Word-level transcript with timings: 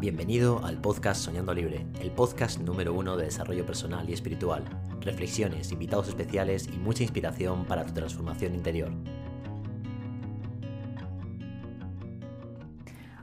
Bienvenido 0.00 0.64
al 0.64 0.80
podcast 0.80 1.20
Soñando 1.20 1.52
Libre, 1.52 1.84
el 2.00 2.10
podcast 2.10 2.58
número 2.58 2.94
uno 2.94 3.18
de 3.18 3.26
desarrollo 3.26 3.66
personal 3.66 4.08
y 4.08 4.14
espiritual. 4.14 4.64
Reflexiones, 5.02 5.72
invitados 5.72 6.08
especiales 6.08 6.68
y 6.68 6.78
mucha 6.78 7.02
inspiración 7.02 7.66
para 7.66 7.84
tu 7.84 7.92
transformación 7.92 8.54
interior. 8.54 8.88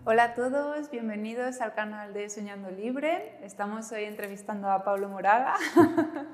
Hola 0.05 0.23
a 0.25 0.35
todos, 0.35 0.91
bienvenidos 0.91 1.61
al 1.61 1.73
canal 1.73 2.13
de 2.13 2.29
Soñando 2.29 2.69
Libre. 2.69 3.39
Estamos 3.41 3.91
hoy 3.91 4.03
entrevistando 4.03 4.69
a 4.69 4.83
Pablo 4.83 5.09
Moraga. 5.09 5.55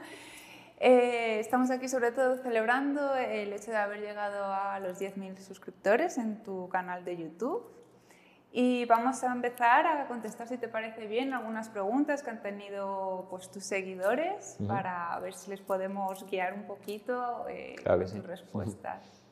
Eh, 0.86 1.40
estamos 1.40 1.72
aquí 1.72 1.88
sobre 1.88 2.12
todo 2.12 2.36
celebrando 2.44 3.16
el 3.16 3.54
hecho 3.54 3.72
de 3.72 3.78
haber 3.78 4.02
llegado 4.02 4.54
a 4.54 4.78
los 4.82 5.00
10.000 5.00 5.38
suscriptores 5.38 6.18
en 6.18 6.44
tu 6.44 6.68
canal 6.68 7.06
de 7.06 7.16
YouTube. 7.16 7.64
Y 8.56 8.86
vamos 8.86 9.24
a 9.24 9.32
empezar 9.32 9.88
a 9.88 10.06
contestar, 10.06 10.48
si 10.48 10.60
te 10.60 10.68
parece 10.68 11.08
bien, 11.08 11.34
algunas 11.34 11.70
preguntas 11.70 12.22
que 12.22 12.30
han 12.30 12.44
tenido 12.44 13.26
pues, 13.32 13.50
tus 13.50 13.64
seguidores 13.64 14.58
para 14.68 15.20
ver 15.22 15.34
si 15.34 15.50
les 15.50 15.60
podemos 15.60 16.24
guiar 16.30 16.54
un 16.54 16.68
poquito 16.68 17.48
eh, 17.50 17.76
con 17.84 18.08
sus 18.08 18.24
respuestas. 18.24 19.24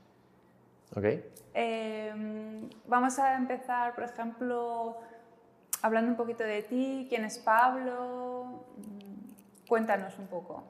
Ok. 0.95 1.05
Em, 1.53 2.67
vamos 2.87 3.19
a 3.19 3.35
empezar, 3.35 3.93
por 3.93 4.05
ejemplo, 4.05 4.97
hablando 5.83 6.09
un 6.09 6.17
poquito 6.17 6.43
de 6.43 6.63
ti. 6.63 7.05
¿Quién 7.07 7.23
es 7.23 7.37
Pablo? 7.37 8.65
Mm, 8.77 9.67
cuéntanos 9.67 10.17
un 10.17 10.25
poco. 10.25 10.63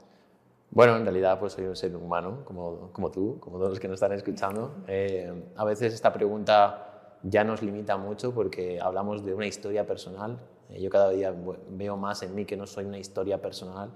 Bueno, 0.72 0.98
en 0.98 1.04
realidad 1.04 1.40
pues 1.40 1.54
soy 1.54 1.68
un 1.68 1.76
ser 1.78 1.96
humano, 1.96 2.44
como, 2.44 2.92
como 2.92 3.12
tú, 3.12 3.40
como 3.40 3.58
todos 3.58 3.70
los 3.70 3.80
que 3.80 3.88
nos 3.88 3.96
están 3.96 4.12
escuchando. 4.12 4.84
Eh, 4.88 5.52
a 5.56 5.64
veces 5.64 5.94
esta 5.94 6.12
pregunta 6.12 6.91
ya 7.24 7.44
nos 7.44 7.62
limita 7.62 7.98
mucho 7.98 8.34
porque 8.34 8.80
hablamos 8.80 9.26
de 9.26 9.34
una 9.34 9.48
historia 9.48 9.86
personal. 9.86 10.40
Eh, 10.70 10.82
yo 10.82 10.90
cada 10.90 11.10
día 11.10 11.34
veo 11.70 11.98
más 11.98 12.24
en 12.24 12.36
mí 12.36 12.46
que 12.46 12.58
no 12.58 12.66
soy 12.68 12.86
una 12.86 13.00
historia 13.00 13.42
personal, 13.42 13.92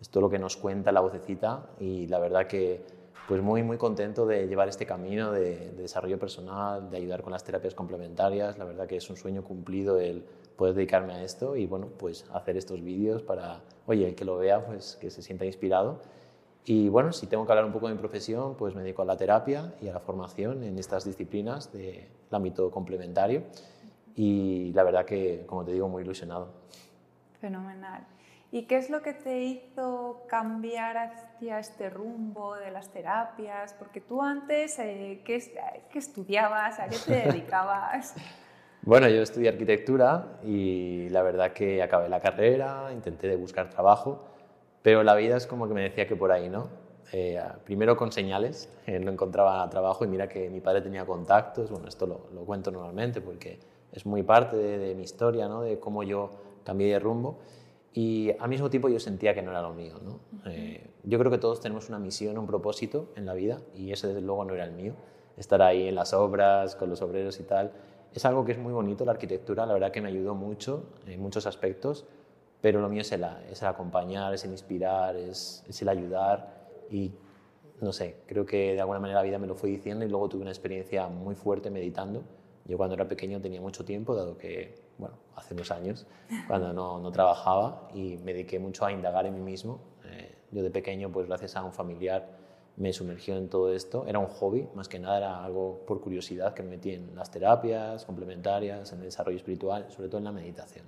es 0.00 0.14
lo 0.14 0.30
que 0.30 0.38
nos 0.38 0.56
cuenta 0.56 0.92
la 0.92 1.00
vocecita 1.00 1.66
y 1.78 2.06
la 2.06 2.18
verdad 2.18 2.46
que 2.46 2.82
pues 3.28 3.42
muy 3.42 3.62
muy 3.62 3.76
contento 3.76 4.26
de 4.26 4.48
llevar 4.48 4.68
este 4.68 4.86
camino 4.86 5.30
de, 5.30 5.70
de 5.70 5.82
desarrollo 5.82 6.18
personal, 6.18 6.90
de 6.90 6.96
ayudar 6.96 7.22
con 7.22 7.32
las 7.32 7.44
terapias 7.44 7.74
complementarias. 7.74 8.58
La 8.58 8.64
verdad 8.64 8.86
que 8.86 8.96
es 8.96 9.08
un 9.10 9.16
sueño 9.16 9.44
cumplido 9.44 10.00
el 10.00 10.24
poder 10.56 10.74
dedicarme 10.74 11.12
a 11.12 11.22
esto 11.22 11.54
y 11.54 11.66
bueno, 11.66 11.88
pues 11.98 12.24
hacer 12.32 12.56
estos 12.56 12.82
vídeos 12.82 13.22
para, 13.22 13.60
oye, 13.86 14.08
el 14.08 14.14
que 14.14 14.24
lo 14.24 14.38
vea, 14.38 14.64
pues 14.64 14.96
que 15.00 15.10
se 15.10 15.22
sienta 15.22 15.44
inspirado 15.44 16.00
y 16.64 16.88
bueno, 16.88 17.12
si 17.12 17.26
tengo 17.26 17.46
que 17.46 17.52
hablar 17.52 17.64
un 17.64 17.72
poco 17.72 17.88
de 17.88 17.94
mi 17.94 17.98
profesión, 17.98 18.54
pues 18.56 18.74
me 18.74 18.82
dedico 18.82 19.02
a 19.02 19.04
la 19.04 19.16
terapia 19.16 19.72
y 19.80 19.88
a 19.88 19.92
la 19.92 20.00
formación 20.00 20.62
en 20.62 20.78
estas 20.78 21.04
disciplinas 21.04 21.72
del 21.72 22.06
ámbito 22.30 22.70
complementario. 22.70 23.44
Y 24.14 24.72
la 24.74 24.82
verdad 24.82 25.06
que, 25.06 25.44
como 25.46 25.64
te 25.64 25.72
digo, 25.72 25.88
muy 25.88 26.02
ilusionado. 26.02 26.48
Fenomenal. 27.40 28.06
¿Y 28.52 28.64
qué 28.64 28.76
es 28.76 28.90
lo 28.90 29.00
que 29.00 29.14
te 29.14 29.42
hizo 29.42 30.24
cambiar 30.28 30.98
hacia 30.98 31.60
este 31.60 31.88
rumbo 31.88 32.56
de 32.56 32.70
las 32.70 32.90
terapias? 32.90 33.74
Porque 33.74 34.00
tú 34.00 34.20
antes, 34.20 34.78
eh, 34.80 35.22
¿qué, 35.24 35.40
¿qué, 35.90 35.98
estudiabas? 35.98 36.78
¿A 36.80 36.88
qué 36.88 36.96
te 37.06 37.12
dedicabas? 37.28 38.14
bueno, 38.82 39.08
yo 39.08 39.22
estudié 39.22 39.48
arquitectura 39.48 40.40
y 40.42 41.08
la 41.10 41.22
verdad 41.22 41.52
que 41.52 41.82
acabé 41.82 42.08
la 42.08 42.20
carrera, 42.20 42.90
intenté 42.92 43.34
buscar 43.36 43.70
trabajo 43.70 44.29
pero 44.82 45.02
la 45.02 45.14
vida 45.14 45.36
es 45.36 45.46
como 45.46 45.68
que 45.68 45.74
me 45.74 45.82
decía 45.82 46.06
que 46.06 46.16
por 46.16 46.32
ahí, 46.32 46.48
¿no? 46.48 46.68
Eh, 47.12 47.42
primero 47.64 47.96
con 47.96 48.12
señales, 48.12 48.72
eh, 48.86 49.00
no 49.00 49.10
encontraba 49.10 49.68
trabajo 49.68 50.04
y 50.04 50.08
mira 50.08 50.28
que 50.28 50.48
mi 50.48 50.60
padre 50.60 50.80
tenía 50.80 51.04
contactos, 51.04 51.70
bueno, 51.70 51.88
esto 51.88 52.06
lo, 52.06 52.26
lo 52.32 52.44
cuento 52.44 52.70
normalmente 52.70 53.20
porque 53.20 53.58
es 53.92 54.06
muy 54.06 54.22
parte 54.22 54.56
de, 54.56 54.94
mi 54.94 55.02
historia, 55.02 55.48
¿no? 55.48 55.62
De 55.62 55.78
cómo 55.78 56.02
yo 56.02 56.30
cambié 56.64 56.92
de 56.92 56.98
rumbo 56.98 57.38
y 57.92 58.30
al 58.38 58.48
mismo 58.48 58.70
tiempo 58.70 58.88
yo 58.88 59.00
sentía 59.00 59.34
que 59.34 59.42
no 59.42 59.50
era 59.50 59.62
lo 59.62 59.72
mío, 59.72 59.94
¿no? 60.04 60.20
Eh, 60.46 60.90
yo 61.02 61.18
creo 61.18 61.30
que 61.30 61.38
todos 61.38 61.60
tenemos 61.60 61.88
una 61.88 61.98
misión, 61.98 62.38
un 62.38 62.46
propósito 62.46 63.08
en 63.16 63.26
la 63.26 63.34
vida 63.34 63.60
y 63.74 63.92
ese 63.92 64.08
desde 64.08 64.20
luego 64.20 64.44
no 64.44 64.54
era 64.54 64.64
el 64.64 64.72
mío, 64.72 64.94
estar 65.36 65.60
ahí 65.62 65.88
en 65.88 65.96
las 65.96 66.12
obras, 66.14 66.76
con 66.76 66.88
los 66.90 67.02
obreros 67.02 67.40
y 67.40 67.42
tal. 67.42 67.72
Es 68.14 68.24
algo 68.24 68.44
que 68.44 68.52
es 68.52 68.58
muy 68.58 68.72
bonito, 68.72 69.04
la 69.04 69.12
arquitectura, 69.12 69.66
la 69.66 69.72
verdad 69.72 69.90
que 69.90 70.00
me 70.00 70.08
ayudó 70.08 70.34
mucho 70.34 70.84
en 71.06 71.20
muchos 71.20 71.46
aspectos, 71.46 72.06
pero 72.60 72.80
lo 72.80 72.88
mío 72.88 73.00
es 73.02 73.12
el, 73.12 73.24
es 73.50 73.62
el 73.62 73.68
acompañar, 73.68 74.34
es 74.34 74.44
el 74.44 74.50
inspirar, 74.50 75.16
es, 75.16 75.64
es, 75.68 75.82
el 75.82 75.88
ayudar 75.88 76.68
y 76.90 77.12
no 77.80 77.92
sé, 77.92 78.16
creo 78.26 78.44
que 78.44 78.74
de 78.74 78.80
alguna 78.80 79.00
manera 79.00 79.20
la 79.20 79.24
vida 79.24 79.38
me 79.38 79.46
lo 79.46 79.54
fue 79.54 79.70
diciendo 79.70 80.04
y 80.04 80.08
luego 80.08 80.28
tuve 80.28 80.42
una 80.42 80.50
experiencia 80.50 81.08
muy 81.08 81.34
fuerte 81.34 81.70
meditando. 81.70 82.22
Yo 82.66 82.76
cuando 82.76 82.94
era 82.94 83.08
pequeño 83.08 83.40
tenía 83.40 83.60
mucho 83.60 83.84
tiempo, 83.84 84.14
dado 84.14 84.36
que, 84.36 84.74
bueno, 84.98 85.16
hace 85.34 85.54
unos 85.54 85.70
años, 85.70 86.06
cuando 86.46 86.72
no, 86.72 86.98
no 86.98 87.10
trabajaba 87.10 87.88
y 87.94 88.18
me 88.18 88.34
dediqué 88.34 88.58
mucho 88.58 88.84
a 88.84 88.92
indagar 88.92 89.26
en 89.26 89.34
mí 89.34 89.40
mismo. 89.40 89.80
Eh, 90.04 90.34
yo 90.52 90.62
de 90.62 90.70
pequeño, 90.70 91.10
pues 91.10 91.26
gracias 91.26 91.56
a 91.56 91.64
un 91.64 91.72
familiar, 91.72 92.28
me 92.76 92.92
sumergió 92.92 93.36
en 93.36 93.48
todo 93.48 93.72
esto. 93.72 94.04
Era 94.06 94.18
un 94.18 94.26
hobby, 94.26 94.68
más 94.74 94.88
que 94.88 94.98
nada 94.98 95.16
era 95.16 95.44
algo 95.44 95.80
por 95.86 96.00
curiosidad 96.00 96.52
que 96.54 96.62
me 96.62 96.70
metí 96.70 96.92
en 96.92 97.14
las 97.16 97.30
terapias 97.30 98.04
complementarias, 98.04 98.92
en 98.92 98.98
el 98.98 99.06
desarrollo 99.06 99.38
espiritual, 99.38 99.86
sobre 99.90 100.08
todo 100.08 100.18
en 100.18 100.24
la 100.24 100.32
meditación. 100.32 100.84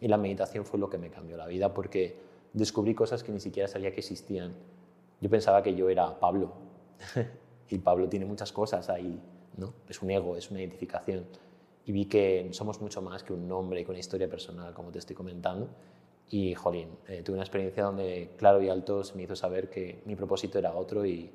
Y 0.00 0.08
la 0.08 0.16
meditación 0.16 0.64
fue 0.64 0.78
lo 0.78 0.88
que 0.88 0.98
me 0.98 1.10
cambió 1.10 1.36
la 1.36 1.46
vida 1.46 1.72
porque 1.74 2.16
descubrí 2.52 2.94
cosas 2.94 3.22
que 3.22 3.32
ni 3.32 3.40
siquiera 3.40 3.68
sabía 3.68 3.92
que 3.92 4.00
existían. 4.00 4.54
Yo 5.20 5.28
pensaba 5.28 5.62
que 5.62 5.74
yo 5.74 5.88
era 5.88 6.18
Pablo 6.18 6.52
y 7.68 7.78
Pablo 7.78 8.08
tiene 8.08 8.24
muchas 8.24 8.52
cosas 8.52 8.88
ahí, 8.88 9.20
¿no? 9.56 9.74
Es 9.88 10.02
un 10.02 10.10
ego, 10.10 10.36
es 10.36 10.50
una 10.50 10.60
identificación. 10.60 11.26
Y 11.84 11.92
vi 11.92 12.06
que 12.06 12.48
somos 12.52 12.80
mucho 12.80 13.02
más 13.02 13.22
que 13.22 13.32
un 13.32 13.46
nombre, 13.46 13.84
que 13.84 13.90
una 13.90 14.00
historia 14.00 14.28
personal, 14.28 14.72
como 14.74 14.90
te 14.90 14.98
estoy 14.98 15.16
comentando. 15.16 15.68
Y, 16.30 16.54
jolín, 16.54 16.88
eh, 17.08 17.22
tuve 17.22 17.34
una 17.34 17.42
experiencia 17.42 17.82
donde, 17.82 18.30
claro 18.36 18.62
y 18.62 18.68
alto, 18.68 19.02
se 19.02 19.16
me 19.16 19.24
hizo 19.24 19.34
saber 19.34 19.68
que 19.68 20.00
mi 20.06 20.14
propósito 20.14 20.58
era 20.58 20.74
otro 20.74 21.04
y, 21.04 21.30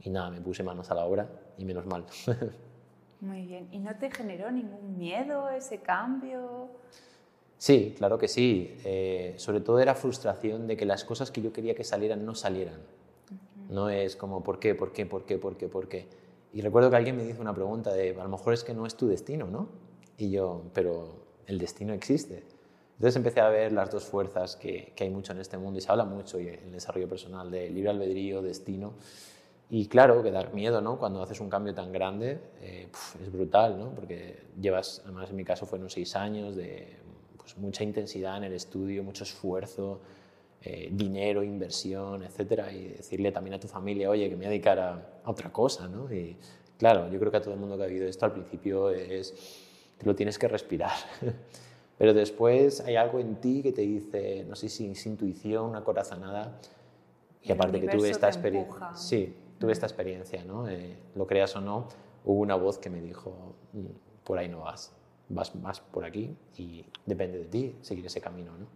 y 0.00 0.10
nada, 0.10 0.30
me 0.30 0.40
puse 0.40 0.62
manos 0.62 0.90
a 0.90 0.94
la 0.94 1.04
obra 1.04 1.28
y 1.58 1.64
menos 1.64 1.86
mal. 1.86 2.06
Muy 3.20 3.42
bien. 3.42 3.68
¿Y 3.70 3.78
no 3.78 3.94
te 3.96 4.10
generó 4.10 4.50
ningún 4.50 4.96
miedo 4.96 5.50
ese 5.50 5.80
cambio? 5.80 6.70
Sí, 7.60 7.94
claro 7.98 8.16
que 8.16 8.26
sí. 8.26 8.74
Eh, 8.86 9.34
sobre 9.36 9.60
todo 9.60 9.80
era 9.80 9.94
frustración 9.94 10.66
de 10.66 10.78
que 10.78 10.86
las 10.86 11.04
cosas 11.04 11.30
que 11.30 11.42
yo 11.42 11.52
quería 11.52 11.74
que 11.74 11.84
salieran 11.84 12.24
no 12.24 12.34
salieran. 12.34 12.80
No 13.68 13.90
es 13.90 14.16
como, 14.16 14.42
¿por 14.42 14.58
qué, 14.58 14.74
por 14.74 14.92
qué, 14.92 15.04
por 15.04 15.26
qué, 15.26 15.36
por 15.36 15.58
qué, 15.58 15.68
por 15.68 15.86
qué? 15.86 16.08
Y 16.54 16.62
recuerdo 16.62 16.88
que 16.88 16.96
alguien 16.96 17.18
me 17.18 17.28
hizo 17.28 17.42
una 17.42 17.54
pregunta 17.54 17.92
de, 17.92 18.18
a 18.18 18.22
lo 18.22 18.30
mejor 18.30 18.54
es 18.54 18.64
que 18.64 18.72
no 18.72 18.86
es 18.86 18.94
tu 18.94 19.08
destino, 19.08 19.46
¿no? 19.46 19.68
Y 20.16 20.30
yo, 20.30 20.62
pero 20.72 21.16
el 21.46 21.58
destino 21.58 21.92
existe. 21.92 22.44
Entonces 22.94 23.16
empecé 23.16 23.42
a 23.42 23.50
ver 23.50 23.72
las 23.72 23.90
dos 23.90 24.04
fuerzas 24.04 24.56
que, 24.56 24.94
que 24.96 25.04
hay 25.04 25.10
mucho 25.10 25.32
en 25.32 25.40
este 25.40 25.58
mundo 25.58 25.78
y 25.78 25.82
se 25.82 25.92
habla 25.92 26.06
mucho 26.06 26.38
en 26.38 26.48
el 26.64 26.72
desarrollo 26.72 27.10
personal 27.10 27.50
de 27.50 27.68
libre 27.68 27.90
albedrío, 27.90 28.40
destino. 28.40 28.94
Y 29.68 29.86
claro, 29.86 30.22
que 30.22 30.30
da 30.30 30.44
miedo, 30.54 30.80
¿no? 30.80 30.98
Cuando 30.98 31.22
haces 31.22 31.40
un 31.40 31.50
cambio 31.50 31.74
tan 31.74 31.92
grande, 31.92 32.40
eh, 32.62 32.88
es 33.22 33.30
brutal, 33.30 33.78
¿no? 33.78 33.90
Porque 33.90 34.44
llevas, 34.58 35.02
además 35.04 35.28
en 35.28 35.36
mi 35.36 35.44
caso 35.44 35.66
fueron 35.66 35.90
seis 35.90 36.16
años 36.16 36.56
de 36.56 36.99
pues, 37.50 37.62
mucha 37.62 37.84
intensidad 37.84 38.36
en 38.36 38.44
el 38.44 38.52
estudio, 38.52 39.02
mucho 39.02 39.24
esfuerzo, 39.24 40.00
eh, 40.62 40.88
dinero, 40.92 41.42
inversión, 41.42 42.22
etcétera, 42.22 42.72
y 42.72 42.88
decirle 42.88 43.32
también 43.32 43.54
a 43.54 43.60
tu 43.60 43.66
familia, 43.66 44.10
oye, 44.10 44.28
que 44.28 44.36
me 44.36 44.40
voy 44.40 44.46
a 44.46 44.50
dedicar 44.50 44.78
a, 44.78 45.20
otra 45.24 45.50
cosa, 45.52 45.88
¿no? 45.88 46.12
Y 46.12 46.36
claro, 46.78 47.10
yo 47.10 47.18
creo 47.18 47.30
que 47.30 47.38
a 47.38 47.42
todo 47.42 47.54
el 47.54 47.60
mundo 47.60 47.76
que 47.76 47.84
ha 47.84 47.86
vivido 47.86 48.06
esto 48.06 48.26
al 48.26 48.32
principio 48.32 48.90
es, 48.90 49.34
te 49.98 50.06
lo 50.06 50.14
tienes 50.14 50.38
que 50.38 50.48
respirar. 50.48 50.92
Pero 51.98 52.14
después 52.14 52.80
hay 52.80 52.96
algo 52.96 53.20
en 53.20 53.36
ti 53.36 53.62
que 53.62 53.72
te 53.72 53.82
dice, 53.82 54.44
no 54.48 54.56
sé 54.56 54.68
si 54.68 54.90
es 54.90 55.06
intuición, 55.06 55.66
una 55.66 55.84
corazonada, 55.84 56.58
y 57.42 57.52
aparte 57.52 57.80
que 57.80 57.88
tuve 57.88 58.10
esta 58.10 58.28
experiencia, 58.28 58.94
sí, 58.94 59.34
tuve 59.58 59.72
esta 59.72 59.86
experiencia, 59.86 60.44
¿no? 60.44 60.68
Eh, 60.68 60.96
lo 61.14 61.26
creas 61.26 61.56
o 61.56 61.60
no, 61.60 61.88
hubo 62.24 62.40
una 62.40 62.54
voz 62.54 62.78
que 62.78 62.90
me 62.90 63.00
dijo, 63.00 63.54
mm, 63.72 64.24
por 64.24 64.38
ahí 64.38 64.48
no 64.48 64.60
vas 64.60 64.99
vas 65.30 65.54
más 65.54 65.80
por 65.80 66.04
aquí 66.04 66.36
y 66.56 66.84
depende 67.06 67.38
de 67.38 67.44
ti 67.46 67.76
seguir 67.80 68.04
ese 68.04 68.20
camino. 68.20 68.52
¿no? 68.58 68.66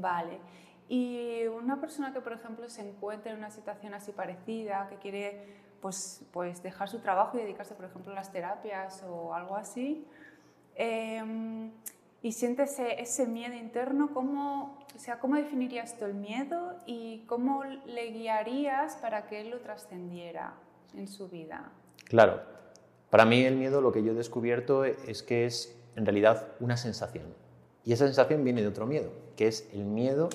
Vale. 0.00 0.40
Y 0.88 1.46
una 1.46 1.80
persona 1.80 2.12
que, 2.12 2.20
por 2.20 2.32
ejemplo, 2.32 2.68
se 2.68 2.88
encuentra 2.88 3.32
en 3.32 3.38
una 3.38 3.50
situación 3.50 3.94
así 3.94 4.12
parecida, 4.12 4.88
que 4.88 4.96
quiere 4.96 5.44
pues, 5.80 6.24
pues 6.32 6.62
dejar 6.62 6.88
su 6.88 7.00
trabajo 7.00 7.38
y 7.38 7.42
dedicarse, 7.42 7.74
por 7.74 7.84
ejemplo, 7.84 8.12
a 8.12 8.14
las 8.14 8.32
terapias 8.32 9.04
o 9.08 9.34
algo 9.34 9.56
así, 9.56 10.06
em, 10.74 11.70
y 12.22 12.32
siente 12.32 12.64
ese, 12.64 13.00
ese, 13.00 13.26
miedo 13.26 13.54
interno, 13.54 14.12
¿cómo, 14.12 14.78
o 14.94 14.98
sea, 14.98 15.18
¿cómo 15.18 15.36
definirías 15.36 15.98
tú 15.98 16.06
el 16.06 16.14
miedo 16.14 16.76
y 16.86 17.24
cómo 17.26 17.62
le 17.64 18.10
guiarías 18.10 18.96
para 18.96 19.26
que 19.26 19.40
él 19.40 19.50
lo 19.50 19.60
trascendiera 19.60 20.54
en 20.94 21.08
su 21.08 21.28
vida? 21.28 21.70
Claro, 22.04 22.40
para 23.10 23.24
mí 23.24 23.44
el 23.44 23.56
miedo 23.56 23.80
lo 23.80 23.92
que 23.92 24.02
yo 24.02 24.12
he 24.12 24.14
descubierto 24.14 24.84
es 24.84 25.22
que 25.22 25.46
es 25.46 25.75
en 25.96 26.06
realidad 26.06 26.48
una 26.60 26.76
sensación. 26.76 27.34
Y 27.84 27.92
esa 27.92 28.06
sensación 28.06 28.44
viene 28.44 28.62
de 28.62 28.68
otro 28.68 28.86
miedo, 28.86 29.10
que 29.36 29.48
es 29.48 29.68
el 29.72 29.84
miedo 29.84 30.28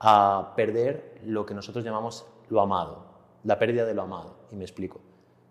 a 0.00 0.52
perder 0.56 1.20
lo 1.24 1.46
que 1.46 1.54
nosotros 1.54 1.84
llamamos 1.84 2.26
lo 2.48 2.60
amado, 2.60 3.04
la 3.44 3.58
pérdida 3.58 3.84
de 3.84 3.94
lo 3.94 4.02
amado. 4.02 4.36
Y 4.50 4.56
me 4.56 4.64
explico. 4.64 5.00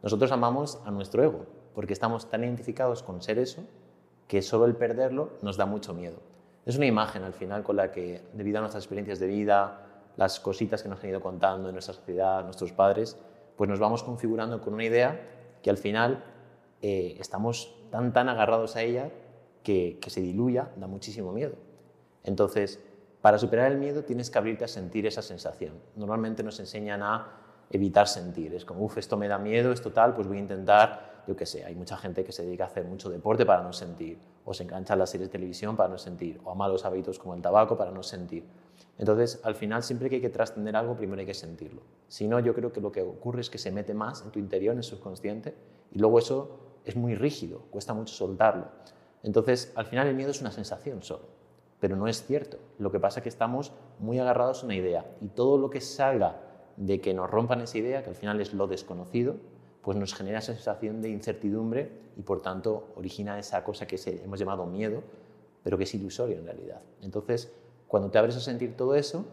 Nosotros 0.03 0.31
amamos 0.31 0.79
a 0.85 0.91
nuestro 0.91 1.23
ego, 1.23 1.45
porque 1.73 1.93
estamos 1.93 2.29
tan 2.29 2.43
identificados 2.43 3.03
con 3.03 3.21
ser 3.21 3.39
eso 3.39 3.63
que 4.27 4.41
solo 4.41 4.65
el 4.65 4.75
perderlo 4.75 5.31
nos 5.41 5.57
da 5.57 5.65
mucho 5.65 5.93
miedo. 5.93 6.17
es 6.65 6.75
una 6.75 6.85
imagen 6.85 7.23
al 7.23 7.33
final 7.33 7.63
con 7.63 7.77
la 7.77 7.91
que, 7.91 8.23
debido 8.33 8.57
a 8.57 8.61
nuestras 8.61 8.83
experiencias 8.83 9.19
de 9.19 9.27
vida, 9.27 9.85
las 10.17 10.39
cositas 10.39 10.83
que 10.83 10.89
nos 10.89 11.01
han 11.01 11.11
ido 11.11 11.21
contando 11.21 11.69
en 11.69 11.75
nuestra 11.75 11.93
sociedad, 11.93 12.43
nuestros 12.43 12.73
padres, 12.73 13.17
pues 13.55 13.69
nos 13.69 13.79
vamos 13.79 14.03
configurando 14.03 14.59
con 14.59 14.73
una 14.73 14.83
idea 14.83 15.19
que 15.61 15.69
al 15.69 15.77
final 15.77 16.23
eh, 16.81 17.15
estamos 17.19 17.73
tan, 17.89 18.11
tan 18.11 18.27
agarrados 18.27 18.75
a 18.75 18.81
ella 18.81 19.09
que, 19.67 20.09
se 20.09 20.21
diluya, 20.21 20.69
da 20.77 20.87
muchísimo 20.87 21.33
miedo. 21.33 21.55
Entonces, 22.23 22.79
para 23.21 23.37
superar 23.37 23.69
el 23.69 23.77
miedo 23.77 24.05
tienes 24.05 24.29
que 24.29 24.37
abrirte 24.37 24.63
a 24.63 24.67
sentir 24.69 25.05
esa 25.05 25.21
sensación. 25.21 25.73
Normalmente 25.97 26.41
nos 26.41 26.57
enseñan 26.61 27.03
a 27.03 27.33
evitar 27.69 28.07
sentir. 28.07 28.53
Es 28.53 28.63
como, 28.63 28.85
uff, 28.85 28.97
esto 28.97 29.17
me 29.17 29.27
da 29.27 29.37
miedo, 29.37 29.73
es 29.73 29.81
total, 29.81 30.15
pues 30.15 30.25
voy 30.25 30.37
a 30.37 30.39
intentar, 30.39 31.23
yo 31.27 31.35
qué 31.35 31.45
sé, 31.45 31.65
hay 31.65 31.75
mucha 31.75 31.97
gente 31.97 32.23
que 32.23 32.31
se 32.31 32.45
dedica 32.45 32.63
a 32.63 32.67
hacer 32.67 32.85
mucho 32.85 33.09
deporte 33.09 33.45
para 33.45 33.61
no 33.61 33.73
sentir, 33.73 34.17
o 34.45 34.53
se 34.53 34.63
engancha 34.63 34.93
a 34.93 34.95
las 34.95 35.09
series 35.09 35.27
de 35.27 35.33
televisión 35.33 35.75
para 35.75 35.89
no 35.89 35.97
sentir, 35.97 36.39
o 36.45 36.51
a 36.51 36.55
malos 36.55 36.85
hábitos 36.85 37.19
como 37.19 37.35
el 37.35 37.41
tabaco 37.41 37.77
para 37.77 37.91
no 37.91 38.03
sentir. 38.03 38.45
Entonces, 38.97 39.41
al 39.43 39.55
final, 39.55 39.83
siempre 39.83 40.09
que 40.09 40.15
hay 40.15 40.21
que 40.21 40.29
trascender 40.29 40.77
algo, 40.77 40.95
primero 40.95 41.19
hay 41.19 41.25
que 41.25 41.33
sentirlo. 41.33 41.81
Si 42.07 42.25
no, 42.25 42.39
yo 42.39 42.53
creo 42.53 42.71
que 42.71 42.79
lo 42.79 42.93
que 42.93 43.01
ocurre 43.01 43.41
es 43.41 43.49
que 43.49 43.57
se 43.57 43.71
mete 43.71 43.93
más 43.93 44.21
en 44.21 44.31
tu 44.31 44.39
interior, 44.39 44.71
en 44.71 44.77
el 44.77 44.85
subconsciente, 44.85 45.53
y 45.91 45.99
luego 45.99 46.19
eso 46.19 46.59
es 46.85 46.95
muy 46.95 47.15
rígido, 47.15 47.63
cuesta 47.69 47.93
mucho 47.93 48.13
soltarlo. 48.13 48.67
Entonces, 49.27 49.73
al 49.75 49.85
final 49.85 50.07
el 50.07 50.15
miedo 50.15 50.31
es 50.31 50.39
una 50.39 50.51
sensación 50.51 51.03
solo, 51.03 51.25
pero 51.81 51.97
no 51.97 52.07
es 52.07 52.25
cierto. 52.25 52.59
Lo 52.79 52.93
que 52.93 52.99
pasa 53.01 53.19
es 53.19 53.23
que 53.23 53.29
estamos 53.29 53.73
muy 53.99 54.19
agarrados 54.19 54.63
a 54.63 54.65
una 54.65 54.75
idea, 54.75 55.05
y 55.19 55.27
todo 55.27 55.57
lo 55.57 55.69
que 55.69 55.81
salga 55.81 56.39
de 56.77 57.01
que 57.01 57.13
nos 57.13 57.29
rompan 57.29 57.59
esa 57.59 57.77
idea, 57.77 58.03
que 58.03 58.09
al 58.09 58.15
final 58.15 58.39
es 58.39 58.53
lo 58.53 58.67
desconocido, 58.67 59.35
pues 59.81 59.97
nos 59.97 60.13
genera 60.13 60.39
esa 60.39 60.53
sensación 60.53 61.01
de 61.01 61.09
incertidumbre 61.09 61.91
y 62.15 62.21
por 62.21 62.41
tanto 62.41 62.93
origina 62.95 63.37
esa 63.37 63.65
cosa 63.65 63.85
que 63.85 63.99
hemos 64.23 64.39
llamado 64.39 64.65
miedo, 64.65 65.03
pero 65.61 65.77
que 65.77 65.83
es 65.83 65.93
ilusorio 65.93 66.37
en 66.37 66.45
realidad. 66.45 66.81
Entonces, 67.01 67.51
cuando 67.89 68.09
te 68.09 68.17
abres 68.19 68.37
a 68.37 68.39
sentir 68.39 68.77
todo 68.77 68.95
eso, 68.95 69.25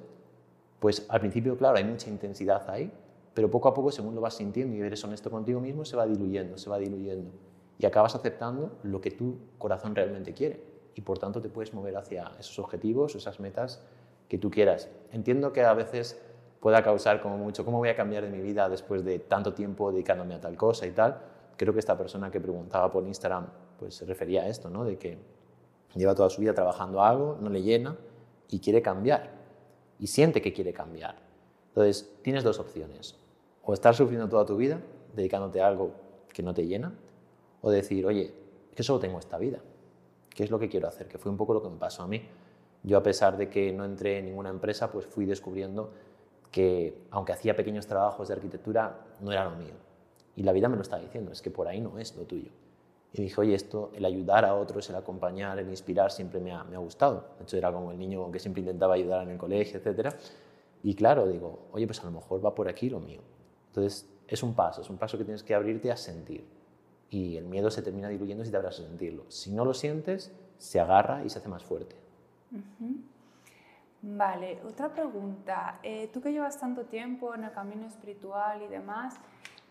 pues 0.80 1.06
al 1.08 1.20
principio, 1.20 1.56
claro, 1.56 1.76
hay 1.76 1.84
mucha 1.84 2.10
intensidad 2.10 2.68
ahí, 2.68 2.90
pero 3.32 3.48
poco 3.48 3.68
a 3.68 3.74
poco, 3.74 3.92
según 3.92 4.16
lo 4.16 4.20
vas 4.20 4.34
sintiendo 4.34 4.74
y 4.74 4.80
eres 4.80 5.04
honesto 5.04 5.30
contigo 5.30 5.60
mismo, 5.60 5.84
se 5.84 5.96
va 5.96 6.04
diluyendo, 6.04 6.58
se 6.58 6.68
va 6.68 6.78
diluyendo. 6.78 7.30
Y 7.78 7.86
acabas 7.86 8.14
aceptando 8.14 8.78
lo 8.82 9.00
que 9.00 9.10
tu 9.10 9.38
corazón 9.58 9.94
realmente 9.94 10.32
quiere. 10.32 10.62
Y 10.94 11.00
por 11.00 11.18
tanto 11.18 11.40
te 11.40 11.48
puedes 11.48 11.74
mover 11.74 11.96
hacia 11.96 12.32
esos 12.38 12.58
objetivos, 12.58 13.14
esas 13.14 13.40
metas 13.40 13.84
que 14.28 14.38
tú 14.38 14.50
quieras. 14.50 14.88
Entiendo 15.12 15.52
que 15.52 15.62
a 15.62 15.74
veces 15.74 16.20
pueda 16.60 16.82
causar 16.82 17.20
como 17.20 17.36
mucho, 17.36 17.64
¿cómo 17.64 17.78
voy 17.78 17.88
a 17.88 17.96
cambiar 17.96 18.24
de 18.24 18.30
mi 18.30 18.40
vida 18.40 18.68
después 18.68 19.04
de 19.04 19.18
tanto 19.18 19.52
tiempo 19.54 19.90
dedicándome 19.90 20.34
a 20.34 20.40
tal 20.40 20.56
cosa 20.56 20.86
y 20.86 20.92
tal? 20.92 21.20
Creo 21.56 21.72
que 21.72 21.80
esta 21.80 21.96
persona 21.98 22.30
que 22.30 22.40
preguntaba 22.40 22.90
por 22.90 23.04
Instagram 23.06 23.46
pues 23.78 23.96
se 23.96 24.06
refería 24.06 24.42
a 24.42 24.48
esto, 24.48 24.70
¿no? 24.70 24.84
De 24.84 24.96
que 24.96 25.18
lleva 25.94 26.14
toda 26.14 26.30
su 26.30 26.40
vida 26.40 26.54
trabajando 26.54 27.02
algo, 27.02 27.38
no 27.40 27.50
le 27.50 27.62
llena, 27.62 27.96
y 28.48 28.60
quiere 28.60 28.82
cambiar 28.82 29.30
y 29.98 30.06
siente 30.06 30.40
que 30.42 30.52
quiere 30.52 30.72
cambiar. 30.72 31.16
Entonces, 31.68 32.10
tienes 32.22 32.44
dos 32.44 32.58
opciones. 32.58 33.16
O 33.62 33.72
estar 33.72 33.94
sufriendo 33.94 34.28
toda 34.28 34.44
tu 34.44 34.56
vida 34.56 34.80
dedicándote 35.14 35.60
a 35.60 35.66
algo 35.66 35.92
que 36.32 36.42
no 36.42 36.52
te 36.52 36.66
llena, 36.66 36.92
o 37.64 37.70
decir, 37.70 38.04
oye, 38.04 38.30
que 38.74 38.82
solo 38.82 39.00
tengo 39.00 39.18
esta 39.18 39.38
vida. 39.38 39.58
¿Qué 40.28 40.44
es 40.44 40.50
lo 40.50 40.58
que 40.58 40.68
quiero 40.68 40.86
hacer? 40.86 41.08
Que 41.08 41.16
fue 41.16 41.30
un 41.30 41.38
poco 41.38 41.54
lo 41.54 41.62
que 41.62 41.70
me 41.70 41.78
pasó 41.78 42.02
a 42.02 42.06
mí. 42.06 42.20
Yo, 42.82 42.98
a 42.98 43.02
pesar 43.02 43.38
de 43.38 43.48
que 43.48 43.72
no 43.72 43.86
entré 43.86 44.18
en 44.18 44.26
ninguna 44.26 44.50
empresa, 44.50 44.92
pues 44.92 45.06
fui 45.06 45.24
descubriendo 45.24 45.90
que, 46.50 47.06
aunque 47.10 47.32
hacía 47.32 47.56
pequeños 47.56 47.86
trabajos 47.86 48.28
de 48.28 48.34
arquitectura, 48.34 49.06
no 49.20 49.32
era 49.32 49.46
lo 49.46 49.56
mío. 49.56 49.72
Y 50.36 50.42
la 50.42 50.52
vida 50.52 50.68
me 50.68 50.76
lo 50.76 50.82
está 50.82 50.98
diciendo, 50.98 51.32
es 51.32 51.40
que 51.40 51.50
por 51.50 51.66
ahí 51.66 51.80
no 51.80 51.98
es 51.98 52.14
lo 52.16 52.24
tuyo. 52.24 52.50
Y 53.14 53.22
dije, 53.22 53.40
oye, 53.40 53.54
esto, 53.54 53.90
el 53.94 54.04
ayudar 54.04 54.44
a 54.44 54.54
otros, 54.54 54.90
el 54.90 54.96
acompañar, 54.96 55.58
el 55.58 55.70
inspirar, 55.70 56.12
siempre 56.12 56.40
me 56.40 56.52
ha, 56.52 56.64
me 56.64 56.76
ha 56.76 56.80
gustado. 56.80 57.28
De 57.38 57.44
hecho, 57.44 57.56
era 57.56 57.72
como 57.72 57.92
el 57.92 57.98
niño 57.98 58.30
que 58.30 58.40
siempre 58.40 58.60
intentaba 58.60 58.94
ayudar 58.94 59.22
en 59.22 59.30
el 59.30 59.38
colegio, 59.38 59.80
etc. 59.82 60.14
Y 60.82 60.94
claro, 60.94 61.26
digo, 61.26 61.68
oye, 61.72 61.86
pues 61.86 62.00
a 62.00 62.04
lo 62.04 62.10
mejor 62.10 62.44
va 62.44 62.54
por 62.54 62.68
aquí 62.68 62.90
lo 62.90 63.00
mío. 63.00 63.22
Entonces, 63.68 64.06
es 64.28 64.42
un 64.42 64.52
paso, 64.52 64.82
es 64.82 64.90
un 64.90 64.98
paso 64.98 65.16
que 65.16 65.24
tienes 65.24 65.42
que 65.42 65.54
abrirte 65.54 65.90
a 65.90 65.96
sentir. 65.96 66.44
Y 67.14 67.36
el 67.36 67.44
miedo 67.44 67.70
se 67.70 67.80
termina 67.80 68.08
diluyendo 68.08 68.44
si 68.44 68.50
te 68.50 68.56
abras 68.56 68.80
a 68.80 68.82
sentirlo. 68.82 69.24
Si 69.30 69.52
no 69.52 69.64
lo 69.64 69.72
sientes, 69.72 70.32
se 70.58 70.80
agarra 70.80 71.24
y 71.24 71.30
se 71.30 71.38
hace 71.38 71.48
más 71.48 71.62
fuerte. 71.62 71.94
Vale, 74.02 74.60
otra 74.66 74.92
pregunta. 74.92 75.78
Eh, 75.84 76.10
tú 76.12 76.20
que 76.20 76.32
llevas 76.32 76.58
tanto 76.58 76.86
tiempo 76.86 77.32
en 77.36 77.44
el 77.44 77.52
camino 77.52 77.86
espiritual 77.86 78.62
y 78.62 78.66
demás, 78.66 79.14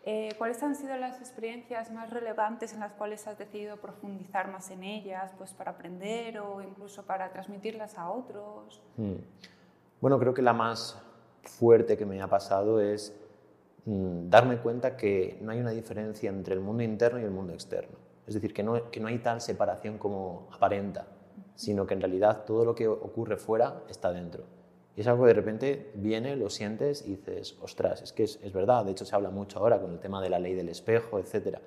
eh, 0.05 0.35
¿Cuáles 0.37 0.61
han 0.61 0.75
sido 0.75 0.97
las 0.97 1.19
experiencias 1.21 1.89
más 1.89 2.09
relevantes 2.09 2.73
en 2.73 2.81
las 2.81 2.91
cuales 2.91 3.25
has 3.25 3.37
decidido 3.37 3.77
profundizar 3.77 4.51
más 4.51 4.69
en 4.69 4.83
ellas, 4.83 5.31
pues 5.37 5.53
para 5.53 5.71
aprender 5.71 6.39
o 6.39 6.61
incluso 6.61 7.03
para 7.03 7.31
transmitirlas 7.31 7.97
a 7.97 8.09
otros? 8.09 8.81
Hmm. 8.97 9.15
Bueno, 10.01 10.19
creo 10.19 10.33
que 10.33 10.41
la 10.41 10.51
más 10.51 11.01
fuerte 11.43 11.95
que 11.95 12.05
me 12.05 12.21
ha 12.21 12.27
pasado 12.27 12.81
es 12.81 13.17
darme 13.85 14.57
cuenta 14.57 14.95
que 14.95 15.37
no 15.41 15.51
hay 15.51 15.59
una 15.59 15.71
diferencia 15.71 16.29
entre 16.29 16.53
el 16.53 16.61
mundo 16.61 16.83
interno 16.83 17.19
y 17.19 17.23
el 17.23 17.31
mundo 17.31 17.53
externo. 17.53 17.97
Es 18.25 18.33
decir, 18.33 18.53
que 18.53 18.63
no, 18.63 18.89
que 18.89 18.99
no 18.99 19.07
hay 19.07 19.19
tal 19.19 19.41
separación 19.41 19.97
como 19.97 20.47
aparenta, 20.51 21.07
sino 21.55 21.85
que 21.85 21.93
en 21.93 22.01
realidad 22.01 22.45
todo 22.45 22.63
lo 22.63 22.73
que 22.73 22.87
ocurre 22.87 23.37
fuera 23.37 23.81
está 23.89 24.11
dentro. 24.11 24.43
Y 24.95 25.01
es 25.01 25.07
algo 25.07 25.23
que 25.23 25.29
de 25.29 25.33
repente 25.33 25.91
viene, 25.95 26.35
lo 26.35 26.49
sientes 26.49 27.05
y 27.05 27.15
dices, 27.15 27.57
ostras, 27.61 28.01
es 28.01 28.13
que 28.13 28.23
es, 28.23 28.53
verdad, 28.53 28.85
de 28.85 28.91
hecho 28.91 29.05
se 29.05 29.15
habla 29.15 29.31
mucho 29.31 29.59
ahora 29.59 29.81
con 29.81 29.91
el 29.91 29.99
tema 29.99 30.21
de 30.21 30.29
la 30.29 30.39
ley 30.39 30.53
del 30.53 30.69
espejo, 30.69 31.19
etc. 31.19 31.57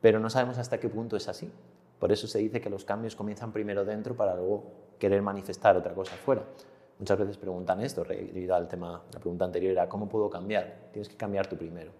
Pero 0.00 0.18
no 0.18 0.28
sabemos 0.30 0.58
hasta 0.58 0.78
qué 0.78 0.88
punto 0.88 1.16
es 1.16 1.28
así. 1.28 1.50
Por 1.98 2.10
eso 2.12 2.26
se 2.26 2.38
dice 2.38 2.60
que 2.60 2.70
los 2.70 2.84
cambios 2.84 3.14
comienzan 3.14 3.52
primero 3.52 3.84
dentro 3.84 4.16
para 4.16 4.34
luego 4.34 4.64
querer 4.98 5.22
manifestar 5.22 5.76
otra 5.76 5.94
cosa 5.94 6.12
fuera. 6.16 6.42
Muchas 7.00 7.18
veces 7.18 7.38
preguntan 7.38 7.80
esto, 7.80 8.04
debido 8.04 8.54
al 8.54 8.68
tema, 8.68 9.02
la 9.10 9.18
pregunta 9.18 9.46
anterior 9.46 9.72
era, 9.72 9.88
¿cómo 9.88 10.06
puedo 10.06 10.28
cambiar? 10.28 10.90
Tienes 10.92 11.08
que 11.08 11.16
cambiar 11.16 11.46
tú 11.46 11.56
primero. 11.56 11.92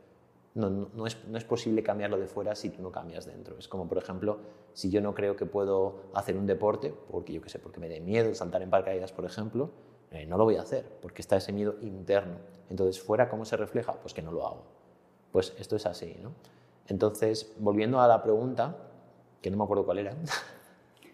No, 0.54 0.68
no, 0.68 1.06
es, 1.06 1.16
no, 1.26 1.38
es, 1.38 1.44
posible 1.44 1.82
cambiarlo 1.82 2.18
de 2.18 2.26
fuera 2.26 2.54
si 2.54 2.68
tú 2.68 2.82
no 2.82 2.92
cambias 2.92 3.24
dentro. 3.24 3.56
Es 3.58 3.66
como, 3.66 3.88
por 3.88 3.96
ejemplo, 3.96 4.40
si 4.74 4.90
yo 4.90 5.00
no 5.00 5.14
creo 5.14 5.36
que 5.36 5.46
puedo 5.46 6.02
hacer 6.12 6.36
un 6.36 6.46
deporte, 6.46 6.92
porque 7.10 7.32
yo 7.32 7.40
qué 7.40 7.48
sé, 7.48 7.58
porque 7.58 7.80
me 7.80 7.88
dé 7.88 7.98
miedo 8.00 8.34
saltar 8.34 8.60
en 8.60 8.68
paracaídas, 8.68 9.10
por 9.10 9.24
ejemplo, 9.24 9.70
eh, 10.10 10.26
no 10.26 10.36
lo 10.36 10.44
voy 10.44 10.56
a 10.56 10.62
hacer 10.62 10.84
porque 11.00 11.22
está 11.22 11.38
ese 11.38 11.54
miedo 11.54 11.76
interno. 11.80 12.34
Entonces, 12.68 13.00
fuera, 13.02 13.30
¿cómo 13.30 13.46
se 13.46 13.56
refleja? 13.56 13.94
Pues 13.94 14.12
que 14.12 14.20
no 14.20 14.32
lo 14.32 14.46
hago. 14.46 14.64
Pues 15.32 15.54
esto 15.58 15.76
es 15.76 15.86
así, 15.86 16.18
¿no? 16.20 16.32
Entonces, 16.88 17.54
volviendo 17.58 18.02
a 18.02 18.06
la 18.06 18.22
pregunta, 18.22 18.76
que 19.40 19.50
no 19.50 19.56
me 19.56 19.64
acuerdo 19.64 19.86
cuál 19.86 19.98
era. 19.98 20.14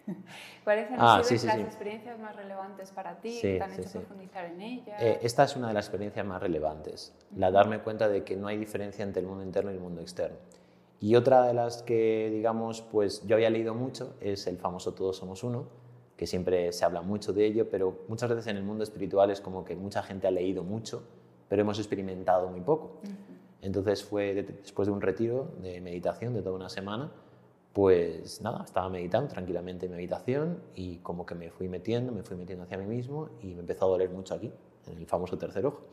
¿Cuáles 0.63 0.89
han 0.91 0.97
ah, 0.99 1.21
sido 1.23 1.45
las 1.45 1.59
experiencias 1.59 2.19
más 2.19 2.35
relevantes 2.35 2.91
para 2.91 3.19
ti 3.19 3.39
que 3.41 3.57
te 3.57 3.63
han 3.63 3.73
hecho 3.73 3.89
profundizar 3.91 4.45
en 4.45 4.61
ellas? 4.61 5.01
Eh, 5.01 5.19
esta 5.21 5.43
es 5.43 5.55
una 5.55 5.67
de 5.67 5.73
las 5.73 5.85
experiencias 5.85 6.25
más 6.25 6.41
relevantes, 6.41 7.13
la 7.35 7.51
darme 7.51 7.79
cuenta 7.79 8.07
de 8.09 8.23
que 8.23 8.35
no 8.35 8.47
hay 8.47 8.57
diferencia 8.57 9.03
entre 9.03 9.21
el 9.21 9.27
mundo 9.27 9.43
interno 9.43 9.71
y 9.71 9.75
el 9.75 9.79
mundo 9.79 10.01
externo. 10.01 10.37
Y 10.99 11.15
otra 11.15 11.43
de 11.45 11.53
las 11.53 11.83
que, 11.83 12.29
digamos, 12.33 12.81
pues 12.81 13.25
yo 13.27 13.35
había 13.35 13.49
leído 13.49 13.75
mucho 13.75 14.15
es 14.19 14.47
el 14.47 14.57
famoso 14.57 14.93
Todos 14.93 15.17
somos 15.17 15.43
uno, 15.43 15.67
que 16.15 16.25
siempre 16.25 16.73
se 16.73 16.83
habla 16.83 17.01
mucho 17.01 17.33
de 17.33 17.45
ello, 17.45 17.69
pero 17.69 17.99
muchas 18.07 18.29
veces 18.29 18.47
en 18.47 18.57
el 18.57 18.63
mundo 18.63 18.83
espiritual 18.83 19.29
es 19.29 19.39
como 19.39 19.63
que 19.63 19.75
mucha 19.75 20.01
gente 20.01 20.27
ha 20.27 20.31
leído 20.31 20.63
mucho, 20.63 21.03
pero 21.47 21.61
hemos 21.61 21.77
experimentado 21.77 22.49
muy 22.49 22.61
poco. 22.61 22.99
Entonces 23.61 24.03
fue 24.03 24.33
después 24.33 24.87
de 24.87 24.91
un 24.91 25.01
retiro 25.01 25.51
de 25.61 25.79
meditación 25.81 26.33
de 26.33 26.41
toda 26.41 26.55
una 26.55 26.69
semana, 26.69 27.11
pues 27.77 28.41
nada, 28.41 28.63
estaba 28.63 28.89
meditando 28.89 29.27
tranquilamente 29.27 29.85
en 29.85 29.91
mi 29.91 29.97
habitación 29.97 30.63
y 30.73 30.97
como 30.97 31.27
que 31.27 31.35
me 31.35 31.51
fui 31.51 31.69
metiendo, 31.69 32.11
me 32.11 32.23
fui 32.23 32.35
metiendo 32.35 32.63
hacia 32.63 32.75
mí 32.75 32.87
mismo 32.87 33.29
y 33.43 33.53
me 33.53 33.59
empezó 33.59 33.85
a 33.85 33.89
doler 33.89 34.09
mucho 34.09 34.33
aquí, 34.33 34.51
en 34.87 34.97
el 34.97 35.05
famoso 35.05 35.37
tercer 35.37 35.63
ojo. 35.63 35.83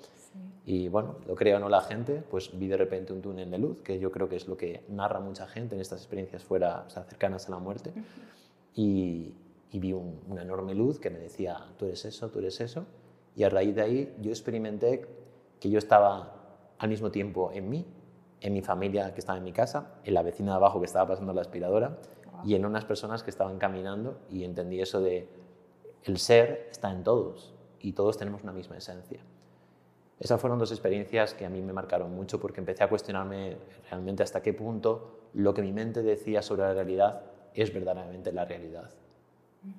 Y 0.64 0.88
bueno, 0.88 1.16
lo 1.26 1.34
creo 1.34 1.58
o 1.58 1.60
no 1.60 1.68
la 1.68 1.82
gente, 1.82 2.22
pues 2.30 2.58
vi 2.58 2.68
de 2.68 2.78
repente 2.78 3.12
un 3.12 3.20
túnel 3.20 3.50
de 3.50 3.58
luz, 3.58 3.82
que 3.82 3.98
yo 3.98 4.10
creo 4.10 4.30
que 4.30 4.36
es 4.36 4.48
lo 4.48 4.56
que 4.56 4.82
narra 4.88 5.20
mucha 5.20 5.46
gente 5.46 5.74
en 5.74 5.82
estas 5.82 6.00
experiencias 6.00 6.42
fuera, 6.42 6.84
o 6.86 6.88
sea, 6.88 7.02
cercanas 7.02 7.48
a 7.48 7.50
la 7.50 7.58
muerte. 7.58 7.92
y, 8.74 9.34
y 9.70 9.78
vi 9.78 9.92
una 9.92 10.40
enorme 10.40 10.74
luz 10.74 10.98
que 10.98 11.10
me 11.10 11.18
decía, 11.18 11.66
tú 11.76 11.84
eres 11.84 12.02
eso, 12.06 12.30
tú 12.30 12.38
eres 12.38 12.62
eso. 12.62 12.86
Y 13.36 13.42
a 13.42 13.50
raíz 13.50 13.74
de 13.74 13.82
ahí 13.82 14.16
yo 14.22 14.30
experimenté 14.30 15.06
que 15.60 15.68
yo 15.68 15.76
estaba 15.76 16.72
al 16.78 16.88
mismo 16.88 17.10
tiempo 17.10 17.50
en 17.52 17.68
mí, 17.68 17.84
en 18.44 18.52
mi 18.52 18.60
familia 18.60 19.14
que 19.14 19.20
estaba 19.20 19.38
en 19.38 19.44
mi 19.44 19.52
casa, 19.52 19.94
en 20.04 20.12
la 20.12 20.22
vecina 20.22 20.52
de 20.52 20.56
abajo 20.56 20.78
que 20.78 20.84
estaba 20.84 21.08
pasando 21.08 21.32
la 21.32 21.40
aspiradora 21.40 21.96
y 22.44 22.54
en 22.54 22.66
unas 22.66 22.84
personas 22.84 23.22
que 23.22 23.30
estaban 23.30 23.56
caminando 23.58 24.18
y 24.28 24.44
entendí 24.44 24.82
eso 24.82 25.00
de 25.00 25.26
el 26.02 26.18
ser 26.18 26.68
está 26.70 26.92
en 26.92 27.02
todos 27.02 27.54
y 27.80 27.92
todos 27.92 28.18
tenemos 28.18 28.42
una 28.42 28.52
misma 28.52 28.76
esencia. 28.76 29.20
Esas 30.20 30.38
fueron 30.38 30.58
dos 30.58 30.70
experiencias 30.72 31.32
que 31.32 31.46
a 31.46 31.48
mí 31.48 31.62
me 31.62 31.72
marcaron 31.72 32.14
mucho 32.14 32.38
porque 32.38 32.60
empecé 32.60 32.84
a 32.84 32.88
cuestionarme 32.90 33.56
realmente 33.90 34.22
hasta 34.22 34.42
qué 34.42 34.52
punto 34.52 35.20
lo 35.32 35.54
que 35.54 35.62
mi 35.62 35.72
mente 35.72 36.02
decía 36.02 36.42
sobre 36.42 36.64
la 36.64 36.74
realidad 36.74 37.22
es 37.54 37.72
verdaderamente 37.72 38.30
la 38.30 38.44
realidad. 38.44 38.90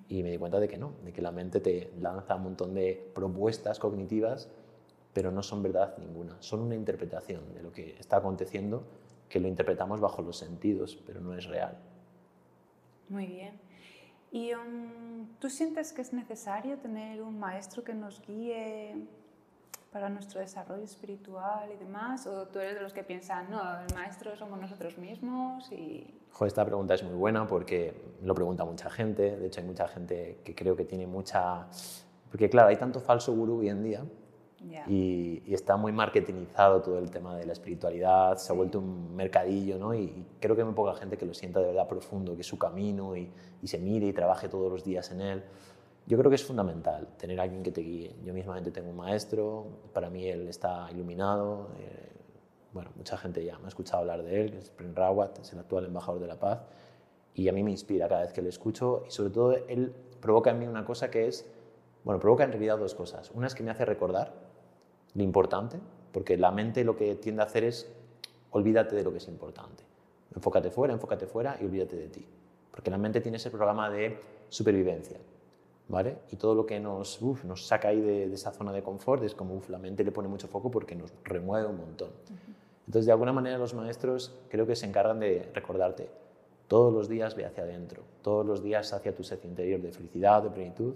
Y 0.10 0.24
me 0.24 0.32
di 0.32 0.40
cuenta 0.40 0.60
de 0.60 0.68
que 0.68 0.80
no, 0.80 0.94
de 1.04 1.14
que 1.14 1.22
la 1.22 1.32
mente 1.32 1.60
te 1.60 1.94
lanza 2.00 2.34
un 2.36 2.44
montón 2.44 2.74
de 2.74 3.12
propuestas 3.14 3.78
cognitivas, 3.78 4.50
pero 5.16 5.32
no 5.32 5.42
son 5.42 5.64
verdad 5.64 5.98
ninguna, 5.98 6.36
son 6.42 6.60
una 6.60 6.76
interpretación 6.76 7.54
de 7.54 7.64
lo 7.64 7.72
que 7.72 7.96
está 7.98 8.18
aconteciendo, 8.18 8.84
que 9.30 9.40
lo 9.40 9.48
interpretamos 9.48 10.02
bajo 10.02 10.22
los 10.22 10.38
sentidos, 10.38 11.02
pero 11.08 11.22
no 11.22 11.34
es 11.34 11.46
real. 11.46 11.78
Muy 13.08 13.26
bien. 13.26 13.58
¿Y 14.34 14.54
um, 14.54 15.30
tú 15.40 15.50
sientes 15.50 15.94
que 15.94 16.02
es 16.02 16.12
necesario 16.12 16.78
tener 16.80 17.22
un 17.22 17.40
maestro 17.40 17.82
que 17.82 17.94
nos 17.94 18.22
guíe 18.24 19.08
para 19.90 20.10
nuestro 20.10 20.42
desarrollo 20.42 20.84
espiritual 20.84 21.72
y 21.74 21.78
demás? 21.78 22.28
¿O 22.28 22.50
tú 22.50 22.60
eres 22.60 22.76
de 22.76 22.82
los 22.82 22.92
que 22.92 23.06
piensan, 23.06 23.50
no, 23.50 23.62
el 23.80 23.96
maestro 23.96 24.36
somos 24.36 24.60
nosotros 24.60 24.98
mismos? 24.98 25.72
Y... 25.72 26.14
esta 26.46 26.66
pregunta 26.66 26.94
es 26.94 27.04
muy 27.04 27.16
buena 27.16 27.48
porque 27.48 27.94
lo 28.22 28.36
pregunta 28.36 28.66
mucha 28.66 28.90
gente. 28.90 29.38
De 29.38 29.48
hecho, 29.48 29.62
hay 29.62 29.68
mucha 29.68 29.88
gente 29.88 30.42
que 30.44 30.54
creo 30.54 30.76
que 30.76 30.84
tiene 30.84 31.08
mucha... 31.08 31.68
Porque 32.30 32.50
claro, 32.50 32.68
hay 32.68 32.76
tanto 32.76 33.00
falso 33.00 33.34
gurú 33.34 33.60
hoy 33.60 33.70
en 33.70 33.82
día 33.82 34.06
y, 34.88 35.54
está 35.54 35.78
muy 35.78 35.92
marketingizado 35.92 36.82
todo 36.82 37.00
el 37.00 37.10
tema 37.10 37.36
de 37.38 37.46
la 37.46 37.54
espiritualidad, 37.54 38.38
se 38.38 38.52
ha 38.52 38.56
vuelto 38.56 38.80
un 38.80 39.16
mercadillo, 39.16 39.78
¿no? 39.78 39.94
Y, 39.94 40.26
creo 40.40 40.56
que 40.56 40.62
hay 40.62 40.66
muy 40.66 40.76
poca 40.76 40.94
gente 40.96 41.18
que 41.18 41.26
lo 41.26 41.34
sienta 41.34 41.60
de 41.60 41.68
verdad 41.68 41.88
profundo, 41.88 42.36
que 42.36 42.42
es 42.42 42.48
su 42.48 42.58
camino 42.58 43.16
y, 43.16 43.32
se 43.64 43.80
mire 43.80 44.06
y 44.06 44.14
trabaje 44.14 44.48
todos 44.48 44.72
los 44.72 44.84
días 44.84 45.10
en 45.12 45.22
él. 45.22 45.44
Yo 46.06 46.20
creo 46.20 46.30
que 46.30 46.36
es 46.36 46.46
fundamental 46.46 47.08
tener 47.18 47.40
a 47.40 47.44
alguien 47.44 47.64
que 47.64 47.72
te 47.72 47.82
guíe. 47.82 48.16
Yo 48.24 48.32
mismamente 48.32 48.70
tengo 48.70 48.92
un 48.92 48.98
maestro, 48.98 49.66
para 49.92 50.12
mí 50.12 50.28
él 50.28 50.48
está 50.48 50.88
iluminado. 50.92 51.70
Eh, 51.80 52.12
bueno, 52.74 52.92
mucha 52.96 53.18
gente 53.18 53.44
ya 53.44 53.58
me 53.58 53.66
ha 53.66 53.70
escuchado 53.70 54.02
hablar 54.02 54.22
de 54.22 54.40
él, 54.40 54.52
que 54.52 54.60
es 54.60 54.70
Pren 54.70 54.96
Rawat, 54.96 55.40
es 55.40 55.52
el 55.54 55.60
actual 55.60 55.86
embajador 55.86 56.22
de 56.22 56.28
la 56.28 56.38
paz. 56.38 56.60
Y 57.34 57.50
a 57.50 57.54
mí 57.54 57.64
me 57.64 57.72
inspira 57.72 58.08
cada 58.08 58.22
vez 58.22 58.34
que 58.34 58.44
le 58.44 58.50
escucho 58.50 59.04
y 59.08 59.12
sobre 59.12 59.32
todo 59.32 59.56
él 59.68 59.96
provoca 60.22 60.52
en 60.52 60.60
mí 60.60 60.68
una 60.68 60.86
cosa 60.86 61.10
que 61.10 61.28
es, 61.28 61.50
bueno, 62.04 62.20
provoca 62.20 62.44
en 62.44 62.52
realidad 62.52 62.78
dos 62.78 62.94
cosas. 62.94 63.32
Una 63.34 63.48
es 63.48 63.56
que 63.56 63.64
me 63.64 63.72
hace 63.72 63.84
recordar 63.84 64.45
lo 65.16 65.24
importante, 65.24 65.80
porque 66.12 66.38
la 66.38 66.52
mente 66.52 66.84
lo 66.84 66.96
que 66.96 67.16
tiende 67.16 67.42
a 67.42 67.46
hacer 67.46 67.64
es 67.64 67.92
olvídate 68.52 68.96
de 68.96 69.04
lo 69.04 69.12
que 69.12 69.18
es 69.18 69.28
importante. 69.28 69.84
Enfócate 70.36 70.70
fuera, 70.70 70.94
enfócate 70.94 71.26
fuera 71.26 71.58
y 71.60 71.66
olvídate 71.66 71.96
de 71.96 72.08
ti. 72.08 72.26
Porque 72.72 72.92
la 72.92 72.98
mente 72.98 73.22
tiene 73.22 73.38
ese 73.38 73.50
programa 73.50 73.90
de 73.90 74.20
supervivencia. 74.50 75.18
¿Vale? 75.88 76.18
Y 76.32 76.36
todo 76.36 76.56
lo 76.56 76.66
que 76.66 76.80
nos, 76.80 77.22
nos 77.22 77.68
saca 77.68 77.90
ahí 77.90 78.02
de, 78.02 78.34
esa 78.34 78.52
zona 78.52 78.74
de 78.74 78.82
confort 78.82 79.24
es 79.24 79.36
como, 79.36 79.56
uf, 79.56 79.70
la 79.70 79.78
mente 79.78 80.04
le 80.04 80.12
pone 80.12 80.28
mucho 80.28 80.48
foco 80.48 80.72
porque 80.72 80.96
nos 80.96 81.14
remueve 81.24 81.68
un 81.68 81.78
montón. 81.78 82.10
Entonces, 82.88 83.06
de 83.06 83.12
alguna 83.12 83.32
manera, 83.32 83.58
los 83.58 83.74
maestros 83.74 84.34
creo 84.50 84.66
que 84.66 84.76
se 84.76 84.88
encargan 84.88 85.20
de 85.20 85.50
recordarte, 85.54 86.10
todos 86.68 86.92
los 86.92 87.08
días 87.08 87.36
ve 87.36 87.46
hacia 87.46 87.64
adentro, 87.64 88.02
todos 88.24 88.46
los 88.46 88.64
días 88.64 88.92
hacia 88.94 89.14
tu 89.14 89.24
ser 89.24 89.40
interior 89.44 89.80
de 89.80 89.92
felicidad, 89.92 90.42
de 90.42 90.50
plenitud, 90.50 90.96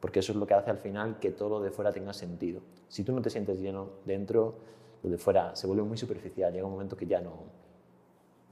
porque 0.00 0.20
eso 0.20 0.32
es 0.32 0.38
lo 0.38 0.46
que 0.46 0.54
hace 0.54 0.70
al 0.70 0.78
final 0.78 1.18
que 1.18 1.30
todo 1.30 1.48
lo 1.48 1.60
de 1.60 1.70
fuera 1.70 1.92
tenga 1.92 2.12
sentido. 2.12 2.62
Si 2.88 3.04
tú 3.04 3.12
no 3.12 3.20
te 3.20 3.30
sientes 3.30 3.60
lleno 3.60 3.90
dentro, 4.04 4.54
lo 5.02 5.10
de 5.10 5.18
fuera 5.18 5.54
se 5.54 5.66
vuelve 5.66 5.82
muy 5.82 5.96
superficial, 5.96 6.52
llega 6.52 6.66
un 6.66 6.72
momento 6.72 6.96
que 6.96 7.06
ya 7.06 7.20
no, 7.20 7.44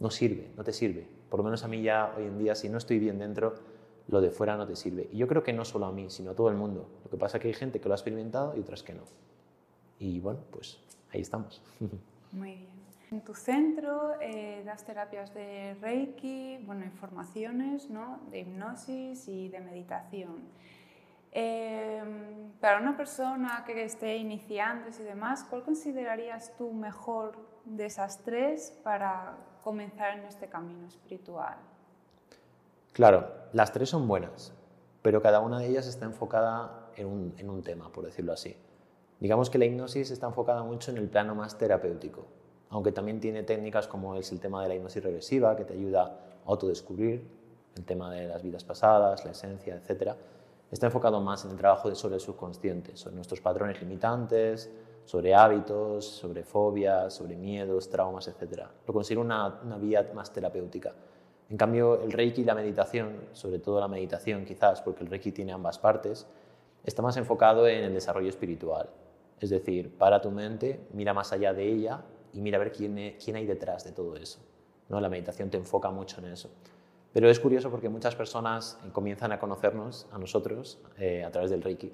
no 0.00 0.10
sirve, 0.10 0.50
no 0.56 0.64
te 0.64 0.72
sirve. 0.72 1.06
Por 1.28 1.40
lo 1.40 1.44
menos 1.44 1.64
a 1.64 1.68
mí 1.68 1.82
ya 1.82 2.14
hoy 2.16 2.24
en 2.24 2.38
día, 2.38 2.54
si 2.54 2.68
no 2.68 2.78
estoy 2.78 2.98
bien 2.98 3.18
dentro, 3.18 3.54
lo 4.08 4.20
de 4.20 4.30
fuera 4.30 4.56
no 4.56 4.66
te 4.66 4.76
sirve. 4.76 5.08
Y 5.12 5.18
yo 5.18 5.28
creo 5.28 5.42
que 5.42 5.52
no 5.52 5.64
solo 5.64 5.86
a 5.86 5.92
mí, 5.92 6.10
sino 6.10 6.30
a 6.30 6.34
todo 6.34 6.48
el 6.48 6.56
mundo. 6.56 6.88
Lo 7.04 7.10
que 7.10 7.16
pasa 7.16 7.36
es 7.36 7.42
que 7.42 7.48
hay 7.48 7.54
gente 7.54 7.80
que 7.80 7.88
lo 7.88 7.94
ha 7.94 7.96
experimentado 7.96 8.56
y 8.56 8.60
otras 8.60 8.82
que 8.82 8.94
no. 8.94 9.02
Y 9.98 10.20
bueno, 10.20 10.40
pues 10.50 10.78
ahí 11.12 11.20
estamos. 11.20 11.62
Muy 12.32 12.54
bien. 12.54 12.78
En 13.10 13.22
tu 13.22 13.34
centro 13.34 14.20
eh, 14.20 14.62
das 14.66 14.84
terapias 14.84 15.32
de 15.32 15.74
Reiki, 15.80 16.58
bueno, 16.66 16.84
informaciones 16.84 17.88
¿no? 17.88 18.20
de 18.30 18.40
hipnosis 18.40 19.28
y 19.28 19.48
de 19.48 19.60
meditación. 19.60 20.44
Em, 21.32 22.52
para 22.60 22.80
una 22.80 22.96
persona 22.96 23.62
que 23.66 23.84
esté 23.84 24.16
iniciando 24.16 24.88
y 24.88 25.02
demás, 25.02 25.44
¿cuál 25.48 25.62
considerarías 25.62 26.56
tú 26.56 26.72
mejor 26.72 27.36
de 27.64 27.86
esas 27.86 28.24
tres 28.24 28.78
para 28.82 29.36
comenzar 29.62 30.18
en 30.18 30.24
este 30.24 30.48
camino 30.48 30.86
espiritual? 30.86 31.56
Claro, 32.92 33.30
las 33.52 33.72
tres 33.72 33.90
son 33.90 34.08
buenas, 34.08 34.52
pero 35.02 35.22
cada 35.22 35.40
una 35.40 35.58
de 35.58 35.68
ellas 35.68 35.86
está 35.86 36.06
enfocada 36.06 36.88
en 36.96 37.06
un, 37.06 37.34
en 37.36 37.50
un 37.50 37.62
tema, 37.62 37.92
por 37.92 38.04
decirlo 38.04 38.32
así. 38.32 38.56
Digamos 39.20 39.50
que 39.50 39.58
la 39.58 39.66
hipnosis 39.66 40.10
está 40.10 40.26
enfocada 40.26 40.62
mucho 40.62 40.90
en 40.90 40.96
el 40.96 41.08
plano 41.08 41.34
más 41.34 41.58
terapéutico, 41.58 42.26
aunque 42.70 42.92
también 42.92 43.20
tiene 43.20 43.42
técnicas 43.42 43.86
como 43.86 44.16
es 44.16 44.32
el 44.32 44.40
tema 44.40 44.62
de 44.62 44.68
la 44.68 44.74
hipnosis 44.74 45.02
regresiva, 45.02 45.54
que 45.56 45.64
te 45.64 45.74
ayuda 45.74 46.02
a 46.04 46.48
autodescubrir 46.48 47.28
el 47.76 47.84
tema 47.84 48.12
de 48.12 48.26
las 48.26 48.42
vidas 48.42 48.64
pasadas, 48.64 49.24
la 49.24 49.32
esencia, 49.32 49.76
etcétera 49.76 50.16
está 50.70 50.86
enfocado 50.86 51.20
más 51.20 51.44
en 51.44 51.52
el 51.52 51.56
trabajo 51.56 51.94
sobre 51.94 52.16
el 52.16 52.20
subconsciente, 52.20 52.96
sobre 52.96 53.16
nuestros 53.16 53.40
patrones 53.40 53.80
limitantes, 53.80 54.70
sobre 55.04 55.34
hábitos, 55.34 56.04
sobre 56.04 56.44
fobias, 56.44 57.14
sobre 57.14 57.36
miedos, 57.36 57.88
traumas, 57.88 58.28
etc. 58.28 58.64
Lo 58.86 58.92
considero 58.92 59.22
una, 59.22 59.60
una, 59.64 59.78
vía 59.78 60.10
más 60.14 60.32
terapéutica. 60.32 60.92
En 61.48 61.56
cambio, 61.56 62.02
el 62.02 62.12
Reiki 62.12 62.42
y 62.42 62.44
la 62.44 62.54
meditación, 62.54 63.28
sobre 63.32 63.58
todo 63.58 63.80
la 63.80 63.88
meditación 63.88 64.44
quizás, 64.44 64.82
porque 64.82 65.02
el 65.02 65.10
Reiki 65.10 65.32
tiene 65.32 65.52
ambas 65.52 65.78
partes, 65.78 66.26
está 66.84 67.00
más 67.00 67.16
enfocado 67.16 67.66
en 67.66 67.84
el 67.84 67.94
desarrollo 67.94 68.28
espiritual. 68.28 68.90
Es 69.40 69.48
decir, 69.48 69.96
para 69.96 70.20
tu 70.20 70.30
mente, 70.30 70.88
mira 70.92 71.14
más 71.14 71.32
allá 71.32 71.54
de 71.54 71.66
ella 71.66 72.02
y 72.34 72.42
mira 72.42 72.56
a 72.56 72.60
ver 72.60 72.72
quién, 72.72 73.16
quién 73.22 73.36
hay 73.36 73.46
detrás 73.46 73.84
de 73.84 73.92
todo 73.92 74.16
eso. 74.16 74.40
¿no? 74.88 75.00
La 75.00 75.08
meditación 75.08 75.48
te 75.48 75.56
enfoca 75.56 75.90
mucho 75.90 76.18
en 76.20 76.26
eso. 76.32 76.50
Pero 77.18 77.30
es 77.30 77.40
curioso 77.40 77.68
porque 77.68 77.88
muchas 77.88 78.14
personas 78.14 78.78
eh, 78.86 78.90
comienzan 78.92 79.32
a 79.32 79.40
conocernos, 79.40 80.06
a 80.12 80.18
nosotros, 80.18 80.78
eh, 80.98 81.24
a 81.24 81.32
través 81.32 81.50
del 81.50 81.62
Reiki, 81.62 81.92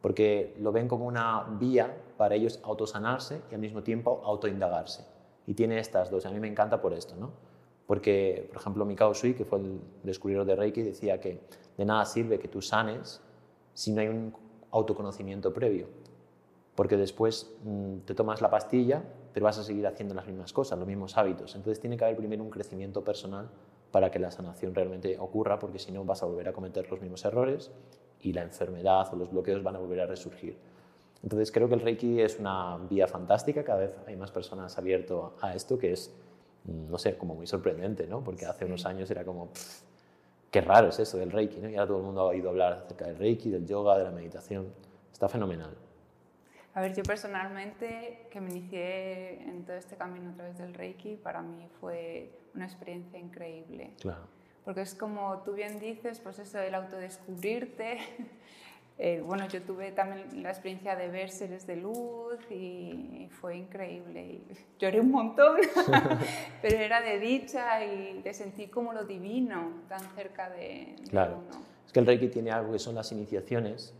porque 0.00 0.54
lo 0.60 0.70
ven 0.70 0.86
como 0.86 1.04
una 1.04 1.44
vía 1.58 1.92
para 2.16 2.36
ellos 2.36 2.60
autosanarse 2.62 3.42
y 3.50 3.54
al 3.56 3.60
mismo 3.60 3.82
tiempo 3.82 4.22
autoindagarse. 4.24 5.04
Y 5.48 5.54
tiene 5.54 5.80
estas 5.80 6.12
dos, 6.12 6.26
a 6.26 6.30
mí 6.30 6.38
me 6.38 6.46
encanta 6.46 6.80
por 6.80 6.92
esto, 6.92 7.16
¿no? 7.16 7.32
Porque, 7.88 8.46
por 8.52 8.60
ejemplo, 8.60 8.84
Mikao 8.84 9.14
Sui, 9.14 9.34
que 9.34 9.44
fue 9.44 9.58
el 9.58 9.80
descubridor 10.04 10.46
de 10.46 10.54
Reiki, 10.54 10.82
decía 10.82 11.18
que 11.18 11.40
de 11.76 11.84
nada 11.84 12.04
sirve 12.04 12.38
que 12.38 12.46
tú 12.46 12.62
sanes 12.62 13.20
si 13.74 13.90
no 13.90 14.00
hay 14.00 14.06
un 14.06 14.32
autoconocimiento 14.70 15.52
previo. 15.52 15.88
Porque 16.76 16.96
después 16.96 17.52
mm, 17.64 17.96
te 18.04 18.14
tomas 18.14 18.40
la 18.40 18.48
pastilla, 18.48 19.02
pero 19.34 19.42
vas 19.42 19.58
a 19.58 19.64
seguir 19.64 19.88
haciendo 19.88 20.14
las 20.14 20.28
mismas 20.28 20.52
cosas, 20.52 20.78
los 20.78 20.86
mismos 20.86 21.18
hábitos. 21.18 21.56
Entonces 21.56 21.80
tiene 21.80 21.96
que 21.96 22.04
haber 22.04 22.16
primero 22.16 22.44
un 22.44 22.50
crecimiento 22.50 23.02
personal 23.02 23.50
para 23.92 24.10
que 24.10 24.18
la 24.18 24.30
sanación 24.30 24.74
realmente 24.74 25.16
ocurra, 25.18 25.58
porque 25.58 25.78
si 25.78 25.92
no 25.92 26.04
vas 26.04 26.22
a 26.22 26.26
volver 26.26 26.48
a 26.48 26.52
cometer 26.52 26.90
los 26.90 27.00
mismos 27.00 27.24
errores 27.24 27.70
y 28.22 28.32
la 28.32 28.42
enfermedad 28.42 29.12
o 29.12 29.16
los 29.16 29.30
bloqueos 29.30 29.62
van 29.62 29.76
a 29.76 29.78
volver 29.78 30.00
a 30.00 30.06
resurgir. 30.06 30.56
Entonces 31.22 31.52
creo 31.52 31.68
que 31.68 31.74
el 31.74 31.80
Reiki 31.80 32.20
es 32.20 32.40
una 32.40 32.78
vía 32.90 33.06
fantástica, 33.06 33.62
cada 33.62 33.80
vez 33.80 33.94
hay 34.06 34.16
más 34.16 34.32
personas 34.32 34.76
abierto 34.76 35.36
a 35.40 35.54
esto, 35.54 35.78
que 35.78 35.92
es, 35.92 36.12
no 36.64 36.98
sé, 36.98 37.16
como 37.16 37.34
muy 37.34 37.46
sorprendente, 37.46 38.08
¿no? 38.08 38.24
Porque 38.24 38.46
hace 38.46 38.64
unos 38.64 38.86
años 38.86 39.08
era 39.10 39.24
como, 39.24 39.50
qué 40.50 40.60
raro 40.62 40.88
es 40.88 40.98
eso 40.98 41.18
del 41.18 41.30
Reiki, 41.30 41.60
¿no? 41.60 41.68
Y 41.68 41.76
ahora 41.76 41.86
todo 41.86 41.98
el 41.98 42.04
mundo 42.04 42.22
ha 42.22 42.24
oído 42.24 42.48
hablar 42.50 42.72
acerca 42.72 43.06
del 43.06 43.16
Reiki, 43.16 43.50
del 43.50 43.66
yoga, 43.66 43.98
de 43.98 44.04
la 44.04 44.10
meditación. 44.10 44.72
Está 45.12 45.28
fenomenal. 45.28 45.76
A 46.74 46.80
ver, 46.80 46.94
yo 46.94 47.02
personalmente, 47.02 48.26
que 48.30 48.40
me 48.40 48.50
inicié 48.50 49.42
en 49.42 49.64
todo 49.64 49.76
este 49.76 49.96
camino 49.96 50.30
a 50.30 50.34
través 50.34 50.56
del 50.56 50.72
Reiki, 50.72 51.16
para 51.16 51.42
mí 51.42 51.68
fue 51.80 52.32
una 52.54 52.64
experiencia 52.64 53.18
increíble. 53.18 53.94
Claro. 54.00 54.26
Porque 54.64 54.82
es 54.82 54.94
como 54.94 55.42
tú 55.42 55.52
bien 55.54 55.78
dices, 55.80 56.20
pues 56.20 56.38
eso 56.38 56.58
del 56.58 56.74
autodescubrirte. 56.74 57.98
Eh, 58.98 59.22
bueno, 59.24 59.48
yo 59.48 59.62
tuve 59.62 59.90
también 59.90 60.42
la 60.42 60.50
experiencia 60.50 60.94
de 60.94 61.08
ver 61.08 61.30
seres 61.30 61.66
de 61.66 61.76
luz 61.76 62.38
y 62.50 63.26
fue 63.30 63.56
increíble. 63.56 64.22
Y 64.22 64.46
lloré 64.78 65.00
un 65.00 65.10
montón, 65.10 65.56
pero 66.62 66.76
era 66.76 67.00
de 67.00 67.18
dicha 67.18 67.84
y 67.84 68.20
de 68.22 68.34
sentir 68.34 68.70
como 68.70 68.92
lo 68.92 69.04
divino 69.04 69.82
tan 69.88 70.00
cerca 70.14 70.50
de, 70.50 70.94
claro. 71.08 71.42
uno. 71.48 71.64
Es 71.86 71.92
que 71.92 72.00
el 72.00 72.06
Reiki 72.06 72.28
tiene 72.28 72.50
algo 72.50 72.72
que 72.72 72.78
son 72.78 72.94
las 72.94 73.10
iniciaciones, 73.12 73.94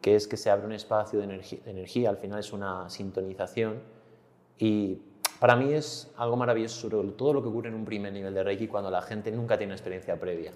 que 0.00 0.16
es 0.16 0.26
que 0.26 0.36
se 0.36 0.50
abre 0.50 0.66
un 0.66 0.72
espacio 0.72 1.20
de 1.20 1.40
energía, 1.66 2.10
al 2.10 2.16
final 2.16 2.40
es 2.40 2.52
una 2.52 2.90
sintonización 2.90 3.80
y 4.58 5.00
para 5.42 5.56
mí 5.56 5.72
es 5.72 6.08
algo 6.18 6.36
maravilloso 6.36 6.88
sobre 6.88 7.08
todo 7.14 7.32
lo 7.32 7.42
que 7.42 7.48
ocurre 7.48 7.68
en 7.68 7.74
un 7.74 7.84
primer 7.84 8.12
nivel 8.12 8.32
de 8.32 8.44
Reiki 8.44 8.68
cuando 8.68 8.92
la 8.92 9.02
gente 9.02 9.32
nunca 9.32 9.58
tiene 9.58 9.72
experiencia 9.72 10.14
previa. 10.20 10.52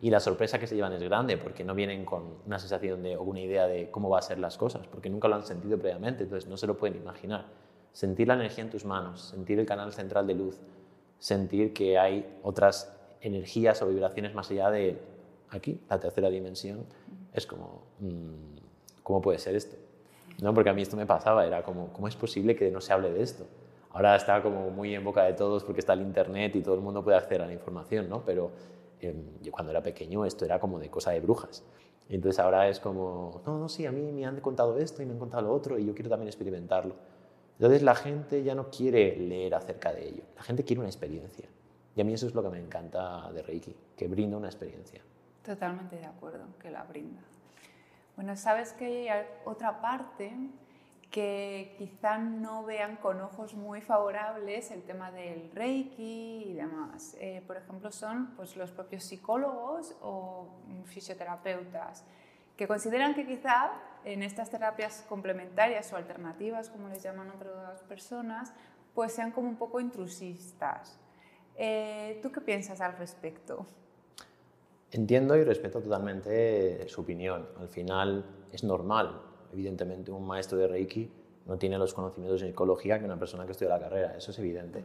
Y 0.00 0.08
la 0.08 0.18
sorpresa 0.18 0.58
que 0.58 0.66
se 0.66 0.74
llevan 0.74 0.94
es 0.94 1.02
grande 1.02 1.36
porque 1.36 1.62
no 1.62 1.74
vienen 1.74 2.06
con 2.06 2.38
una 2.46 2.58
sensación 2.58 3.02
de, 3.02 3.18
o 3.18 3.22
una 3.22 3.40
idea 3.40 3.66
de 3.66 3.90
cómo 3.90 4.08
va 4.08 4.20
a 4.20 4.22
ser 4.22 4.38
las 4.38 4.56
cosas, 4.56 4.86
porque 4.86 5.10
nunca 5.10 5.28
lo 5.28 5.34
han 5.34 5.44
sentido 5.44 5.76
previamente, 5.76 6.22
entonces 6.22 6.48
no 6.48 6.56
se 6.56 6.66
lo 6.66 6.74
pueden 6.78 6.96
imaginar. 6.96 7.44
Sentir 7.92 8.26
la 8.26 8.32
energía 8.32 8.64
en 8.64 8.70
tus 8.70 8.86
manos, 8.86 9.28
sentir 9.28 9.58
el 9.58 9.66
canal 9.66 9.92
central 9.92 10.26
de 10.26 10.32
luz, 10.32 10.58
sentir 11.18 11.74
que 11.74 11.98
hay 11.98 12.26
otras 12.42 12.96
energías 13.20 13.82
o 13.82 13.88
vibraciones 13.88 14.34
más 14.34 14.50
allá 14.50 14.70
de 14.70 15.02
aquí, 15.50 15.78
la 15.90 16.00
tercera 16.00 16.30
dimensión, 16.30 16.86
es 17.34 17.46
como, 17.46 17.82
mm, 18.00 19.02
¿cómo 19.02 19.20
puede 19.20 19.38
ser 19.38 19.54
esto? 19.54 19.76
¿No? 20.40 20.54
Porque 20.54 20.70
a 20.70 20.72
mí 20.72 20.80
esto 20.80 20.96
me 20.96 21.04
pasaba, 21.04 21.44
era 21.44 21.62
como, 21.62 21.92
¿cómo 21.92 22.08
es 22.08 22.16
posible 22.16 22.56
que 22.56 22.70
no 22.70 22.80
se 22.80 22.94
hable 22.94 23.12
de 23.12 23.22
esto? 23.22 23.44
Ahora 23.94 24.16
está 24.16 24.42
como 24.42 24.70
muy 24.70 24.92
en 24.92 25.04
boca 25.04 25.22
de 25.22 25.34
todos 25.34 25.62
porque 25.62 25.78
está 25.78 25.92
el 25.92 26.02
Internet 26.02 26.56
y 26.56 26.62
todo 26.62 26.74
el 26.74 26.80
mundo 26.80 27.04
puede 27.04 27.16
acceder 27.16 27.42
a 27.42 27.46
la 27.46 27.52
información, 27.52 28.08
¿no? 28.08 28.24
Pero 28.24 28.50
em, 29.00 29.40
yo 29.40 29.52
cuando 29.52 29.70
era 29.70 29.82
pequeño 29.82 30.24
esto 30.24 30.44
era 30.44 30.58
como 30.58 30.80
de 30.80 30.90
cosa 30.90 31.12
de 31.12 31.20
brujas. 31.20 31.62
Entonces 32.08 32.40
ahora 32.40 32.68
es 32.68 32.80
como, 32.80 33.40
no, 33.46 33.56
no, 33.56 33.68
sí, 33.68 33.86
a 33.86 33.92
mí 33.92 34.10
me 34.10 34.26
han 34.26 34.40
contado 34.40 34.76
esto 34.78 35.00
y 35.00 35.06
me 35.06 35.12
han 35.12 35.18
contado 35.20 35.44
lo 35.44 35.52
otro 35.52 35.78
y 35.78 35.86
yo 35.86 35.94
quiero 35.94 36.10
también 36.10 36.26
experimentarlo. 36.26 36.96
Entonces 37.52 37.82
la 37.82 37.94
gente 37.94 38.42
ya 38.42 38.56
no 38.56 38.68
quiere 38.68 39.16
leer 39.16 39.54
acerca 39.54 39.92
de 39.92 40.08
ello, 40.08 40.24
la 40.36 40.42
gente 40.42 40.64
quiere 40.64 40.80
una 40.80 40.88
experiencia. 40.88 41.48
Y 41.94 42.00
a 42.00 42.04
mí 42.04 42.12
eso 42.12 42.26
es 42.26 42.34
lo 42.34 42.42
que 42.42 42.48
me 42.48 42.58
encanta 42.58 43.30
de 43.32 43.42
Reiki, 43.42 43.76
que 43.96 44.08
brinda 44.08 44.36
una 44.36 44.48
experiencia. 44.48 45.00
Totalmente 45.44 45.96
de 45.96 46.06
acuerdo, 46.06 46.46
que 46.60 46.68
la 46.68 46.82
brinda. 46.82 47.22
Bueno, 48.16 48.36
sabes 48.36 48.72
que 48.72 49.08
hay 49.08 49.24
otra 49.44 49.80
parte 49.80 50.32
que 51.14 51.76
quizá 51.78 52.18
no 52.18 52.64
vean 52.64 52.96
con 52.96 53.20
ojos 53.20 53.54
muy 53.54 53.80
favorables 53.80 54.72
el 54.72 54.82
tema 54.82 55.12
del 55.12 55.48
reiki 55.52 56.42
y 56.48 56.54
demás. 56.54 57.16
Eh, 57.20 57.40
por 57.46 57.56
ejemplo, 57.56 57.92
son 57.92 58.34
pues, 58.34 58.56
los 58.56 58.72
propios 58.72 59.04
psicólogos 59.04 59.94
o 60.02 60.48
fisioterapeutas 60.86 62.04
que 62.56 62.66
consideran 62.66 63.14
que 63.14 63.28
quizá 63.28 63.70
en 64.04 64.24
estas 64.24 64.50
terapias 64.50 65.04
complementarias 65.08 65.92
o 65.92 65.96
alternativas, 65.96 66.68
como 66.68 66.88
les 66.88 67.00
llaman 67.04 67.30
otras 67.30 67.80
personas, 67.84 68.52
pues 68.92 69.12
sean 69.12 69.30
como 69.30 69.48
un 69.48 69.56
poco 69.56 69.78
intrusistas. 69.78 70.98
Eh, 71.54 72.18
¿Tú 72.24 72.32
qué 72.32 72.40
piensas 72.40 72.80
al 72.80 72.98
respecto? 72.98 73.64
Entiendo 74.90 75.36
y 75.36 75.44
respeto 75.44 75.80
totalmente 75.80 76.88
su 76.88 77.02
opinión. 77.02 77.48
Al 77.60 77.68
final 77.68 78.48
es 78.50 78.64
normal. 78.64 79.33
Evidentemente, 79.54 80.10
un 80.10 80.26
maestro 80.26 80.58
de 80.58 80.68
Reiki 80.68 81.10
no 81.46 81.56
tiene 81.56 81.78
los 81.78 81.94
conocimientos 81.94 82.40
de 82.40 82.48
psicología 82.48 82.98
que 82.98 83.04
una 83.04 83.18
persona 83.18 83.46
que 83.46 83.52
estudia 83.52 83.70
la 83.70 83.80
carrera. 83.80 84.16
Eso 84.16 84.32
es 84.32 84.38
evidente. 84.38 84.84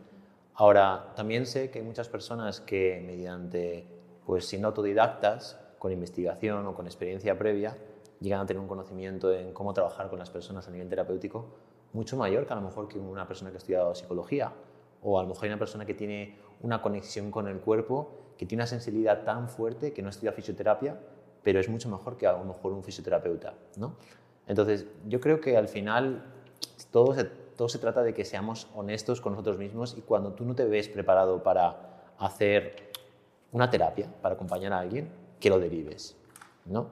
Ahora, 0.53 1.13
también 1.15 1.45
sé 1.45 1.71
que 1.71 1.79
hay 1.79 1.85
muchas 1.85 2.07
personas 2.07 2.61
que 2.61 3.03
mediante, 3.05 3.85
pues 4.25 4.45
siendo 4.45 4.67
autodidactas, 4.67 5.59
con 5.79 5.91
investigación 5.91 6.65
o 6.67 6.75
con 6.75 6.85
experiencia 6.85 7.38
previa, 7.38 7.75
llegan 8.19 8.41
a 8.41 8.45
tener 8.45 8.61
un 8.61 8.67
conocimiento 8.67 9.33
en 9.33 9.53
cómo 9.53 9.73
trabajar 9.73 10.09
con 10.09 10.19
las 10.19 10.29
personas 10.29 10.67
a 10.67 10.71
nivel 10.71 10.88
terapéutico 10.89 11.45
mucho 11.93 12.17
mayor 12.17 12.45
que 12.45 12.53
a 12.53 12.55
lo 12.55 12.61
mejor 12.61 12.88
que 12.88 12.99
una 12.99 13.27
persona 13.27 13.49
que 13.49 13.57
ha 13.57 13.59
estudiado 13.59 13.95
psicología. 13.95 14.53
O 15.01 15.19
a 15.19 15.23
lo 15.23 15.29
mejor 15.29 15.45
hay 15.45 15.49
una 15.49 15.59
persona 15.59 15.85
que 15.85 15.93
tiene 15.93 16.38
una 16.61 16.81
conexión 16.81 17.31
con 17.31 17.47
el 17.47 17.59
cuerpo 17.59 18.11
que 18.38 18.45
tiene 18.45 18.61
una 18.61 18.67
sensibilidad 18.67 19.23
tan 19.23 19.49
fuerte 19.49 19.91
que 19.91 20.01
no 20.01 20.09
estudia 20.09 20.31
fisioterapia, 20.31 20.97
pero 21.43 21.59
es 21.59 21.67
mucho 21.67 21.89
mejor 21.89 22.17
que 22.17 22.27
a 22.27 22.33
lo 22.33 22.45
mejor 22.45 22.71
un 22.71 22.83
fisioterapeuta. 22.83 23.53
¿no? 23.77 23.95
Entonces, 24.50 24.88
yo 25.08 25.22
creo 25.22 25.39
que 25.39 25.56
al 25.56 25.70
final 25.70 26.25
todo 26.91 27.13
se, 27.13 27.24
todo 27.24 27.70
se 27.70 27.79
trata 27.79 28.03
de 28.03 28.13
que 28.13 28.25
seamos 28.25 28.68
honestos 28.75 29.22
con 29.22 29.34
nosotros 29.34 29.58
mismos 29.58 29.96
y 29.98 30.01
cuando 30.01 30.34
tú 30.34 30.44
no 30.44 30.56
te 30.56 30.65
ves 30.65 30.89
preparado 30.89 31.41
para 31.41 32.13
hacer 32.18 32.91
una 33.53 33.70
terapia, 33.70 34.12
para 34.22 34.36
acompañar 34.36 34.74
a 34.74 34.79
alguien, 34.79 35.10
que 35.39 35.50
lo 35.50 35.60
derives. 35.60 36.18
¿no? 36.65 36.88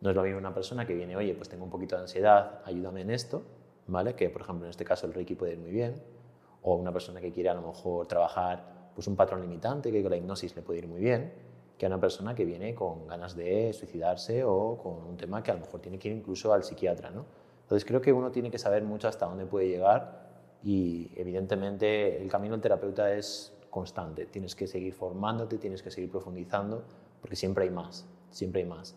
no 0.00 0.10
es 0.10 0.16
lo 0.16 0.22
mismo 0.22 0.38
una 0.38 0.52
persona 0.52 0.86
que 0.86 0.94
viene, 0.94 1.16
oye, 1.16 1.34
pues 1.34 1.48
tengo 1.48 1.64
un 1.64 1.70
poquito 1.70 1.96
de 1.96 2.02
ansiedad, 2.02 2.60
ayúdame 2.64 3.00
en 3.02 3.10
esto, 3.10 3.42
¿vale? 3.86 4.14
que 4.14 4.28
por 4.28 4.42
ejemplo 4.42 4.66
en 4.66 4.70
este 4.70 4.84
caso 4.84 5.06
el 5.06 5.14
Reiki 5.14 5.34
puede 5.34 5.52
ir 5.52 5.58
muy 5.58 5.70
bien, 5.70 5.94
o 6.62 6.76
una 6.76 6.92
persona 6.92 7.20
que 7.20 7.32
quiere 7.32 7.48
a 7.48 7.54
lo 7.54 7.62
mejor 7.62 8.06
trabajar 8.06 8.90
pues 8.94 9.06
un 9.06 9.16
patrón 9.16 9.40
limitante 9.40 9.90
que 9.90 10.02
con 10.02 10.10
la 10.10 10.16
hipnosis 10.16 10.54
le 10.56 10.62
puede 10.62 10.80
ir 10.80 10.88
muy 10.88 11.00
bien, 11.00 11.32
que 11.78 11.86
a 11.86 11.88
una 11.88 12.00
persona 12.00 12.34
que 12.34 12.44
viene 12.44 12.74
con 12.74 13.06
ganas 13.06 13.36
de 13.36 13.72
suicidarse 13.72 14.44
o 14.44 14.78
con 14.78 15.04
un 15.04 15.16
tema 15.16 15.42
que 15.42 15.50
a 15.50 15.54
lo 15.54 15.60
mejor 15.60 15.80
tiene 15.80 15.98
que 15.98 16.08
ir 16.08 16.16
incluso 16.16 16.52
al 16.52 16.62
psiquiatra. 16.64 17.10
¿no? 17.10 17.24
Entonces 17.62 17.84
creo 17.84 18.00
que 18.00 18.12
uno 18.12 18.30
tiene 18.30 18.50
que 18.50 18.58
saber 18.58 18.82
mucho 18.84 19.08
hasta 19.08 19.26
dónde 19.26 19.46
puede 19.46 19.68
llegar 19.68 20.24
y 20.62 21.10
evidentemente 21.16 22.22
el 22.22 22.28
camino 22.28 22.54
del 22.54 22.60
terapeuta 22.60 23.12
es 23.12 23.52
constante. 23.70 24.26
Tienes 24.26 24.54
que 24.54 24.66
seguir 24.66 24.94
formándote, 24.94 25.58
tienes 25.58 25.82
que 25.82 25.90
seguir 25.90 26.10
profundizando 26.10 26.84
porque 27.20 27.36
siempre 27.36 27.64
hay 27.64 27.70
más, 27.70 28.06
siempre 28.30 28.62
hay 28.62 28.68
más. 28.68 28.94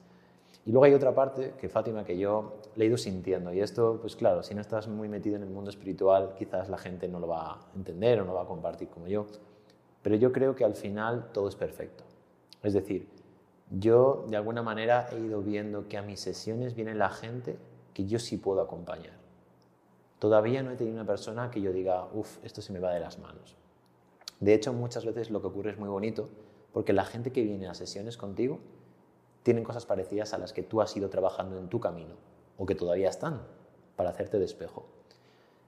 Y 0.65 0.71
luego 0.71 0.83
hay 0.83 0.93
otra 0.93 1.15
parte 1.15 1.53
que 1.57 1.69
Fátima, 1.69 2.03
que 2.03 2.17
yo 2.17 2.57
le 2.75 2.83
he 2.83 2.87
ido 2.89 2.97
sintiendo. 2.97 3.53
Y 3.53 3.61
esto, 3.61 3.99
pues 4.01 4.17
claro, 4.17 4.43
si 4.43 4.53
no 4.53 4.59
estás 4.59 4.89
muy 4.89 5.07
metido 5.07 5.37
en 5.37 5.43
el 5.43 5.49
mundo 5.49 5.69
espiritual, 5.69 6.35
quizás 6.37 6.67
la 6.67 6.77
gente 6.77 7.07
no 7.07 7.21
lo 7.21 7.27
va 7.27 7.53
a 7.53 7.59
entender 7.73 8.19
o 8.19 8.25
no 8.25 8.33
va 8.33 8.41
a 8.41 8.45
compartir 8.45 8.89
como 8.89 9.07
yo. 9.07 9.25
Pero 10.01 10.17
yo 10.17 10.33
creo 10.33 10.55
que 10.55 10.65
al 10.65 10.75
final 10.75 11.29
todo 11.31 11.47
es 11.47 11.55
perfecto. 11.55 12.03
Es 12.63 12.73
decir, 12.73 13.07
yo 13.69 14.25
de 14.29 14.37
alguna 14.37 14.63
manera 14.63 15.09
he 15.11 15.19
ido 15.19 15.41
viendo 15.41 15.87
que 15.87 15.97
a 15.97 16.01
mis 16.01 16.19
sesiones 16.19 16.75
viene 16.75 16.95
la 16.95 17.09
gente 17.09 17.57
que 17.93 18.05
yo 18.05 18.19
sí 18.19 18.37
puedo 18.37 18.61
acompañar. 18.61 19.13
Todavía 20.19 20.63
no 20.63 20.71
he 20.71 20.75
tenido 20.75 20.95
una 20.95 21.05
persona 21.05 21.51
que 21.51 21.61
yo 21.61 21.71
diga, 21.71 22.07
uff, 22.13 22.43
esto 22.43 22.61
se 22.61 22.73
me 22.73 22.79
va 22.79 22.93
de 22.93 22.99
las 22.99 23.19
manos. 23.19 23.55
De 24.39 24.53
hecho, 24.53 24.73
muchas 24.73 25.05
veces 25.05 25.29
lo 25.29 25.41
que 25.41 25.47
ocurre 25.47 25.71
es 25.71 25.77
muy 25.77 25.89
bonito, 25.89 26.29
porque 26.73 26.93
la 26.93 27.05
gente 27.05 27.31
que 27.31 27.43
viene 27.43 27.67
a 27.67 27.73
sesiones 27.73 28.17
contigo 28.17 28.59
tienen 29.43 29.63
cosas 29.63 29.85
parecidas 29.85 30.33
a 30.33 30.37
las 30.37 30.53
que 30.53 30.63
tú 30.63 30.81
has 30.81 30.95
ido 30.95 31.09
trabajando 31.09 31.57
en 31.57 31.69
tu 31.69 31.79
camino, 31.79 32.15
o 32.57 32.65
que 32.65 32.75
todavía 32.75 33.09
están, 33.09 33.41
para 33.95 34.09
hacerte 34.09 34.39
despejo. 34.39 34.85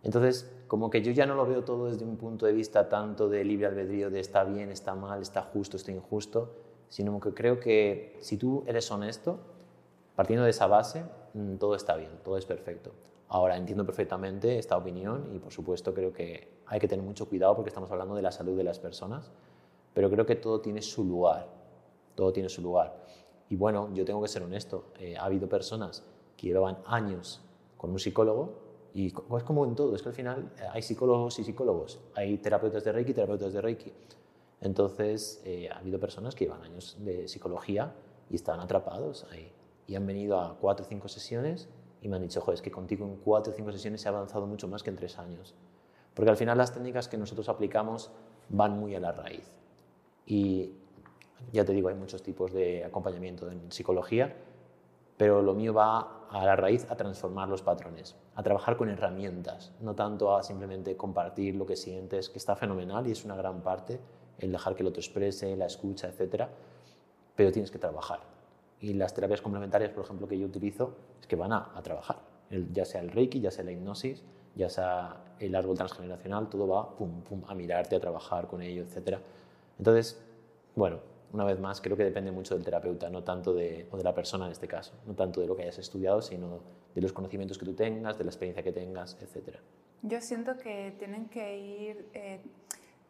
Entonces, 0.04 0.50
como 0.68 0.90
que 0.90 1.02
yo 1.02 1.12
ya 1.12 1.26
no 1.26 1.36
lo 1.36 1.46
veo 1.46 1.64
todo 1.64 1.88
desde 1.88 2.06
un 2.06 2.18
punto 2.18 2.46
de 2.46 2.54
vista 2.54 2.90
tanto 2.90 3.28
de 3.28 3.44
libre 3.44 3.68
albedrío, 3.68 4.10
de 4.10 4.20
está 4.20 4.44
bien, 4.44 4.72
está 4.72 4.96
mal, 4.96 5.22
está 5.22 5.42
justo, 5.42 5.78
está 5.78 5.92
injusto, 5.92 6.54
sino 6.90 7.20
que 7.20 7.34
creo 7.34 7.60
que 7.60 8.18
si 8.20 8.38
tú 8.38 8.64
eres 8.68 8.90
honesto, 8.92 9.40
partiendo 10.16 10.44
de 10.44 10.50
esa 10.50 10.68
base, 10.68 11.04
mm, 11.34 11.56
todo 11.56 11.76
está 11.76 11.96
bien, 11.96 12.12
todo 12.24 12.38
es 12.38 12.46
perfecto. 12.46 12.92
Ahora 13.30 13.56
entiendo 13.56 13.86
perfectamente 13.86 14.58
esta 14.58 14.76
opinión 14.76 15.30
y 15.34 15.40
por 15.40 15.54
supuesto 15.54 15.94
creo 15.94 16.12
que 16.12 16.60
hay 16.66 16.80
que 16.80 16.88
tener 16.88 17.06
mucho 17.06 17.30
cuidado 17.30 17.56
porque 17.56 17.70
estamos 17.70 17.92
hablando 17.92 18.16
de 18.16 18.24
la 18.24 18.32
salud 18.32 18.58
de 18.58 18.64
las 18.64 18.80
personas, 18.80 19.32
pero 19.94 20.10
creo 20.10 20.26
que 20.26 20.36
todo 20.36 20.62
tiene 20.62 20.82
su 20.82 21.04
lugar, 21.04 21.48
todo 22.16 22.34
tiene 22.34 22.50
su 22.50 22.62
lugar. 22.62 22.98
Y 23.50 23.56
bueno, 23.56 23.90
yo 23.94 24.04
tengo 24.04 24.22
que 24.22 24.28
ser 24.28 24.44
honesto, 24.44 24.86
eh, 25.00 25.16
ha 25.16 25.26
habido 25.26 25.48
personas 25.48 26.04
que 26.36 26.48
llevaban 26.48 26.80
años 26.86 27.42
con 27.78 27.92
un 27.92 28.00
psicólogo 28.00 28.70
y 28.94 29.08
es 29.08 29.44
como 29.44 29.66
en 29.66 29.76
todo, 29.76 29.96
es 29.96 30.02
que 30.02 30.10
al 30.10 30.16
final 30.16 30.52
eh, 30.58 30.64
hay 30.72 30.82
psicólogos 30.82 31.38
y 31.40 31.44
psicólogos, 31.44 32.00
hay 32.16 32.38
terapeutas 32.40 32.84
de 32.84 32.92
Reiki 32.92 33.14
terapeutas 33.14 33.54
de 33.54 33.62
Reiki. 33.62 33.94
Entonces, 34.62 35.42
eh, 35.46 35.70
ha 35.72 35.78
habido 35.78 36.00
personas 36.00 36.36
que 36.36 36.46
llevan 36.46 36.64
años 36.64 36.98
de 37.00 37.28
psicología 37.28 37.94
y 38.30 38.36
estaban 38.36 38.60
atrapados 38.60 39.26
ahí. 39.32 39.52
Y 39.88 39.96
han 39.96 40.06
venido 40.06 40.40
a 40.40 40.58
cuatro 40.60 40.86
o 40.86 40.90
cinco 40.90 41.08
sesiones 41.08 41.70
y 42.02 42.08
me 42.08 42.18
han 42.18 42.22
dicho, 42.22 42.42
joder, 42.42 42.56
es 42.56 42.62
que 42.62 42.72
contigo 42.72 43.06
en 43.06 43.18
cuatro 43.18 43.54
o 43.54 43.56
cinco 43.56 43.72
sesiones 43.72 44.02
se 44.02 44.08
ha 44.08 44.12
avanzado 44.12 44.46
mucho 44.48 44.68
más 44.68 44.84
que 44.84 44.90
en 44.90 44.96
tres 44.96 45.18
años. 45.18 45.56
Porque 46.14 46.30
al 46.30 46.38
final 46.38 46.58
las 46.58 46.74
técnicas 46.74 47.08
que 47.08 47.18
nosotros 47.18 47.50
aplicamos 47.50 48.12
van 48.50 48.78
muy 48.78 48.96
a 48.96 49.00
la 49.00 49.12
raíz. 49.12 49.52
Y 50.26 50.74
ya 51.52 51.66
te 51.66 51.74
digo, 51.74 51.90
hay 51.90 51.96
muchos 51.96 52.22
tipos 52.22 52.52
de 52.52 52.84
acompañamiento 52.84 53.50
en 53.50 53.72
psicología, 53.72 54.36
pero 55.18 55.42
lo 55.42 55.54
mío 55.54 55.74
va 55.74 56.28
a 56.30 56.46
la 56.46 56.56
raíz 56.56 56.90
a 56.90 56.96
transformar 56.96 57.50
los 57.50 57.62
patrones, 57.62 58.16
a 58.36 58.44
trabajar 58.44 58.78
con 58.78 58.90
herramientas, 58.90 59.74
no 59.82 59.96
tanto 59.96 60.36
a 60.36 60.44
simplemente 60.44 60.96
compartir 60.96 61.56
lo 61.56 61.66
que 61.66 61.76
sientes, 61.76 62.30
que 62.30 62.38
está 62.38 62.56
fenomenal 62.56 63.08
y 63.08 63.12
es 63.12 63.26
una 63.26 63.36
gran 63.36 63.62
parte, 63.62 64.00
el 64.40 64.52
dejar 64.52 64.76
que 64.76 64.84
el 64.84 64.88
otro 64.88 65.00
exprese, 65.00 65.56
la 65.56 65.66
escucha, 65.66 66.10
etc. 66.10 66.46
Pero 67.36 67.52
tienes 67.52 67.72
que 67.72 67.80
trabajar. 67.80 68.20
Y 68.82 68.94
las 68.94 69.14
terapias 69.14 69.42
complementarias, 69.42 69.92
por 69.92 70.06
ejemplo, 70.06 70.28
que 70.28 70.38
yo 70.38 70.46
utilizo, 70.46 70.96
es 71.20 71.28
que 71.28 71.36
van 71.36 71.52
a, 71.52 71.74
trabajar, 71.84 72.18
ya 72.72 72.86
sea 72.86 73.02
el 73.02 73.12
reiki, 73.12 73.42
ya 73.42 73.52
sea 73.52 73.64
la 73.66 73.72
hipnosis, 73.72 74.24
ya 74.56 74.70
sea 74.70 75.18
el 75.40 75.54
árbol 75.56 75.78
transgeneracional, 75.78 76.50
todo 76.50 76.68
va 76.68 76.96
pum, 76.96 77.22
pum, 77.22 77.44
a 77.48 77.56
mirarte, 77.56 77.96
a 77.96 78.00
trabajar 78.00 78.48
con 78.48 78.62
ello, 78.62 78.84
etc. 78.84 79.18
Entonces, 79.78 80.22
bueno, 80.76 81.00
una 81.34 81.44
vez 81.44 81.60
más, 81.60 81.82
creo 81.82 81.96
que 81.96 82.04
depende 82.04 82.32
mucho 82.32 82.56
del 82.56 82.64
terapeuta, 82.64 83.10
no 83.10 83.24
tanto 83.24 83.54
de, 83.54 83.88
o 83.92 83.98
de 83.98 84.04
la 84.04 84.14
persona 84.16 84.46
en 84.46 84.52
este 84.52 84.68
caso, 84.68 84.94
no 85.06 85.14
tanto 85.14 85.42
de 85.42 85.48
lo 85.48 85.56
que 85.56 85.64
hayas 85.64 85.78
estudiado, 85.78 86.22
sino 86.22 86.60
de 86.96 87.02
los 87.02 87.14
conocimientos 87.14 87.58
que 87.58 87.66
tú 87.66 87.74
tengas, 87.74 88.18
de 88.18 88.24
la 88.24 88.30
experiencia 88.30 88.64
que 88.64 88.72
tengas, 88.72 89.18
etc. 89.22 89.58
Yo 90.02 90.22
siento 90.22 90.58
que 90.58 90.96
tienen 90.98 91.28
que 91.28 91.58
ir 91.58 92.10
eh, 92.14 92.40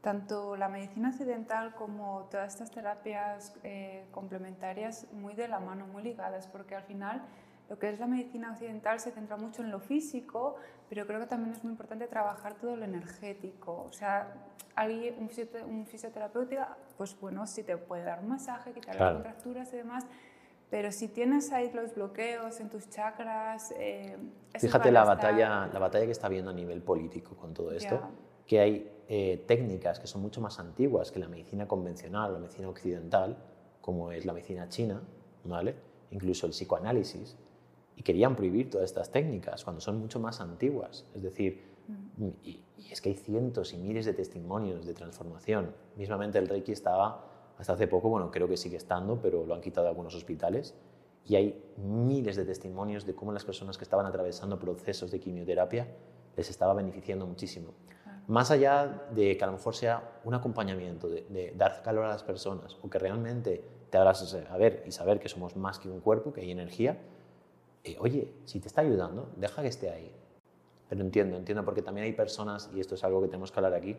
tanto 0.01 0.55
la 0.55 0.69
medicina 0.69 1.09
occidental 1.09 1.75
como 1.75 2.27
todas 2.31 2.53
estas 2.53 2.71
terapias 2.71 3.53
eh, 3.63 4.05
complementarias 4.11 5.07
muy 5.11 5.33
de 5.33 5.47
la 5.47 5.59
mano, 5.59 5.87
muy 5.87 6.03
ligadas, 6.03 6.47
porque 6.47 6.75
al 6.75 6.83
final 6.83 7.21
lo 7.69 7.77
que 7.77 7.89
es 7.89 7.99
la 7.99 8.07
medicina 8.07 8.51
occidental 8.51 8.99
se 8.99 9.11
centra 9.11 9.37
mucho 9.37 9.61
en 9.61 9.71
lo 9.71 9.79
físico, 9.79 10.55
pero 10.89 11.05
creo 11.05 11.19
que 11.19 11.27
también 11.27 11.53
es 11.53 11.63
muy 11.63 11.71
importante 11.71 12.07
trabajar 12.07 12.55
todo 12.55 12.75
lo 12.75 12.85
energético. 12.85 13.83
O 13.87 13.91
sea, 13.91 14.33
alguien, 14.73 15.15
un, 15.19 15.85
fisioterapeuta, 15.85 16.77
pues 16.97 17.19
bueno, 17.19 17.45
sí 17.45 17.63
te 17.63 17.77
puede 17.77 18.03
dar 18.03 18.19
un 18.21 18.29
masaje, 18.29 18.71
quitar 18.71 18.95
las 18.95 19.13
contracturas 19.13 19.71
y 19.73 19.77
demás, 19.77 20.07
pero 20.69 20.91
si 20.91 21.09
tienes 21.09 21.51
ahí 21.51 21.71
los 21.73 21.93
bloqueos 21.93 22.59
en 22.59 22.69
tus 22.69 22.89
chakras... 22.89 23.73
Eh, 23.77 24.17
Fíjate 24.57 24.91
la 24.91 25.03
batalla, 25.03 25.67
la 25.67 25.79
batalla 25.79 26.05
que 26.05 26.11
está 26.11 26.27
habiendo 26.27 26.51
a 26.51 26.53
nivel 26.53 26.81
político 26.81 27.35
con 27.35 27.53
todo 27.53 27.71
esto, 27.71 28.01
que 28.47 28.59
hay 28.59 28.98
eh, 29.11 29.43
técnicas 29.47 29.99
que 29.99 30.05
son 30.05 30.21
mucho 30.21 30.39
más 30.39 30.59
antiguas 30.59 31.11
que 31.11 31.17
la 31.17 31.27
medicina 31.27 31.67
convencional, 31.67 32.31
la 32.31 32.39
medicina 32.39 32.69
occidental, 32.69 33.37
como 33.81 34.11
es 34.11 34.23
la 34.23 34.33
medicina 34.33 34.69
china, 34.69 35.01
¿vale? 35.45 35.73
incluso 36.11 36.45
el 36.45 36.51
psicoanálisis, 36.51 37.35
y 37.95 38.03
querían 38.03 38.35
prohibir 38.35 38.69
todas 38.69 38.85
estas 38.85 39.11
técnicas 39.11 39.63
cuando 39.63 39.81
son 39.81 39.99
mucho 39.99 40.19
más 40.19 40.39
antiguas. 40.41 41.05
Es 41.15 41.23
decir, 41.23 41.59
mm. 42.17 42.27
y, 42.43 42.63
es 42.91 43.01
que 43.01 43.09
hay 43.09 43.15
cientos 43.15 43.73
y 43.73 43.77
miles 43.77 44.05
de 44.05 44.13
testimonios 44.13 44.85
de 44.85 44.93
transformación. 44.93 45.73
Mismamente 45.95 46.37
el 46.37 46.47
Reiki 46.47 46.71
estaba 46.71 47.25
hasta 47.57 47.73
hace 47.73 47.87
poco, 47.87 48.09
bueno, 48.09 48.29
creo 48.29 48.47
que 48.47 48.57
sigue 48.57 48.77
estando, 48.77 49.19
pero 49.19 49.43
lo 49.45 49.55
han 49.55 49.61
quitado 49.61 49.85
de 49.85 49.89
algunos 49.89 50.15
hospitales. 50.15 50.75
Y 51.25 51.35
hay 51.35 51.63
miles 51.77 52.35
de 52.35 52.45
testimonios 52.45 53.07
de 53.07 53.15
cómo 53.15 53.31
las 53.31 53.43
personas 53.43 53.77
que 53.77 53.83
estaban 53.83 54.05
atravesando 54.05 54.59
procesos 54.59 55.11
de 55.11 55.19
quimioterapia 55.19 55.87
les 56.37 56.49
estaba 56.49 56.73
beneficiando 56.73 57.27
muchísimo. 57.27 57.73
Más 58.29 58.51
allá 58.51 59.07
de 59.11 59.35
que 59.35 59.43
a 59.43 59.47
lo 59.47 59.53
mejor 59.53 59.75
sea 59.75 60.21
un 60.23 60.35
acompañamiento, 60.35 61.09
de, 61.09 61.25
de 61.29 61.51
dar 61.57 61.81
calor 61.81 62.05
a 62.05 62.09
las 62.09 62.23
personas 62.23 62.77
o 62.81 62.89
que 62.89 62.99
realmente 62.99 63.63
te 63.89 63.97
abras 63.97 64.35
a 64.49 64.57
ver 64.57 64.83
y 64.85 64.91
saber 64.91 65.19
que 65.19 65.27
somos 65.27 65.55
más 65.55 65.79
que 65.79 65.89
un 65.89 65.99
cuerpo, 65.99 66.31
que 66.31 66.41
hay 66.41 66.51
energía, 66.51 66.97
eh, 67.83 67.97
oye, 67.99 68.31
si 68.45 68.59
te 68.59 68.67
está 68.67 68.81
ayudando, 68.81 69.29
deja 69.35 69.63
que 69.63 69.67
esté 69.67 69.89
ahí. 69.89 70.11
Pero 70.89 71.01
entiendo, 71.01 71.37
entiendo 71.37 71.65
porque 71.65 71.81
también 71.81 72.05
hay 72.05 72.13
personas, 72.13 72.69
y 72.75 72.79
esto 72.79 72.93
es 72.93 73.03
algo 73.03 73.19
que 73.19 73.29
tenemos 73.29 73.51
que 73.51 73.59
hablar 73.59 73.73
aquí, 73.73 73.97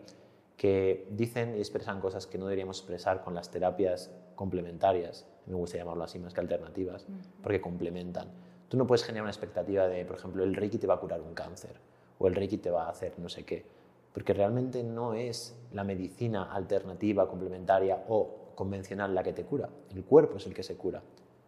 que 0.56 1.08
dicen 1.10 1.56
y 1.56 1.58
expresan 1.58 2.00
cosas 2.00 2.28
que 2.28 2.38
no 2.38 2.44
deberíamos 2.44 2.78
expresar 2.78 3.24
con 3.24 3.34
las 3.34 3.50
terapias 3.50 4.10
complementarias, 4.36 5.26
me 5.46 5.54
gusta 5.54 5.78
llamarlo 5.78 6.04
así 6.04 6.20
más 6.20 6.34
que 6.34 6.40
alternativas, 6.40 7.04
porque 7.42 7.60
complementan. 7.60 8.28
Tú 8.68 8.76
no 8.76 8.86
puedes 8.86 9.02
generar 9.02 9.22
una 9.22 9.32
expectativa 9.32 9.88
de, 9.88 10.04
por 10.04 10.16
ejemplo, 10.16 10.44
el 10.44 10.54
Reiki 10.54 10.78
te 10.78 10.86
va 10.86 10.94
a 10.94 11.00
curar 11.00 11.20
un 11.20 11.34
cáncer 11.34 11.74
o 12.18 12.28
el 12.28 12.36
Reiki 12.36 12.58
te 12.58 12.70
va 12.70 12.84
a 12.84 12.90
hacer 12.90 13.18
no 13.18 13.28
sé 13.28 13.44
qué, 13.44 13.64
porque 14.12 14.35
realmente 14.35 14.83
no 14.83 15.14
es 15.14 15.57
la 15.73 15.85
medicina 15.85 16.53
alternativa, 16.53 17.29
complementaria 17.29 18.05
o 18.09 18.53
convencional 18.55 19.14
la 19.14 19.23
que 19.23 19.33
te 19.33 19.44
cura, 19.44 19.68
el 19.94 20.05
cuerpo 20.05 20.37
es 20.37 20.46
el 20.46 20.55
que 20.55 20.62
se 20.62 20.77
cura. 20.77 21.03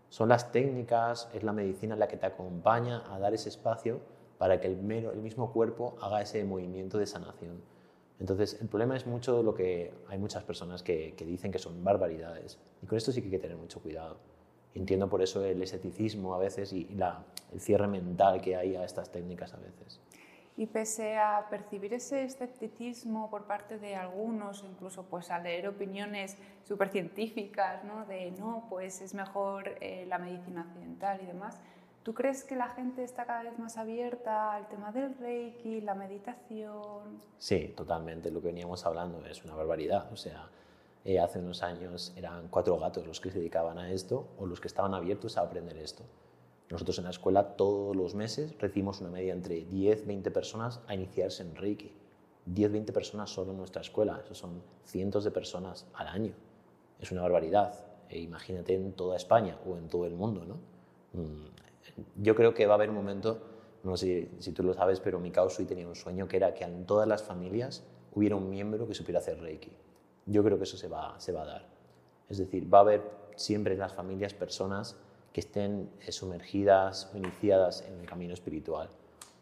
Son 0.09 0.29
las 0.29 0.53
técnicas, 0.53 1.29
es 1.33 1.43
la 1.43 1.53
medicina 1.53 1.97
la 1.97 2.07
que 2.07 2.17
te 2.17 2.27
acompaña 2.27 3.03
a 3.13 3.19
dar 3.19 3.33
ese 3.33 3.49
espacio 3.49 4.01
para 4.39 4.61
que 4.61 4.67
el, 4.67 4.77
mero, 4.77 5.13
el 5.13 5.21
mismo 5.21 5.53
cuerpo 5.53 5.97
haga 6.01 6.21
ese 6.21 6.45
movimiento 6.45 6.99
de 6.99 7.07
sanación. 7.07 7.63
Entonces, 8.21 8.59
el 8.61 8.69
problema 8.69 8.97
es 8.97 9.07
mucho 9.07 9.43
lo 9.43 9.55
que 9.55 9.93
hay 10.09 10.19
muchas 10.19 10.45
personas 10.45 10.83
que, 10.83 11.15
que 11.17 11.25
dicen 11.25 11.51
que 11.51 11.59
son 11.59 11.83
barbaridades. 11.83 12.59
Y 12.83 12.87
con 12.87 12.99
esto 12.99 13.11
sí 13.11 13.21
que 13.21 13.29
hay 13.29 13.31
que 13.33 13.39
tener 13.39 13.57
mucho 13.57 13.81
cuidado. 13.81 14.19
Entiendo 14.75 15.09
por 15.09 15.23
eso 15.23 15.45
el 15.45 15.63
escepticismo 15.63 16.35
a 16.35 16.39
veces 16.39 16.73
y, 16.73 16.85
la, 16.95 17.25
el 17.53 17.61
cierre 17.61 17.89
mental 17.89 18.41
que 18.41 18.57
hay 18.57 18.77
a 18.77 18.85
estas 18.85 19.11
técnicas 19.11 19.53
a 19.55 19.59
veces. 19.59 20.01
Y 20.57 20.67
pese 20.67 21.17
a 21.17 21.47
percibir 21.49 21.95
ese 21.95 22.25
escepticismo 22.25 23.31
por 23.31 23.45
parte 23.45 23.79
de 23.79 23.97
algunos, 23.97 24.65
incluso 24.65 25.05
pues 25.05 25.31
a 25.31 25.39
leer 25.39 25.67
opiniones 25.67 26.37
súper 26.63 26.91
científicas, 26.91 27.85
¿no? 27.85 28.05
de 28.05 28.33
no, 28.33 28.67
pues 28.69 29.01
es 29.01 29.15
mejor 29.15 29.77
eh, 29.81 30.05
la 30.09 30.19
medicina 30.19 30.67
occidental 30.69 31.21
y 31.23 31.27
demás, 31.27 31.59
¿tú 32.03 32.13
crees 32.13 32.45
que 32.45 32.55
la 32.55 32.69
gente 32.69 33.03
está 33.03 33.25
cada 33.25 33.45
vez 33.45 33.59
más 33.59 33.79
abierta 33.79 34.53
al 34.53 34.69
tema 34.69 34.93
del 34.93 35.17
reiki, 35.17 35.81
la 35.81 35.95
meditación? 35.95 37.23
Sí, 37.39 37.73
totalmente. 37.75 38.31
Lo 38.31 38.43
que 38.43 38.49
veníamos 38.49 38.85
hablando 38.85 39.25
es 39.25 39.43
una 39.45 39.55
barbaridad. 39.55 40.13
O 40.13 40.17
sea, 40.17 40.51
eh, 41.05 41.19
hace 41.19 41.39
unos 41.41 41.63
años 41.63 42.13
eran 42.15 42.49
cuatro 42.49 42.79
gatos 42.79 43.07
los 43.07 43.21
que 43.21 43.31
se 43.31 43.39
dedicaban 43.39 43.79
a 43.79 43.91
esto 43.91 44.29
o 44.39 44.47
los 44.47 44.61
que 44.61 44.69
estaban 44.69 44.95
abiertos 44.95 45.37
a 45.37 45.41
aprender 45.41 45.77
esto. 45.79 46.05
Nosotros 46.73 46.97
en 46.97 47.05
la 47.05 47.11
escuela 47.11 47.55
todos 47.55 47.95
los 47.95 48.15
meses 48.15 48.57
recibimos 48.59 49.03
una 49.03 49.11
media 49.11 49.35
entre 49.35 49.67
10, 49.67 50.07
20 50.07 50.31
personas 50.31 50.81
a 50.87 50.95
iniciarse 50.95 51.43
en 51.43 51.55
Reiki. 51.55 51.93
10, 52.47 52.73
20 52.73 52.95
personas 52.95 53.29
solo 53.29 53.51
en 53.51 53.59
nuestra 53.59 53.83
escuela, 53.83 54.23
eso 54.25 54.35
son 54.35 54.63
cientos 54.87 55.23
de 55.23 55.31
personas 55.31 55.87
al 55.93 56.09
año. 56.09 56.33
Es 56.99 57.13
una 57.13 57.21
barbaridad. 57.21 57.75
E 58.09 58.21
imagínate 58.21 58.75
en 58.75 58.95
toda 58.95 59.17
España 59.17 59.59
o 59.67 59.77
en 59.77 59.89
todo 59.89 60.07
el 60.07 60.15
mundo. 60.15 60.47
¿no? 60.47 60.55
Mm, 61.13 62.23
yo 62.23 62.35
creo 62.35 62.55
que 62.55 62.65
va 62.65 62.73
a 62.73 62.77
haber 62.77 62.89
un 62.89 62.97
momento, 62.97 63.39
no 63.85 63.99
sé 63.99 64.31
si, 64.39 64.53
tú 64.53 64.63
lo 64.63 64.73
sabes, 64.73 64.99
pero 64.99 65.21
mi 65.21 65.29
y 65.29 65.65
tenía 65.65 65.87
un 65.87 65.95
sueño 65.95 66.27
que 66.27 66.39
era 66.39 66.55
que 66.55 66.65
en 66.65 66.87
todas 66.87 67.07
las 67.07 67.23
familias 67.23 67.85
hubiera 68.15 68.35
un 68.35 68.49
miembro 68.49 68.89
que 68.89 68.95
supiera 68.95 69.21
hacer 69.21 69.39
Reiki. 69.39 69.77
Yo 70.25 70.43
creo 70.43 70.57
que 70.57 70.65
eso 70.65 70.79
se 70.79 70.89
va, 70.89 71.21
se 71.21 71.33
va 71.33 71.43
a 71.43 71.47
dar. 71.47 71.69
Es 72.31 72.39
decir, 72.39 72.73
va 72.73 72.79
a 72.79 72.81
haber 72.81 73.03
siempre 73.37 73.75
en 73.75 73.81
las 73.81 73.93
familias 73.93 74.33
personas 74.33 74.97
que 75.33 75.41
estén 75.41 75.91
eh, 76.07 76.13
sumergidas 76.13 77.11
o 77.13 77.17
iniciadas 77.17 77.83
en 77.89 77.99
el 78.01 78.07
camino 78.07 78.35
espiritual. 78.35 78.89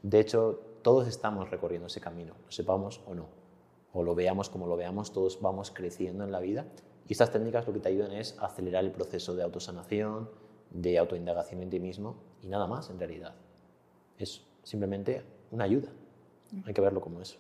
De 0.03 0.21
hecho, 0.21 0.61
todos 0.83 1.09
estamos 1.09 1.51
recorriendo 1.51 1.89
ese 1.89 2.01
camino, 2.01 2.35
lo 2.45 2.53
sepamos 2.53 3.01
o 3.07 3.15
no, 3.15 3.27
o 3.93 4.03
lo 4.03 4.15
veamos 4.15 4.49
como 4.49 4.67
lo 4.67 4.77
veamos, 4.77 5.13
todos 5.13 5.41
vamos 5.41 5.71
creciendo 5.71 6.25
en 6.25 6.33
la 6.33 6.41
vida 6.41 6.67
y 7.09 7.13
estas 7.13 7.33
técnicas 7.33 7.67
lo 7.67 7.73
que 7.73 7.81
te 7.81 7.89
ayudan 7.89 8.13
es 8.13 8.37
acelerar 8.39 8.85
el 8.85 8.93
proceso 8.93 9.35
de 9.35 9.43
autosanación, 9.43 10.31
de 10.71 10.97
autoindagación 10.99 11.63
en 11.63 11.71
ti 11.71 11.81
mismo 11.81 12.17
y 12.43 12.47
nada 12.47 12.67
más 12.67 12.89
en 12.89 12.99
realidad. 12.99 13.35
Es 14.17 14.47
simplemente 14.63 15.25
una 15.51 15.65
ayuda, 15.65 15.91
hay 16.65 16.73
que 16.73 16.81
verlo 16.81 17.01
como 17.01 17.21
eso. 17.21 17.39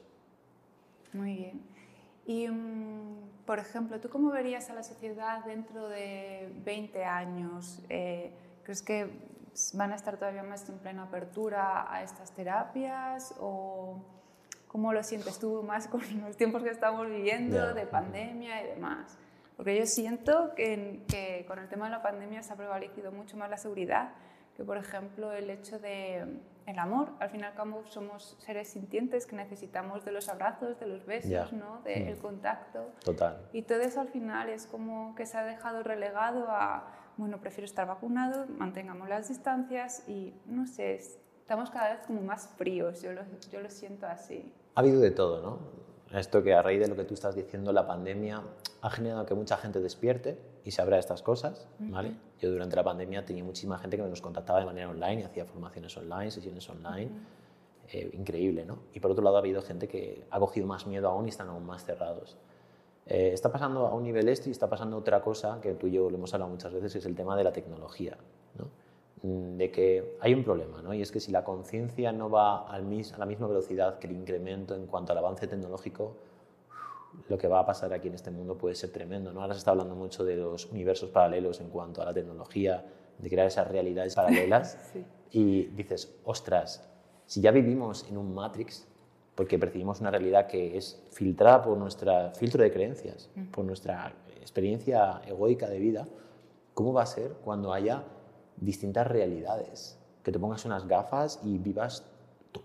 Muy 1.12 1.34
bien. 1.34 1.79
Y, 2.26 2.48
mm, 2.48 3.44
por 3.46 3.58
ejemplo, 3.58 4.00
¿tú 4.00 4.08
cómo 4.10 4.30
verías 4.30 4.70
a 4.70 4.74
la 4.74 4.82
sociedad 4.82 5.44
dentro 5.44 5.88
de 5.88 6.52
20 6.64 7.04
años? 7.04 7.80
Eh, 7.88 8.32
¿Crees 8.62 8.82
que 8.82 9.10
van 9.74 9.92
a 9.92 9.96
estar 9.96 10.16
todavía 10.16 10.42
más 10.42 10.68
en 10.68 10.78
plena 10.78 11.04
apertura 11.04 11.92
a 11.92 12.02
estas 12.02 12.32
terapias? 12.32 13.34
¿O 13.40 13.96
cómo 14.68 14.92
lo 14.92 15.02
sientes 15.02 15.38
tú 15.38 15.62
más 15.62 15.88
con 15.88 16.02
los 16.20 16.36
tiempos 16.36 16.62
que 16.62 16.70
estamos 16.70 17.08
viviendo 17.08 17.74
de 17.74 17.86
pandemia 17.86 18.62
y 18.62 18.66
demás? 18.68 19.18
Porque 19.56 19.78
yo 19.78 19.86
siento 19.86 20.54
que, 20.54 21.02
que 21.08 21.44
con 21.46 21.58
el 21.58 21.68
tema 21.68 21.86
de 21.86 21.90
la 21.90 22.02
pandemia 22.02 22.42
se 22.42 22.52
ha 22.52 22.56
prevalecido 22.56 23.12
mucho 23.12 23.36
más 23.36 23.50
la 23.50 23.58
seguridad 23.58 24.12
que, 24.60 24.64
por 24.66 24.76
ejemplo, 24.76 25.32
el 25.32 25.48
hecho 25.48 25.78
de 25.78 26.22
el 26.66 26.78
amor. 26.78 27.08
Al 27.18 27.30
fin 27.30 27.40
y 27.40 27.44
al 27.44 27.54
cabo 27.54 27.82
somos 27.86 28.36
seres 28.40 28.68
sintientes 28.68 29.24
que 29.24 29.34
necesitamos 29.34 30.04
de 30.04 30.12
los 30.12 30.28
abrazos, 30.28 30.78
de 30.78 30.86
los 30.86 31.06
besos, 31.06 31.50
¿no? 31.54 31.80
del 31.82 32.14
mm. 32.14 32.20
contacto. 32.20 32.92
Total. 33.02 33.48
Y 33.54 33.62
todo 33.62 33.80
eso 33.80 34.02
al 34.02 34.08
final 34.08 34.50
es 34.50 34.66
como 34.66 35.14
que 35.14 35.24
se 35.24 35.38
ha 35.38 35.44
dejado 35.44 35.82
relegado 35.82 36.44
a, 36.50 36.92
bueno, 37.16 37.40
prefiero 37.40 37.64
estar 37.64 37.86
vacunado, 37.86 38.46
mantengamos 38.58 39.08
las 39.08 39.28
distancias 39.28 40.04
y, 40.06 40.34
no 40.44 40.66
sé, 40.66 40.96
estamos 40.96 41.70
cada 41.70 41.94
vez 41.94 42.06
como 42.06 42.20
más 42.20 42.48
fríos, 42.58 43.00
yo 43.00 43.12
lo, 43.12 43.22
yo 43.50 43.60
lo 43.62 43.70
siento 43.70 44.06
así. 44.06 44.52
Ha 44.74 44.80
habido 44.80 45.00
de 45.00 45.10
todo, 45.10 45.40
¿no? 45.40 46.18
Esto 46.18 46.42
que 46.42 46.52
a 46.52 46.60
raíz 46.60 46.80
de 46.80 46.88
lo 46.88 46.96
que 46.96 47.04
tú 47.04 47.14
estás 47.14 47.34
diciendo, 47.34 47.72
la 47.72 47.86
pandemia 47.86 48.42
ha 48.82 48.90
generado 48.90 49.24
que 49.24 49.34
mucha 49.34 49.56
gente 49.56 49.80
despierte 49.80 50.38
y 50.64 50.72
se 50.72 50.82
abra 50.82 50.98
estas 50.98 51.22
cosas, 51.22 51.66
¿vale? 51.78 52.12
Yo 52.40 52.50
durante 52.50 52.74
la 52.74 52.82
pandemia 52.82 53.24
tenía 53.24 53.44
muchísima 53.44 53.78
gente 53.78 53.96
que 53.96 54.02
nos 54.02 54.20
contactaba 54.20 54.60
de 54.60 54.66
manera 54.66 54.88
online 54.88 55.20
y 55.20 55.24
hacía 55.24 55.44
formaciones 55.44 55.96
online, 55.96 56.30
sesiones 56.30 56.68
online. 56.68 57.10
Eh, 57.92 58.10
increíble, 58.14 58.64
¿no? 58.64 58.78
Y 58.94 59.00
por 59.00 59.10
otro 59.10 59.22
lado 59.22 59.36
ha 59.36 59.40
habido 59.40 59.62
gente 59.62 59.88
que 59.88 60.24
ha 60.30 60.38
cogido 60.38 60.66
más 60.66 60.86
miedo 60.86 61.08
aún 61.08 61.26
y 61.26 61.30
están 61.30 61.48
aún 61.48 61.66
más 61.66 61.84
cerrados. 61.84 62.36
Eh, 63.06 63.30
está 63.32 63.50
pasando 63.50 63.86
a 63.86 63.94
un 63.94 64.04
nivel 64.04 64.28
esto 64.28 64.48
y 64.48 64.52
está 64.52 64.68
pasando 64.68 64.96
otra 64.96 65.20
cosa 65.20 65.60
que 65.60 65.74
tú 65.74 65.88
y 65.88 65.92
yo 65.92 66.08
lo 66.08 66.16
hemos 66.16 66.32
hablado 66.32 66.50
muchas 66.50 66.72
veces, 66.72 66.92
que 66.92 66.98
es 66.98 67.06
el 67.06 67.16
tema 67.16 67.36
de 67.36 67.44
la 67.44 67.52
tecnología, 67.52 68.16
¿no? 68.56 68.68
Mm, 69.22 69.58
de 69.58 69.70
que 69.70 70.16
hay 70.20 70.32
un 70.32 70.42
problema, 70.44 70.80
¿no? 70.80 70.94
y 70.94 71.02
es 71.02 71.12
que 71.12 71.20
si 71.20 71.30
la 71.30 71.44
conciencia 71.44 72.10
no 72.10 72.30
va 72.30 72.66
al 72.66 72.84
a 72.84 73.18
la 73.18 73.26
misma 73.26 73.46
velocidad 73.46 73.98
que 73.98 74.06
el 74.06 74.14
incremento 74.14 74.74
en 74.74 74.86
cuanto 74.86 75.12
al 75.12 75.18
avance 75.18 75.46
tecnológico, 75.46 76.16
lo 77.28 77.38
que 77.38 77.48
va 77.48 77.60
a 77.60 77.66
pasar 77.66 77.92
aquí 77.92 78.08
en 78.08 78.14
este 78.14 78.30
mundo 78.30 78.56
puede 78.56 78.74
ser 78.74 78.90
tremendo. 78.90 79.32
¿no? 79.32 79.42
Ahora 79.42 79.54
se 79.54 79.58
está 79.58 79.70
hablando 79.70 79.94
mucho 79.94 80.24
de 80.24 80.36
los 80.36 80.66
universos 80.66 81.10
paralelos 81.10 81.60
en 81.60 81.68
cuanto 81.70 82.02
a 82.02 82.04
la 82.04 82.14
tecnología, 82.14 82.84
de 83.18 83.28
crear 83.28 83.46
esas 83.46 83.68
realidades 83.68 84.14
paralelas, 84.14 84.78
y 85.30 85.66
dices, 85.66 86.18
ostras, 86.24 86.88
si 87.26 87.40
ya 87.40 87.50
vivimos 87.50 88.06
en 88.08 88.16
un 88.16 88.34
Matrix, 88.34 88.86
porque 89.34 89.58
percibimos 89.58 90.00
una 90.00 90.10
realidad 90.10 90.46
que 90.46 90.76
es 90.76 91.02
filtrada 91.10 91.62
por 91.62 91.76
nuestro 91.78 92.32
filtro 92.34 92.62
de 92.62 92.72
creencias, 92.72 93.30
por 93.52 93.64
nuestra 93.64 94.12
experiencia 94.40 95.22
egoica 95.26 95.68
de 95.68 95.78
vida, 95.78 96.08
¿cómo 96.74 96.92
va 96.92 97.02
a 97.02 97.06
ser 97.06 97.32
cuando 97.44 97.72
haya 97.72 98.04
distintas 98.56 99.06
realidades, 99.06 99.98
que 100.22 100.32
te 100.32 100.38
pongas 100.38 100.64
unas 100.64 100.86
gafas 100.86 101.40
y 101.42 101.58
vivas 101.58 102.04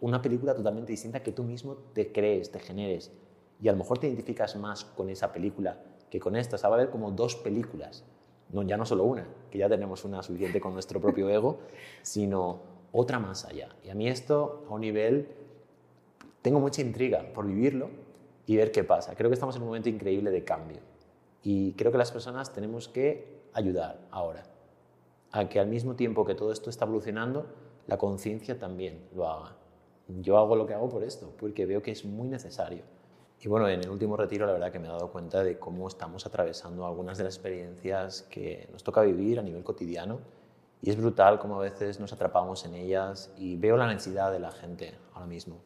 una 0.01 0.21
película 0.21 0.55
totalmente 0.55 0.91
distinta 0.91 1.21
que 1.21 1.31
tú 1.31 1.43
mismo 1.43 1.75
te 1.93 2.11
crees, 2.11 2.51
te 2.51 2.59
generes. 2.59 3.11
Y 3.61 3.67
a 3.67 3.71
lo 3.71 3.77
mejor 3.77 3.97
te 3.99 4.07
identificas 4.07 4.55
más 4.55 4.85
con 4.85 5.09
esa 5.09 5.31
película 5.31 5.77
que 6.09 6.19
con 6.19 6.35
esta. 6.35 6.55
O 6.55 6.59
sea, 6.59 6.69
va 6.69 6.75
a 6.75 6.79
haber 6.79 6.91
como 6.91 7.11
dos 7.11 7.35
películas, 7.35 8.03
no, 8.51 8.63
ya 8.63 8.77
no 8.77 8.85
solo 8.85 9.03
una, 9.03 9.27
que 9.51 9.57
ya 9.57 9.69
tenemos 9.69 10.05
una 10.05 10.21
suficiente 10.21 10.59
con 10.59 10.73
nuestro 10.73 10.99
propio 10.99 11.29
ego, 11.29 11.59
sino 12.01 12.59
otra 12.91 13.19
más 13.19 13.45
allá. 13.45 13.69
Y 13.83 13.89
a 13.89 13.95
mí 13.95 14.07
esto, 14.07 14.65
a 14.69 14.73
un 14.73 14.81
nivel, 14.81 15.29
tengo 16.41 16.59
mucha 16.59 16.81
intriga 16.81 17.25
por 17.33 17.47
vivirlo 17.47 17.89
y 18.45 18.55
ver 18.55 18.71
qué 18.71 18.83
pasa. 18.83 19.15
Creo 19.15 19.29
que 19.29 19.33
estamos 19.33 19.55
en 19.55 19.63
un 19.63 19.69
momento 19.69 19.89
increíble 19.89 20.31
de 20.31 20.43
cambio. 20.43 20.79
Y 21.43 21.73
creo 21.73 21.91
que 21.91 21.97
las 21.97 22.11
personas 22.11 22.53
tenemos 22.53 22.87
que 22.87 23.45
ayudar 23.53 23.99
ahora 24.11 24.43
a 25.31 25.49
que 25.49 25.59
al 25.59 25.67
mismo 25.67 25.95
tiempo 25.95 26.25
que 26.25 26.33
todo 26.33 26.51
esto 26.51 26.69
está 26.69 26.85
evolucionando, 26.85 27.45
la 27.87 27.97
conciencia 27.97 28.57
también 28.57 29.07
lo 29.13 29.27
haga. 29.27 29.55
Yo 30.07 30.37
hago 30.37 30.55
lo 30.55 30.65
que 30.65 30.73
hago 30.73 30.87
por 30.87 31.03
esto, 31.03 31.33
porque 31.37 31.65
veo 31.65 31.81
que 31.81 31.91
es 31.91 32.05
muy 32.05 32.29
necesario. 32.29 32.83
Y 33.41 33.47
bueno, 33.47 33.67
en 33.69 33.81
el 33.81 33.89
último 33.89 34.17
retiro 34.17 34.45
la 34.45 34.53
verdad 34.53 34.71
que 34.71 34.79
me 34.79 34.87
he 34.87 34.91
dado 34.91 35.11
cuenta 35.11 35.43
de 35.43 35.59
cómo 35.59 35.87
estamos 35.87 36.25
atravesando 36.25 36.85
algunas 36.85 37.17
de 37.17 37.25
las 37.25 37.35
experiencias 37.35 38.23
que 38.23 38.67
nos 38.71 38.83
toca 38.83 39.01
vivir 39.01 39.39
a 39.39 39.43
nivel 39.43 39.63
cotidiano 39.63 40.19
y 40.81 40.89
es 40.89 40.97
brutal 40.97 41.39
cómo 41.39 41.55
a 41.55 41.63
veces 41.63 41.99
nos 41.99 42.13
atrapamos 42.13 42.65
en 42.65 42.75
ellas 42.75 43.31
y 43.37 43.55
veo 43.55 43.77
la 43.77 43.87
necesidad 43.87 44.31
de 44.31 44.39
la 44.39 44.51
gente 44.51 44.93
ahora 45.13 45.27
mismo. 45.27 45.57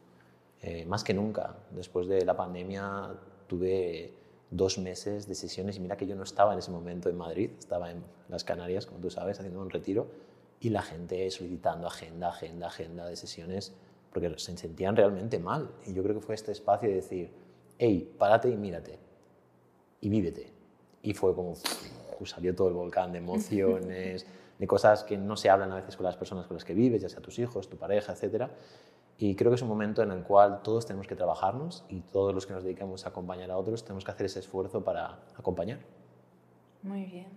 Eh, 0.61 0.85
más 0.85 1.03
que 1.03 1.13
nunca, 1.13 1.55
después 1.71 2.07
de 2.07 2.25
la 2.25 2.35
pandemia 2.35 3.13
tuve 3.47 4.13
dos 4.51 4.77
meses 4.77 5.27
de 5.27 5.35
sesiones 5.35 5.77
y 5.77 5.79
mira 5.79 5.95
que 5.95 6.07
yo 6.07 6.15
no 6.15 6.23
estaba 6.23 6.53
en 6.53 6.59
ese 6.59 6.71
momento 6.71 7.09
en 7.09 7.17
Madrid, 7.17 7.51
estaba 7.57 7.91
en 7.91 8.03
las 8.29 8.43
Canarias, 8.43 8.85
como 8.85 8.99
tú 8.99 9.09
sabes, 9.09 9.39
haciendo 9.39 9.61
un 9.61 9.69
retiro 9.69 10.07
y 10.59 10.69
la 10.69 10.81
gente 10.81 11.29
solicitando 11.31 11.87
agenda, 11.87 12.29
agenda, 12.29 12.67
agenda 12.67 13.05
de 13.05 13.15
sesiones 13.15 13.73
porque 14.11 14.33
se 14.37 14.57
sentían 14.57 14.95
realmente 14.95 15.39
mal. 15.39 15.69
Y 15.85 15.93
yo 15.93 16.03
creo 16.03 16.15
que 16.15 16.21
fue 16.21 16.35
este 16.35 16.51
espacio 16.51 16.89
de 16.89 16.95
decir, 16.95 17.31
hey, 17.79 18.13
párate 18.19 18.49
y 18.49 18.57
mírate 18.57 18.99
y 20.01 20.09
vívete. 20.09 20.51
Y 21.01 21.13
fue 21.13 21.33
como, 21.33 21.55
salió 22.25 22.53
todo 22.53 22.67
el 22.67 22.73
volcán 22.73 23.11
de 23.11 23.19
emociones, 23.19 24.25
de 24.57 24.67
cosas 24.67 25.03
que 25.03 25.17
no 25.17 25.37
se 25.37 25.49
hablan 25.49 25.71
a 25.71 25.75
veces 25.75 25.95
con 25.95 26.05
las 26.05 26.17
personas 26.17 26.45
con 26.45 26.55
las 26.55 26.65
que 26.65 26.73
vives, 26.73 27.01
ya 27.01 27.09
sea 27.09 27.21
tus 27.21 27.39
hijos, 27.39 27.69
tu 27.69 27.77
pareja, 27.77 28.13
etc. 28.13 28.49
Y 29.17 29.35
creo 29.35 29.49
que 29.51 29.55
es 29.55 29.61
un 29.61 29.69
momento 29.69 30.03
en 30.03 30.11
el 30.11 30.23
cual 30.23 30.61
todos 30.61 30.85
tenemos 30.85 31.07
que 31.07 31.15
trabajarnos 31.15 31.85
y 31.89 32.01
todos 32.01 32.33
los 32.35 32.45
que 32.45 32.53
nos 32.53 32.63
dedicamos 32.63 33.05
a 33.05 33.09
acompañar 33.09 33.49
a 33.51 33.57
otros 33.57 33.83
tenemos 33.83 34.03
que 34.03 34.11
hacer 34.11 34.25
ese 34.25 34.39
esfuerzo 34.39 34.83
para 34.83 35.19
acompañar. 35.37 35.79
Muy 36.83 37.05
bien. 37.05 37.27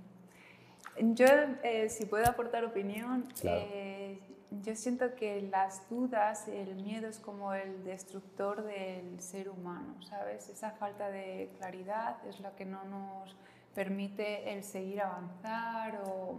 Yo, 1.14 1.26
eh, 1.62 1.88
si 1.88 2.04
puedo 2.04 2.26
aportar 2.26 2.64
opinión, 2.64 3.26
eh, 3.42 4.18
yo 4.62 4.76
siento 4.76 5.14
que 5.14 5.42
las 5.42 5.88
dudas, 5.88 6.46
el 6.48 6.74
miedo 6.76 7.08
es 7.08 7.18
como 7.18 7.54
el 7.54 7.84
destructor 7.84 8.62
del 8.64 9.20
ser 9.20 9.48
humano, 9.48 9.94
¿sabes? 10.02 10.48
Esa 10.48 10.72
falta 10.72 11.10
de 11.10 11.50
claridad 11.58 12.16
es 12.26 12.40
la 12.40 12.54
que 12.54 12.64
no 12.64 12.84
nos 12.84 13.36
permite 13.74 14.52
el 14.52 14.62
seguir 14.62 15.00
avanzar 15.00 16.02
o 16.06 16.36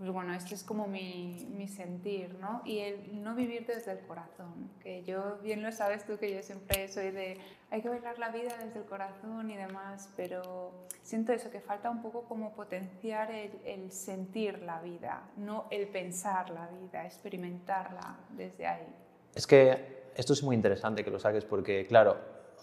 pues 0.00 0.12
bueno, 0.12 0.32
este 0.32 0.54
es 0.54 0.64
como 0.64 0.86
mi, 0.86 1.46
mi, 1.54 1.68
sentir, 1.68 2.34
¿no? 2.40 2.62
Y 2.64 2.78
el 2.78 3.22
no 3.22 3.34
vivir 3.34 3.66
desde 3.66 3.92
el 3.92 3.98
corazón, 3.98 4.70
que 4.82 5.04
yo 5.04 5.36
bien 5.42 5.62
lo 5.62 5.70
sabes 5.72 6.06
tú, 6.06 6.16
que 6.16 6.34
yo 6.34 6.42
siempre 6.42 6.88
soy 6.88 7.10
de, 7.10 7.36
hay 7.70 7.82
que 7.82 7.90
bailar 7.90 8.18
la 8.18 8.30
vida 8.30 8.56
desde 8.64 8.78
el 8.78 8.86
corazón 8.86 9.50
y 9.50 9.58
demás, 9.58 10.08
pero 10.16 10.72
siento 11.02 11.34
eso, 11.34 11.50
que 11.50 11.60
falta 11.60 11.90
un 11.90 12.00
poco 12.00 12.22
como 12.22 12.54
potenciar 12.54 13.30
el, 13.30 13.50
el 13.66 13.92
sentir 13.92 14.62
la 14.62 14.80
vida, 14.80 15.22
no 15.36 15.66
el 15.70 15.86
pensar 15.86 16.48
la 16.48 16.66
vida, 16.68 17.04
experimentarla 17.04 18.20
desde 18.30 18.66
ahí. 18.66 18.86
Es 19.34 19.46
que 19.46 20.12
esto 20.16 20.32
es 20.32 20.42
muy 20.42 20.56
interesante 20.56 21.04
que 21.04 21.10
lo 21.10 21.18
saques 21.18 21.44
porque, 21.44 21.86
claro, 21.86 22.16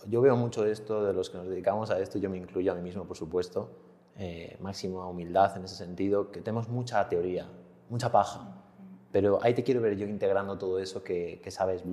yo 0.07 0.21
veo 0.21 0.35
mucho 0.35 0.65
esto 0.65 1.05
de 1.05 1.13
los 1.13 1.29
que 1.29 1.37
nos 1.37 1.47
dedicamos 1.47 1.91
a 1.91 1.99
esto, 1.99 2.17
yo 2.17 2.31
me 2.31 2.37
incluyo 2.37 2.71
a 2.71 2.75
mí 2.75 2.81
mismo, 2.81 3.05
por 3.05 3.15
supuesto, 3.15 3.69
eh, 4.17 4.57
máxima 4.59 5.07
humildad 5.07 5.55
en 5.57 5.65
ese 5.65 5.75
sentido, 5.75 6.31
que 6.31 6.41
tenemos 6.41 6.69
mucha 6.69 7.07
teoría, 7.07 7.47
mucha 7.89 8.11
paja, 8.11 8.63
pero 9.11 9.39
ahí 9.41 9.53
te 9.53 9.63
quiero 9.63 9.81
ver 9.81 9.95
yo 9.95 10.07
integrando 10.07 10.57
todo 10.57 10.79
eso 10.79 11.03
que, 11.03 11.39
que 11.43 11.51
sabes. 11.51 11.83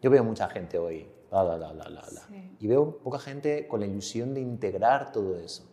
Yo 0.00 0.10
veo 0.10 0.24
mucha 0.24 0.48
gente 0.48 0.78
hoy, 0.78 1.06
y 2.60 2.66
veo 2.68 2.98
poca 2.98 3.18
gente 3.18 3.66
con 3.66 3.80
la 3.80 3.86
ilusión 3.86 4.34
de 4.34 4.40
integrar 4.40 5.10
todo 5.10 5.36
eso 5.36 5.64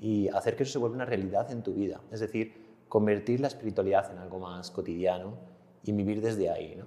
y 0.00 0.28
hacer 0.28 0.54
que 0.54 0.62
eso 0.62 0.72
se 0.72 0.78
vuelva 0.78 0.96
una 0.96 1.04
realidad 1.04 1.50
en 1.50 1.62
tu 1.62 1.72
vida, 1.72 2.00
es 2.12 2.20
decir, 2.20 2.66
convertir 2.88 3.40
la 3.40 3.48
espiritualidad 3.48 4.10
en 4.12 4.18
algo 4.18 4.38
más 4.38 4.70
cotidiano 4.70 5.34
y 5.82 5.92
vivir 5.92 6.20
desde 6.20 6.50
ahí. 6.50 6.76
¿no? 6.76 6.86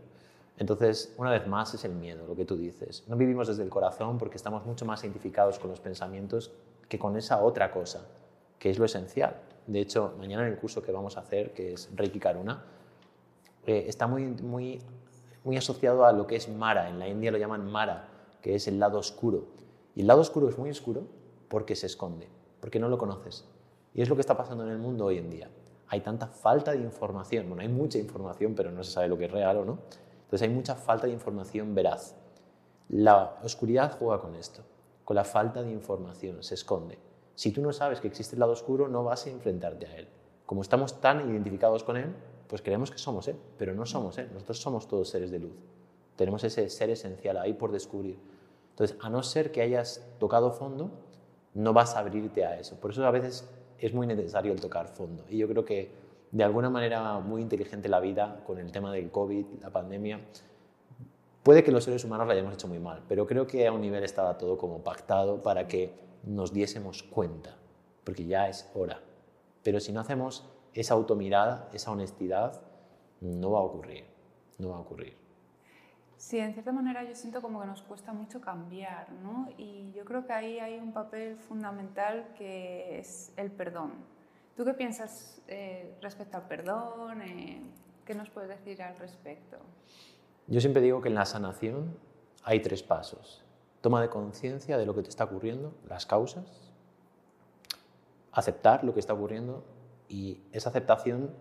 Entonces, 0.57 1.13
una 1.17 1.31
vez 1.31 1.47
más, 1.47 1.73
es 1.73 1.83
el 1.83 1.93
miedo, 1.93 2.25
lo 2.27 2.35
que 2.35 2.45
tú 2.45 2.55
dices. 2.55 3.03
No 3.07 3.17
vivimos 3.17 3.47
desde 3.47 3.63
el 3.63 3.69
corazón 3.69 4.17
porque 4.17 4.37
estamos 4.37 4.65
mucho 4.65 4.85
más 4.85 5.03
identificados 5.03 5.59
con 5.59 5.69
los 5.69 5.79
pensamientos 5.79 6.53
que 6.87 6.99
con 6.99 7.17
esa 7.17 7.41
otra 7.41 7.71
cosa 7.71 8.05
que 8.61 8.69
es 8.69 8.77
lo 8.77 8.85
esencial. 8.85 9.41
De 9.65 9.79
hecho, 9.81 10.13
mañana 10.19 10.45
en 10.45 10.53
el 10.53 10.59
curso 10.59 10.83
que 10.83 10.91
vamos 10.91 11.17
a 11.17 11.21
hacer, 11.21 11.51
que 11.51 11.73
es 11.73 11.89
Reiki 11.95 12.19
Karuna, 12.19 12.63
eh, 13.65 13.85
está 13.87 14.05
muy, 14.05 14.27
muy, 14.27 14.79
muy 15.43 15.57
asociado 15.57 16.05
a 16.05 16.11
lo 16.11 16.27
que 16.27 16.35
es 16.35 16.47
Mara. 16.47 16.87
En 16.87 16.99
la 16.99 17.07
India 17.07 17.31
lo 17.31 17.39
llaman 17.39 17.65
Mara, 17.65 18.07
que 18.39 18.53
es 18.53 18.67
el 18.67 18.79
lado 18.79 18.99
oscuro. 18.99 19.45
Y 19.95 20.01
el 20.01 20.07
lado 20.07 20.21
oscuro 20.21 20.47
es 20.47 20.59
muy 20.59 20.69
oscuro 20.69 21.07
porque 21.49 21.75
se 21.75 21.87
esconde, 21.87 22.27
porque 22.59 22.79
no 22.79 22.87
lo 22.87 22.99
conoces. 22.99 23.45
Y 23.95 24.03
es 24.03 24.09
lo 24.09 24.15
que 24.15 24.21
está 24.21 24.37
pasando 24.37 24.63
en 24.63 24.69
el 24.69 24.77
mundo 24.77 25.05
hoy 25.05 25.17
en 25.17 25.31
día. 25.31 25.49
Hay 25.87 26.01
tanta 26.01 26.27
falta 26.27 26.73
de 26.73 26.81
información. 26.81 27.47
Bueno, 27.47 27.63
hay 27.63 27.69
mucha 27.69 27.97
información, 27.97 28.53
pero 28.53 28.69
no 28.69 28.83
se 28.83 28.91
sabe 28.91 29.07
lo 29.07 29.17
que 29.17 29.25
es 29.25 29.31
real 29.31 29.57
o 29.57 29.65
no. 29.65 29.79
Entonces 30.25 30.43
hay 30.43 30.53
mucha 30.53 30.75
falta 30.75 31.07
de 31.07 31.13
información 31.13 31.73
veraz. 31.73 32.15
La 32.89 33.39
oscuridad 33.41 33.97
juega 33.97 34.21
con 34.21 34.35
esto, 34.35 34.61
con 35.03 35.15
la 35.15 35.23
falta 35.23 35.63
de 35.63 35.71
información, 35.71 36.43
se 36.43 36.53
esconde. 36.53 36.99
Si 37.35 37.51
tú 37.51 37.61
no 37.61 37.73
sabes 37.73 37.99
que 37.99 38.07
existe 38.07 38.35
el 38.35 38.39
lado 38.39 38.51
oscuro, 38.51 38.87
no 38.87 39.03
vas 39.03 39.25
a 39.25 39.29
enfrentarte 39.29 39.87
a 39.87 39.95
él. 39.97 40.07
Como 40.45 40.61
estamos 40.61 40.99
tan 40.99 41.29
identificados 41.29 41.83
con 41.83 41.97
él, 41.97 42.13
pues 42.47 42.61
creemos 42.61 42.91
que 42.91 42.97
somos 42.97 43.27
él, 43.27 43.37
pero 43.57 43.73
no 43.73 43.85
somos 43.85 44.17
él. 44.17 44.29
Nosotros 44.33 44.59
somos 44.59 44.87
todos 44.87 45.09
seres 45.09 45.31
de 45.31 45.39
luz. 45.39 45.53
Tenemos 46.15 46.43
ese 46.43 46.69
ser 46.69 46.89
esencial 46.89 47.37
ahí 47.37 47.53
por 47.53 47.71
descubrir. 47.71 48.19
Entonces, 48.71 48.97
a 49.01 49.09
no 49.09 49.23
ser 49.23 49.51
que 49.51 49.61
hayas 49.61 50.05
tocado 50.19 50.51
fondo, 50.51 50.91
no 51.53 51.73
vas 51.73 51.95
a 51.95 51.99
abrirte 51.99 52.45
a 52.45 52.59
eso. 52.59 52.75
Por 52.79 52.91
eso 52.91 53.05
a 53.05 53.11
veces 53.11 53.49
es 53.79 53.93
muy 53.93 54.07
necesario 54.07 54.51
el 54.51 54.59
tocar 54.59 54.87
fondo. 54.87 55.23
Y 55.29 55.37
yo 55.37 55.47
creo 55.47 55.65
que 55.65 55.91
de 56.31 56.43
alguna 56.43 56.69
manera 56.69 57.19
muy 57.19 57.41
inteligente 57.41 57.89
la 57.89 57.99
vida 57.99 58.41
con 58.45 58.57
el 58.59 58.71
tema 58.71 58.91
del 58.93 59.11
COVID, 59.11 59.45
la 59.61 59.69
pandemia, 59.69 60.19
puede 61.43 61.63
que 61.63 61.71
los 61.71 61.83
seres 61.83 62.03
humanos 62.05 62.27
la 62.27 62.33
hayamos 62.33 62.53
hecho 62.53 62.67
muy 62.67 62.79
mal, 62.79 63.01
pero 63.07 63.27
creo 63.27 63.47
que 63.47 63.67
a 63.67 63.71
un 63.71 63.81
nivel 63.81 64.03
estaba 64.03 64.37
todo 64.37 64.57
como 64.57 64.79
pactado 64.79 65.41
para 65.41 65.67
que 65.67 65.93
nos 66.23 66.53
diésemos 66.53 67.03
cuenta, 67.03 67.55
porque 68.03 68.25
ya 68.25 68.47
es 68.47 68.69
hora. 68.75 69.01
Pero 69.63 69.79
si 69.79 69.91
no 69.91 69.99
hacemos 69.99 70.47
esa 70.73 70.93
automirada, 70.93 71.69
esa 71.73 71.91
honestidad, 71.91 72.61
no 73.21 73.51
va 73.51 73.59
a 73.59 73.63
ocurrir, 73.63 74.05
no 74.57 74.69
va 74.69 74.77
a 74.77 74.79
ocurrir. 74.79 75.15
Sí, 76.17 76.37
en 76.37 76.53
cierta 76.53 76.71
manera 76.71 77.03
yo 77.03 77.15
siento 77.15 77.41
como 77.41 77.59
que 77.61 77.65
nos 77.65 77.81
cuesta 77.81 78.13
mucho 78.13 78.41
cambiar, 78.41 79.11
¿no? 79.11 79.49
Y 79.57 79.91
yo 79.93 80.05
creo 80.05 80.25
que 80.25 80.33
ahí 80.33 80.59
hay 80.59 80.77
un 80.77 80.93
papel 80.93 81.35
fundamental 81.35 82.33
que 82.37 82.99
es 82.99 83.33
el 83.37 83.51
perdón. 83.51 83.93
¿Tú 84.55 84.63
qué 84.63 84.73
piensas 84.75 85.41
eh, 85.47 85.95
respecto 86.01 86.37
al 86.37 86.47
perdón? 86.47 87.21
Eh, 87.23 87.61
¿Qué 88.05 88.13
nos 88.13 88.29
puedes 88.29 88.49
decir 88.49 88.83
al 88.83 88.97
respecto? 88.97 89.57
Yo 90.45 90.61
siempre 90.61 90.81
digo 90.81 91.01
que 91.01 91.09
en 91.09 91.15
la 91.15 91.25
sanación 91.25 91.97
hay 92.43 92.59
tres 92.59 92.83
pasos. 92.83 93.43
Toma 93.81 94.01
de 94.01 94.09
conciencia 94.09 94.77
de 94.77 94.85
lo 94.85 94.95
que 94.95 95.01
te 95.01 95.09
está 95.09 95.23
ocurriendo, 95.23 95.73
las 95.87 96.05
causas, 96.05 96.45
aceptar 98.31 98.83
lo 98.83 98.93
que 98.93 98.99
está 98.99 99.13
ocurriendo 99.13 99.63
y 100.07 100.39
esa 100.51 100.69
aceptación 100.69 101.31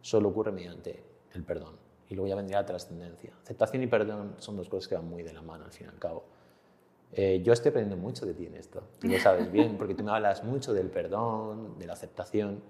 solo 0.00 0.28
ocurre 0.28 0.52
mediante 0.52 1.02
el 1.34 1.44
perdón. 1.44 1.76
Y 2.08 2.14
luego 2.14 2.28
ya 2.28 2.36
vendría 2.36 2.60
la 2.60 2.66
trascendencia. 2.66 3.34
Aceptación 3.42 3.82
y 3.82 3.86
perdón 3.86 4.36
son 4.38 4.56
dos 4.56 4.68
cosas 4.68 4.88
que 4.88 4.94
van 4.94 5.08
muy 5.08 5.22
de 5.22 5.32
la 5.32 5.42
mano 5.42 5.64
al 5.64 5.72
fin 5.72 5.86
y 5.86 5.90
al 5.90 5.98
cabo. 5.98 6.24
Eh, 7.12 7.40
yo 7.42 7.52
estoy 7.52 7.70
aprendiendo 7.70 8.02
mucho 8.02 8.26
de 8.26 8.34
ti 8.34 8.46
en 8.46 8.54
esto, 8.54 8.82
tú 8.98 9.08
lo 9.08 9.18
sabes 9.18 9.50
bien, 9.52 9.78
porque 9.78 9.94
tú 9.94 10.04
me 10.04 10.12
hablas 10.12 10.44
mucho 10.44 10.74
del 10.74 10.90
perdón, 10.90 11.78
de 11.78 11.86
la 11.86 11.94
aceptación, 11.94 12.62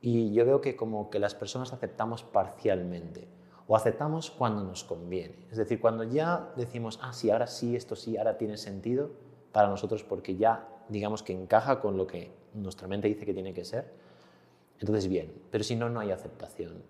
y 0.00 0.32
yo 0.32 0.44
veo 0.44 0.60
que 0.60 0.76
como 0.76 1.10
que 1.10 1.18
las 1.18 1.34
personas 1.34 1.72
aceptamos 1.72 2.22
parcialmente 2.22 3.26
o 3.72 3.76
aceptamos 3.76 4.30
cuando 4.30 4.62
nos 4.62 4.84
conviene. 4.84 5.46
Es 5.50 5.56
decir, 5.56 5.80
cuando 5.80 6.04
ya 6.04 6.52
decimos, 6.56 6.98
ah, 7.00 7.14
sí, 7.14 7.30
ahora 7.30 7.46
sí, 7.46 7.74
esto 7.74 7.96
sí, 7.96 8.18
ahora 8.18 8.36
tiene 8.36 8.58
sentido 8.58 9.12
para 9.50 9.70
nosotros 9.70 10.04
porque 10.04 10.36
ya, 10.36 10.68
digamos 10.90 11.22
que 11.22 11.32
encaja 11.32 11.80
con 11.80 11.96
lo 11.96 12.06
que 12.06 12.30
nuestra 12.52 12.86
mente 12.86 13.08
dice 13.08 13.24
que 13.24 13.32
tiene 13.32 13.54
que 13.54 13.64
ser, 13.64 13.90
entonces 14.78 15.08
bien, 15.08 15.32
pero 15.50 15.64
si 15.64 15.74
no, 15.74 15.88
no 15.88 16.00
hay 16.00 16.10
aceptación. 16.10 16.82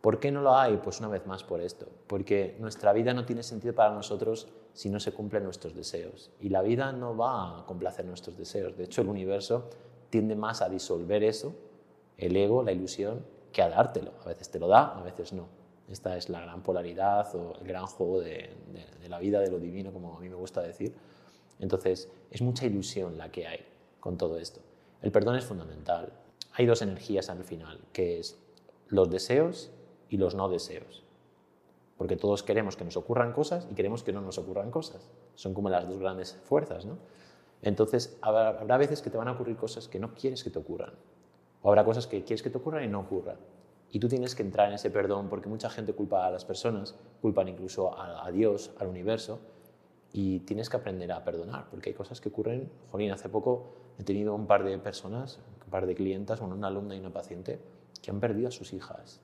¿Por 0.00 0.20
qué 0.20 0.32
no 0.32 0.40
lo 0.40 0.56
hay? 0.56 0.78
Pues 0.78 1.00
una 1.00 1.08
vez 1.08 1.26
más 1.26 1.44
por 1.44 1.60
esto, 1.60 1.86
porque 2.06 2.56
nuestra 2.60 2.94
vida 2.94 3.12
no 3.12 3.26
tiene 3.26 3.42
sentido 3.42 3.74
para 3.74 3.92
nosotros 3.92 4.48
si 4.72 4.88
no 4.88 5.00
se 5.00 5.12
cumplen 5.12 5.44
nuestros 5.44 5.74
deseos. 5.74 6.30
Y 6.40 6.48
la 6.48 6.62
vida 6.62 6.92
no 6.92 7.14
va 7.14 7.58
a 7.58 7.66
complacer 7.66 8.06
nuestros 8.06 8.38
deseos. 8.38 8.74
De 8.78 8.84
hecho, 8.84 9.02
el 9.02 9.10
universo 9.10 9.68
tiende 10.08 10.34
más 10.34 10.62
a 10.62 10.70
disolver 10.70 11.24
eso, 11.24 11.54
el 12.16 12.34
ego, 12.34 12.62
la 12.62 12.72
ilusión, 12.72 13.22
que 13.52 13.60
a 13.60 13.68
dártelo. 13.68 14.12
A 14.24 14.28
veces 14.28 14.50
te 14.50 14.58
lo 14.58 14.66
da, 14.66 14.98
a 14.98 15.02
veces 15.02 15.34
no. 15.34 15.60
Esta 15.92 16.16
es 16.16 16.30
la 16.30 16.40
gran 16.40 16.62
polaridad 16.62 17.34
o 17.34 17.54
el 17.60 17.66
gran 17.66 17.84
juego 17.84 18.20
de, 18.20 18.48
la 19.08 19.18
vida, 19.18 19.40
de 19.40 19.50
lo 19.50 19.58
divino, 19.58 19.92
como 19.92 20.16
a 20.16 20.20
mí 20.20 20.28
me 20.30 20.36
gusta 20.36 20.62
decir. 20.62 20.94
Entonces, 21.60 22.10
es 22.30 22.40
mucha 22.40 22.64
ilusión 22.64 23.18
la 23.18 23.30
que 23.30 23.46
hay 23.46 23.60
con 24.00 24.16
todo 24.16 24.38
esto. 24.38 24.60
El 25.02 25.12
perdón 25.12 25.36
es 25.36 25.44
fundamental. 25.44 26.10
Hay 26.54 26.64
dos 26.64 26.80
energías 26.80 27.28
al 27.28 27.44
final, 27.44 27.78
que 27.92 28.18
es 28.18 28.38
los 28.88 29.10
deseos 29.10 29.70
y 30.08 30.16
los 30.16 30.34
no 30.34 30.48
deseos. 30.48 31.04
Porque 31.98 32.16
todos 32.16 32.42
queremos 32.42 32.74
que 32.74 32.84
nos 32.84 32.96
ocurran 32.96 33.34
cosas 33.34 33.68
y 33.70 33.74
queremos 33.74 34.02
que 34.02 34.14
no 34.14 34.22
nos 34.22 34.38
ocurran 34.38 34.70
cosas. 34.70 35.10
Son 35.34 35.52
como 35.52 35.68
las 35.68 35.86
dos 35.86 35.98
grandes 35.98 36.38
fuerzas, 36.44 36.86
¿no? 36.86 36.96
Entonces, 37.60 38.16
habrá 38.22 38.78
veces 38.78 39.02
que 39.02 39.10
te 39.10 39.18
van 39.18 39.28
a 39.28 39.32
ocurrir 39.32 39.56
cosas 39.56 39.88
que 39.88 39.98
no 39.98 40.14
quieres 40.14 40.42
que 40.42 40.48
te 40.48 40.58
ocurran. 40.58 40.94
O 41.60 41.68
habrá 41.68 41.84
cosas 41.84 42.06
que 42.06 42.24
quieres 42.24 42.42
que 42.42 42.48
te 42.48 42.56
ocurran 42.56 42.82
y 42.82 42.88
no 42.88 43.00
ocurran. 43.00 43.36
Y 43.94 43.98
tú 43.98 44.08
tienes 44.08 44.34
que 44.34 44.42
entrar 44.42 44.68
en 44.68 44.74
ese 44.74 44.90
perdón 44.90 45.28
porque 45.28 45.50
mucha 45.50 45.68
gente 45.68 45.92
culpa 45.92 46.26
a 46.26 46.30
las 46.30 46.46
personas, 46.46 46.94
culpan 47.20 47.48
incluso 47.48 47.94
a, 47.94 48.30
Dios, 48.30 48.70
al 48.78 48.88
universo, 48.88 49.38
y 50.14 50.40
tienes 50.40 50.70
que 50.70 50.78
aprender 50.78 51.12
a 51.12 51.22
perdonar 51.22 51.66
porque 51.70 51.90
hay 51.90 51.94
cosas 51.94 52.18
que 52.18 52.30
ocurren. 52.30 52.70
Jolín, 52.90 53.10
hace 53.12 53.28
poco 53.28 53.74
he 53.98 54.02
tenido 54.02 54.34
un 54.34 54.46
par 54.46 54.64
de 54.64 54.78
personas, 54.78 55.40
un 55.62 55.70
par 55.70 55.84
de 55.84 55.94
clientas, 55.94 56.40
una 56.40 56.68
alumna 56.68 56.96
y 56.96 57.00
una 57.00 57.12
paciente, 57.12 57.60
que 58.00 58.10
han 58.10 58.18
perdido 58.18 58.48
a 58.48 58.50
sus 58.50 58.72
hijas. 58.72 59.20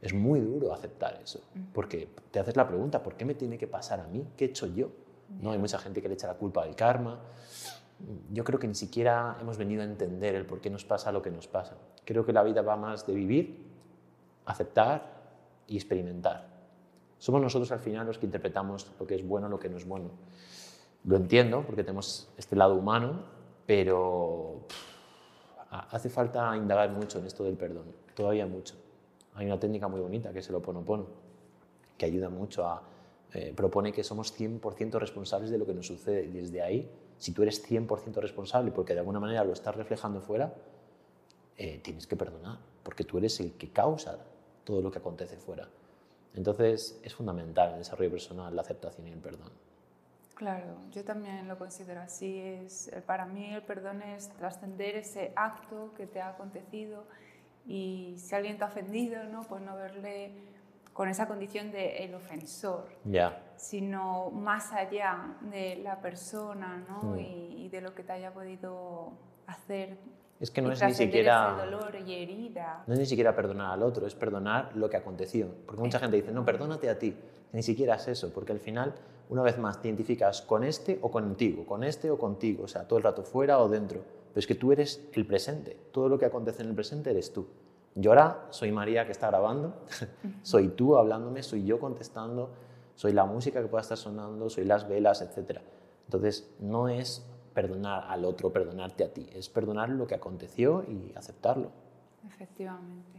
Es 0.00 0.14
muy 0.14 0.40
duro 0.40 0.72
aceptar 0.72 1.20
eso, 1.22 1.42
porque 1.74 2.08
te 2.30 2.40
haces 2.40 2.56
la 2.56 2.66
pregunta, 2.66 3.02
¿por 3.02 3.14
qué 3.14 3.26
me 3.26 3.34
tiene 3.34 3.58
que 3.58 3.66
pasar 3.66 4.00
a 4.00 4.06
mí? 4.06 4.26
¿Qué 4.38 4.46
he 4.46 4.48
hecho 4.48 4.66
yo? 4.66 4.88
No 5.42 5.52
hay 5.52 5.58
mucha 5.58 5.78
gente 5.78 6.00
que 6.00 6.08
le 6.08 6.14
echa 6.14 6.28
la 6.28 6.34
culpa 6.34 6.62
al 6.62 6.74
karma. 6.74 7.20
Yo 8.32 8.42
creo 8.42 8.58
que 8.58 8.68
ni 8.68 8.74
siquiera 8.74 9.36
hemos 9.38 9.58
venido 9.58 9.82
a 9.82 9.84
entender 9.84 10.34
el 10.34 10.46
por 10.46 10.62
qué 10.62 10.70
nos 10.70 10.86
pasa 10.86 11.12
lo 11.12 11.20
que 11.20 11.30
nos 11.30 11.46
pasa. 11.46 11.76
Creo 12.04 12.24
que 12.24 12.32
la 12.32 12.42
vida 12.42 12.62
va 12.62 12.76
más 12.76 13.06
de 13.06 13.14
vivir 13.14 13.65
aceptar 14.46 15.16
y 15.66 15.76
experimentar. 15.76 16.56
Somos 17.18 17.40
nosotros 17.40 17.70
al 17.72 17.80
final 17.80 18.06
los 18.06 18.18
que 18.18 18.26
interpretamos 18.26 18.90
lo 18.98 19.06
que 19.06 19.16
es 19.16 19.26
bueno, 19.26 19.48
lo 19.48 19.58
que 19.58 19.68
no 19.68 19.76
es 19.76 19.86
bueno. 19.86 20.10
Lo 21.04 21.16
entiendo 21.16 21.62
porque 21.64 21.82
tenemos 21.82 22.28
este 22.36 22.56
lado 22.56 22.74
humano, 22.74 23.24
pero 23.66 24.66
hace 25.70 26.08
falta 26.08 26.56
indagar 26.56 26.90
mucho 26.90 27.18
en 27.18 27.26
esto 27.26 27.44
del 27.44 27.56
perdón, 27.56 27.86
todavía 28.14 28.46
mucho. 28.46 28.74
Hay 29.34 29.46
una 29.46 29.58
técnica 29.58 29.88
muy 29.88 30.00
bonita 30.00 30.32
que 30.32 30.38
es 30.38 30.48
el 30.48 30.54
oponopono, 30.56 31.06
que 31.96 32.06
ayuda 32.06 32.28
mucho 32.28 32.66
a... 32.66 32.82
Eh, 33.34 33.52
propone 33.54 33.92
que 33.92 34.04
somos 34.04 34.38
100% 34.38 34.98
responsables 34.98 35.50
de 35.50 35.58
lo 35.58 35.66
que 35.66 35.74
nos 35.74 35.86
sucede 35.86 36.24
y 36.24 36.30
desde 36.30 36.62
ahí, 36.62 36.90
si 37.18 37.32
tú 37.32 37.42
eres 37.42 37.68
100% 37.68 38.14
responsable 38.20 38.70
porque 38.70 38.94
de 38.94 39.00
alguna 39.00 39.20
manera 39.20 39.44
lo 39.44 39.52
estás 39.52 39.74
reflejando 39.74 40.20
fuera, 40.20 40.54
eh, 41.58 41.80
tienes 41.82 42.06
que 42.06 42.16
perdonar, 42.16 42.58
porque 42.82 43.04
tú 43.04 43.18
eres 43.18 43.40
el 43.40 43.52
que 43.54 43.70
causa 43.70 44.18
todo 44.66 44.82
lo 44.82 44.90
que 44.90 44.98
acontece 44.98 45.38
fuera. 45.38 45.66
Entonces 46.34 47.00
es 47.02 47.14
fundamental 47.14 47.72
el 47.72 47.78
desarrollo 47.78 48.10
personal 48.10 48.54
la 48.54 48.60
aceptación 48.60 49.06
y 49.06 49.12
el 49.12 49.20
perdón. 49.20 49.50
Claro, 50.34 50.76
yo 50.90 51.02
también 51.02 51.48
lo 51.48 51.56
considero 51.56 52.02
así. 52.02 52.38
Es, 52.38 52.88
eh, 52.88 53.00
para 53.00 53.24
mí 53.24 53.54
el 53.54 53.62
perdón 53.62 54.02
es 54.02 54.28
trascender 54.34 54.96
ese 54.96 55.32
acto 55.34 55.94
que 55.96 56.06
te 56.06 56.20
ha 56.20 56.28
acontecido 56.28 57.04
y 57.66 58.16
si 58.18 58.34
alguien 58.34 58.58
te 58.58 58.64
ha 58.64 58.66
ofendido, 58.66 59.24
¿no? 59.24 59.44
pues 59.44 59.62
no 59.62 59.74
verle 59.76 60.32
con 60.92 61.08
esa 61.08 61.26
condición 61.26 61.72
de 61.72 62.04
el 62.04 62.14
ofensor, 62.14 62.88
sino 63.56 64.30
más 64.30 64.72
allá 64.72 65.36
de 65.42 65.76
la 65.76 66.00
persona 66.00 66.84
¿no? 66.88 67.14
Mm. 67.14 67.18
y, 67.18 67.64
y, 67.64 67.68
de 67.68 67.80
lo 67.80 67.94
que 67.94 68.02
te 68.02 68.12
haya 68.12 68.32
podido 68.32 69.12
hacer. 69.46 69.96
Es 70.38 70.50
que 70.50 70.60
no 70.60 70.72
es 70.72 70.82
ni 70.82 70.94
siquiera 70.94 71.64
dolor 71.64 71.94
y 72.06 72.14
herida. 72.14 72.84
No 72.86 72.94
es 72.94 73.00
ni 73.00 73.06
siquiera 73.06 73.34
perdonar 73.34 73.72
al 73.72 73.82
otro, 73.82 74.06
es 74.06 74.14
perdonar 74.14 74.76
lo 74.76 74.90
que 74.90 74.96
aconteció. 74.96 75.48
Porque 75.64 75.82
mucha 75.82 75.98
gente 75.98 76.16
dice, 76.16 76.32
no, 76.32 76.44
perdónate 76.44 76.90
a 76.90 76.98
ti. 76.98 77.16
Ni 77.52 77.62
siquiera 77.62 77.94
es 77.94 78.08
eso, 78.08 78.32
porque 78.32 78.52
al 78.52 78.60
final 78.60 78.94
una 79.28 79.42
vez 79.42 79.58
más, 79.58 79.80
te 79.80 79.88
identificas 79.88 80.42
con 80.42 80.62
este 80.62 80.98
o 81.02 81.10
contigo, 81.10 81.66
con 81.66 81.82
este 81.82 82.10
o 82.10 82.18
contigo, 82.18 82.64
o 82.64 82.68
sea, 82.68 82.86
todo 82.86 82.98
el 82.98 83.02
rato 83.02 83.22
fuera 83.22 83.58
o 83.58 83.68
dentro. 83.68 84.00
Pero 84.28 84.38
es 84.40 84.46
que 84.46 84.54
tú 84.54 84.72
eres 84.72 85.08
el 85.14 85.26
presente, 85.26 85.76
todo 85.92 86.08
lo 86.08 86.18
que 86.18 86.26
acontece 86.26 86.62
en 86.62 86.68
el 86.68 86.74
presente 86.74 87.10
eres 87.10 87.32
tú. 87.32 87.46
Yo 87.94 88.10
ahora 88.10 88.46
soy 88.50 88.70
María 88.70 89.04
que 89.06 89.12
está 89.12 89.28
grabando, 89.28 89.74
soy 90.42 90.68
tú 90.68 90.96
hablándome, 90.96 91.42
soy 91.42 91.64
yo 91.64 91.80
contestando, 91.80 92.50
soy 92.94 93.12
la 93.12 93.24
música 93.24 93.60
que 93.60 93.68
pueda 93.68 93.82
estar 93.82 93.98
sonando, 93.98 94.48
soy 94.48 94.64
las 94.64 94.86
velas, 94.86 95.22
etc. 95.22 95.60
Entonces, 96.04 96.54
no 96.60 96.88
es 96.88 97.26
perdonar 97.56 98.04
al 98.10 98.26
otro, 98.26 98.52
perdonarte 98.52 99.02
a 99.02 99.08
ti, 99.08 99.26
es 99.32 99.48
perdonar 99.48 99.88
lo 99.88 100.06
que 100.06 100.14
aconteció 100.14 100.84
y 100.86 101.10
aceptarlo. 101.16 101.70
Efectivamente. 102.28 103.18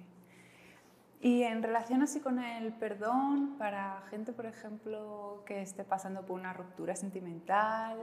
Y 1.20 1.42
en 1.42 1.64
relación 1.64 2.04
así 2.04 2.20
con 2.20 2.38
el 2.38 2.72
perdón, 2.74 3.56
para 3.58 4.04
gente, 4.12 4.34
por 4.34 4.46
ejemplo, 4.46 5.42
que 5.44 5.64
esté 5.64 5.84
pasando 5.84 6.22
por 6.22 6.40
una 6.40 6.54
ruptura 6.54 6.96
sentimental, 6.96 7.98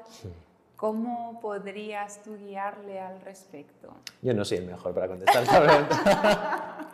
¿cómo 0.74 1.38
podrías 1.40 2.20
tú 2.24 2.36
guiarle 2.36 2.98
al 2.98 3.20
respecto? 3.20 3.94
Yo 4.20 4.34
no 4.34 4.44
soy 4.44 4.58
el 4.58 4.66
mejor 4.66 4.92
para 4.92 5.06
contestar 5.06 5.44
pregunta. 5.44 6.90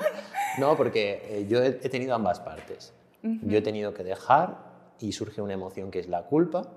no, 0.59 0.77
porque 0.77 1.23
eh, 1.25 1.47
yo 1.49 1.63
he 1.63 1.89
tenido 1.89 2.15
ambas 2.15 2.41
partes. 2.41 2.93
Yo 3.23 3.57
he 3.57 3.63
tenido 3.63 3.95
que 3.95 4.05
dejar 4.05 4.59
y 4.99 5.13
surge 5.13 5.41
una 5.41 5.55
emoción 5.55 5.91
que 5.91 5.99
es 5.99 6.09
la 6.09 6.25
culpa 6.25 6.69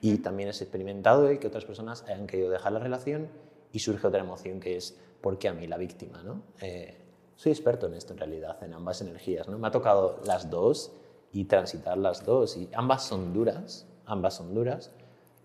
y 0.00 0.18
también 0.18 0.48
he 0.48 0.52
experimentado 0.52 1.28
que 1.38 1.46
otras 1.46 1.64
personas 1.64 2.02
hayan 2.04 2.26
querido 2.26 2.50
dejar 2.50 2.72
la 2.72 2.78
relación 2.78 3.28
y 3.72 3.78
surge 3.78 4.06
otra 4.06 4.20
emoción 4.20 4.60
que 4.60 4.76
es 4.76 4.98
¿por 5.20 5.38
qué 5.38 5.48
a 5.48 5.52
mí 5.52 5.66
la 5.66 5.76
víctima? 5.76 6.22
¿no? 6.22 6.42
Eh, 6.60 6.96
soy 7.36 7.52
experto 7.52 7.86
en 7.86 7.94
esto 7.94 8.12
en 8.12 8.18
realidad, 8.18 8.62
en 8.62 8.74
ambas 8.74 9.00
energías. 9.00 9.48
¿no? 9.48 9.58
Me 9.58 9.68
ha 9.68 9.70
tocado 9.70 10.20
las 10.24 10.50
dos 10.50 10.92
y 11.32 11.44
transitar 11.44 11.98
las 11.98 12.24
dos. 12.24 12.56
Y 12.56 12.68
ambas 12.72 13.04
son 13.04 13.32
duras, 13.32 13.86
ambas 14.06 14.34
son 14.34 14.54
duras. 14.54 14.90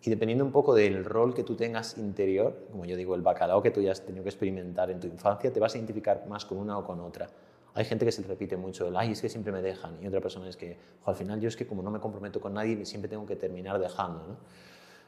Y 0.01 0.09
dependiendo 0.09 0.43
un 0.43 0.51
poco 0.51 0.73
del 0.73 1.05
rol 1.05 1.33
que 1.33 1.43
tú 1.43 1.55
tengas 1.55 1.97
interior, 1.97 2.67
como 2.71 2.85
yo 2.85 2.97
digo, 2.97 3.15
el 3.15 3.21
bacalao 3.21 3.61
que 3.61 3.71
tú 3.71 3.81
ya 3.81 3.91
has 3.91 4.01
tenido 4.01 4.23
que 4.23 4.29
experimentar 4.29 4.91
en 4.91 4.99
tu 4.99 5.07
infancia, 5.07 5.51
te 5.51 5.59
vas 5.59 5.75
a 5.75 5.77
identificar 5.77 6.25
más 6.27 6.45
con 6.45 6.57
una 6.57 6.77
o 6.77 6.83
con 6.83 6.99
otra. 6.99 7.29
Hay 7.75 7.86
gente 7.86 8.05
que 8.05 8.12
se 8.12 8.21
repite 8.21 8.55
mucho 8.55 8.88
el, 8.88 8.95
ay, 8.95 9.13
es 9.13 9.21
que 9.21 9.29
siempre 9.29 9.51
me 9.51 9.62
dejan. 9.62 9.97
Y 10.01 10.07
otra 10.07 10.21
persona 10.21 10.47
es 10.47 10.55
que, 10.55 10.77
al 11.05 11.15
final 11.15 11.39
yo 11.39 11.47
es 11.47 11.55
que 11.55 11.65
como 11.65 11.81
no 11.81 11.89
me 11.89 11.99
comprometo 11.99 12.39
con 12.39 12.53
nadie, 12.53 12.86
siempre 12.86 13.09
tengo 13.09 13.25
que 13.25 13.36
terminar 13.36 13.79
dejando. 13.79 14.19
¿no? 14.27 14.38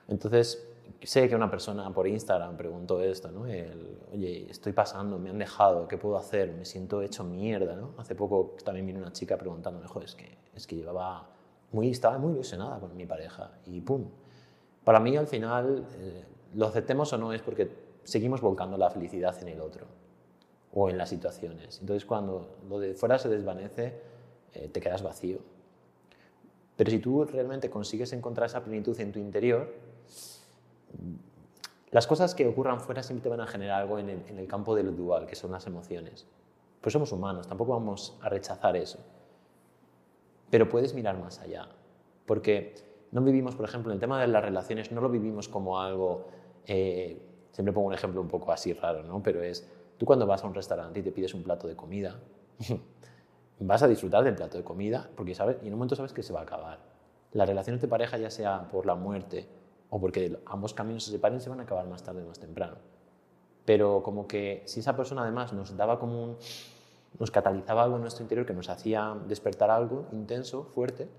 Entonces, 0.08 0.67
sé 1.04 1.30
que 1.30 1.36
una 1.36 1.49
persona 1.49 1.91
por 1.93 2.08
Instagram 2.08 2.58
preguntó 2.58 3.01
esto, 3.01 3.32
¿no? 3.32 3.41
Oye, 3.41 4.47
estoy 4.49 4.73
pasando, 4.73 5.19
me 5.19 5.30
han 5.30 5.38
dejado, 5.38 5.88
¿qué 5.88 5.97
puedo 5.97 6.17
hacer? 6.17 6.54
Me 6.54 6.65
siento 6.65 7.01
hecho 7.01 7.23
mierda, 7.23 7.75
¿no? 7.75 7.93
Hace 7.97 8.15
poco 8.15 8.56
también 8.63 8.88
vino 8.88 8.99
una 8.99 9.12
chica 9.12 9.38
preguntándome, 9.38 9.86
es 10.04 10.15
que, 10.15 10.38
es 10.56 10.65
que 10.65 10.75
llevaba 10.75 11.30
muy, 11.71 11.89
estaba 11.89 12.17
muy 12.17 12.34
ilusionada 12.34 12.80
con 12.80 12.95
mi 12.95 13.06
pareja 13.06 13.51
y 13.65 13.82
¡pum! 13.82 14.06
Para 14.84 14.99
mí, 14.99 15.17
al 15.17 15.28
final, 15.28 15.86
eh, 15.97 16.23
lo 16.56 16.67
aceptemos 16.67 17.12
o 17.13 17.17
no 17.17 17.34
es 17.34 17.41
porque 17.41 17.69
seguimos 18.04 18.41
volcando 18.41 18.78
la 18.78 18.89
felicidad 18.89 19.36
en 19.41 19.49
el 19.49 19.62
otro 19.62 20.05
o 20.75 20.89
en 20.89 20.97
las 20.97 21.09
situaciones. 21.09 21.79
Entonces, 21.79 22.05
cuando 22.05 22.57
lo 22.69 22.79
de 22.79 22.93
fuera 22.93 23.17
se 23.17 23.29
desvanece, 23.29 23.93
eh, 24.53 24.69
te 24.69 24.81
quedas 24.81 25.01
vacío. 25.01 25.39
Pero 26.75 26.91
si 26.91 26.99
tú 26.99 27.23
realmente 27.23 27.69
consigues 27.69 28.11
encontrar 28.11 28.47
esa 28.47 28.61
plenitud 28.63 28.99
en 28.99 29.13
tu 29.13 29.19
interior, 29.19 29.73
las 31.91 32.07
cosas 32.07 32.35
que 32.35 32.45
ocurran 32.45 32.81
fuera 32.81 33.01
siempre 33.03 33.23
te 33.23 33.29
van 33.29 33.39
a 33.39 33.47
generar 33.47 33.81
algo 33.81 33.97
en 33.97 34.09
el, 34.09 34.47
campo 34.47 34.75
de 34.75 34.83
lo 34.83 34.91
dual, 34.91 35.25
que 35.25 35.35
son 35.35 35.51
las 35.51 35.65
emociones. 35.65 36.27
Pues 36.81 36.91
somos 36.91 37.09
humanos, 37.13 37.47
tampoco 37.47 37.71
vamos 37.71 38.17
a 38.21 38.27
rechazar 38.27 38.75
eso. 38.75 38.99
Pero 40.49 40.67
puedes 40.67 40.93
mirar 40.93 41.17
más 41.17 41.39
allá, 41.39 41.69
porque 42.25 42.75
no 43.11 43.21
vivimos, 43.21 43.55
por 43.55 43.63
ejemplo, 43.63 43.91
en 43.91 43.95
el 43.95 44.01
tema 44.01 44.19
de 44.19 44.27
las 44.27 44.43
relaciones, 44.43 44.91
no 44.91 44.99
lo 44.99 45.07
vivimos 45.07 45.47
como 45.47 45.79
algo, 45.79 46.27
eh, 46.67 47.17
siempre 47.51 47.71
pongo 47.71 47.88
un 47.88 47.93
ejemplo 47.93 48.19
un 48.19 48.27
poco 48.27 48.51
así 48.51 48.73
raro, 48.73 49.03
¿no? 49.03 49.23
Pero 49.23 49.41
es, 49.41 49.65
tú 49.97 50.05
cuando 50.05 50.25
vas 50.25 50.43
a 50.43 50.47
un 50.47 50.53
restaurante 50.53 50.99
y 50.99 51.03
te 51.03 51.12
pides 51.12 51.34
un 51.34 51.43
plato 51.43 51.67
de 51.67 51.75
comida, 51.75 52.19
vas 53.60 53.84
a 53.84 53.88
disfrutar 53.88 54.23
del 54.23 54.36
plato 54.36 54.58
de 54.58 54.63
comida, 54.63 55.10
porque 55.15 55.36
sabes, 55.36 55.58
y 55.62 55.67
en 55.67 55.73
un 55.73 55.79
momento 55.79 55.95
sabes 55.95 56.13
que 56.13 56.23
se 56.23 56.34
va 56.34 56.41
a 56.41 56.43
acabar. 56.43 56.79
Las 57.31 57.47
relaciones 57.47 57.81
de 57.81 57.88
pareja, 57.88 58.17
ya 58.17 58.29
sea 58.29 58.67
por 58.69 58.86
la 58.86 58.95
muerte 58.95 59.47
o 59.89 59.99
porque 59.99 60.39
ambos 60.45 60.73
caminos 60.73 61.03
se 61.03 61.12
separen, 61.12 61.39
se 61.39 61.49
van 61.49 61.60
a 61.60 61.63
acabar 61.63 61.88
más 61.88 62.03
tarde 62.03 62.23
o 62.23 62.27
más 62.27 62.39
temprano. 62.39 62.77
Pero 63.65 64.03
como 64.03 64.27
que 64.27 64.63
si 64.65 64.79
esa 64.79 64.95
persona 64.95 65.23
además 65.23 65.53
nos 65.53 65.75
daba 65.75 65.99
como 65.99 66.23
un, 66.23 66.38
nos 67.19 67.31
catalizaba 67.31 67.84
algo 67.84 67.95
en 67.95 68.01
nuestro 68.01 68.23
interior 68.23 68.45
que 68.45 68.53
nos 68.53 68.69
hacía 68.69 69.15
despertar 69.27 69.69
algo 69.69 70.08
intenso, 70.12 70.65
fuerte, 70.65 71.10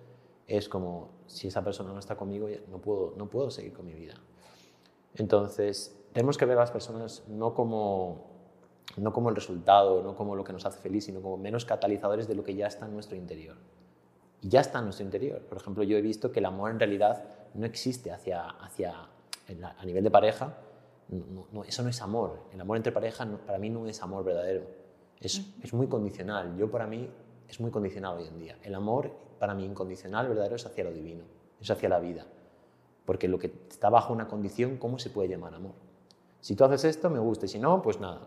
es 0.46 0.68
como 0.68 1.10
si 1.26 1.48
esa 1.48 1.64
persona 1.64 1.92
no 1.92 1.98
está 1.98 2.16
conmigo, 2.16 2.48
no 2.70 2.78
puedo, 2.78 3.14
no 3.16 3.28
puedo 3.28 3.50
seguir 3.50 3.72
con 3.72 3.86
mi 3.86 3.94
vida. 3.94 4.14
Entonces, 5.14 5.96
tenemos 6.12 6.38
que 6.38 6.44
ver 6.44 6.56
a 6.56 6.60
las 6.60 6.70
personas 6.70 7.24
no 7.28 7.54
como, 7.54 8.35
no 8.96 9.12
como 9.12 9.28
el 9.28 9.34
resultado, 9.34 10.02
no 10.02 10.14
como 10.14 10.36
lo 10.36 10.44
que 10.44 10.52
nos 10.52 10.64
hace 10.64 10.80
feliz, 10.80 11.04
sino 11.04 11.20
como 11.20 11.36
menos 11.36 11.64
catalizadores 11.64 12.28
de 12.28 12.34
lo 12.34 12.44
que 12.44 12.54
ya 12.54 12.66
está 12.66 12.86
en 12.86 12.94
nuestro 12.94 13.16
interior. 13.16 13.56
Y 14.40 14.48
ya 14.48 14.60
está 14.60 14.78
en 14.78 14.84
nuestro 14.84 15.04
interior. 15.04 15.40
Por 15.42 15.58
ejemplo, 15.58 15.82
yo 15.82 15.96
he 15.96 16.02
visto 16.02 16.32
que 16.32 16.40
el 16.40 16.46
amor 16.46 16.70
en 16.70 16.78
realidad 16.78 17.24
no 17.54 17.66
existe 17.66 18.10
hacia, 18.10 18.48
hacia, 18.48 18.94
a 19.78 19.84
nivel 19.84 20.04
de 20.04 20.10
pareja, 20.10 20.56
no, 21.08 21.62
eso 21.64 21.82
no 21.82 21.88
es 21.88 22.00
amor. 22.02 22.40
El 22.52 22.60
amor 22.60 22.76
entre 22.76 22.92
pareja 22.92 23.26
para 23.46 23.58
mí 23.58 23.70
no 23.70 23.86
es 23.86 24.02
amor 24.02 24.24
verdadero. 24.24 24.66
Es, 25.20 25.42
es, 25.62 25.72
muy 25.72 25.86
condicional. 25.86 26.56
Yo 26.56 26.70
para 26.70 26.86
mí 26.86 27.08
es 27.48 27.60
muy 27.60 27.70
condicional 27.70 28.18
hoy 28.18 28.26
en 28.26 28.38
día. 28.38 28.58
El 28.62 28.74
amor 28.74 29.12
para 29.38 29.54
mí 29.54 29.64
incondicional, 29.64 30.28
verdadero, 30.28 30.56
es 30.56 30.66
hacia 30.66 30.84
lo 30.84 30.92
divino, 30.92 31.24
es 31.60 31.70
hacia 31.70 31.88
la 31.88 31.98
vida. 32.00 32.26
Porque 33.04 33.28
lo 33.28 33.38
que 33.38 33.52
está 33.70 33.88
bajo 33.88 34.12
una 34.12 34.26
condición, 34.26 34.78
¿cómo 34.78 34.98
se 34.98 35.10
puede 35.10 35.28
llamar 35.28 35.54
amor? 35.54 35.74
Si 36.40 36.54
tú 36.54 36.64
haces 36.64 36.84
esto, 36.84 37.08
me 37.08 37.18
gusta, 37.18 37.46
y 37.46 37.48
si 37.48 37.58
no, 37.58 37.80
pues 37.82 38.00
nada. 38.00 38.20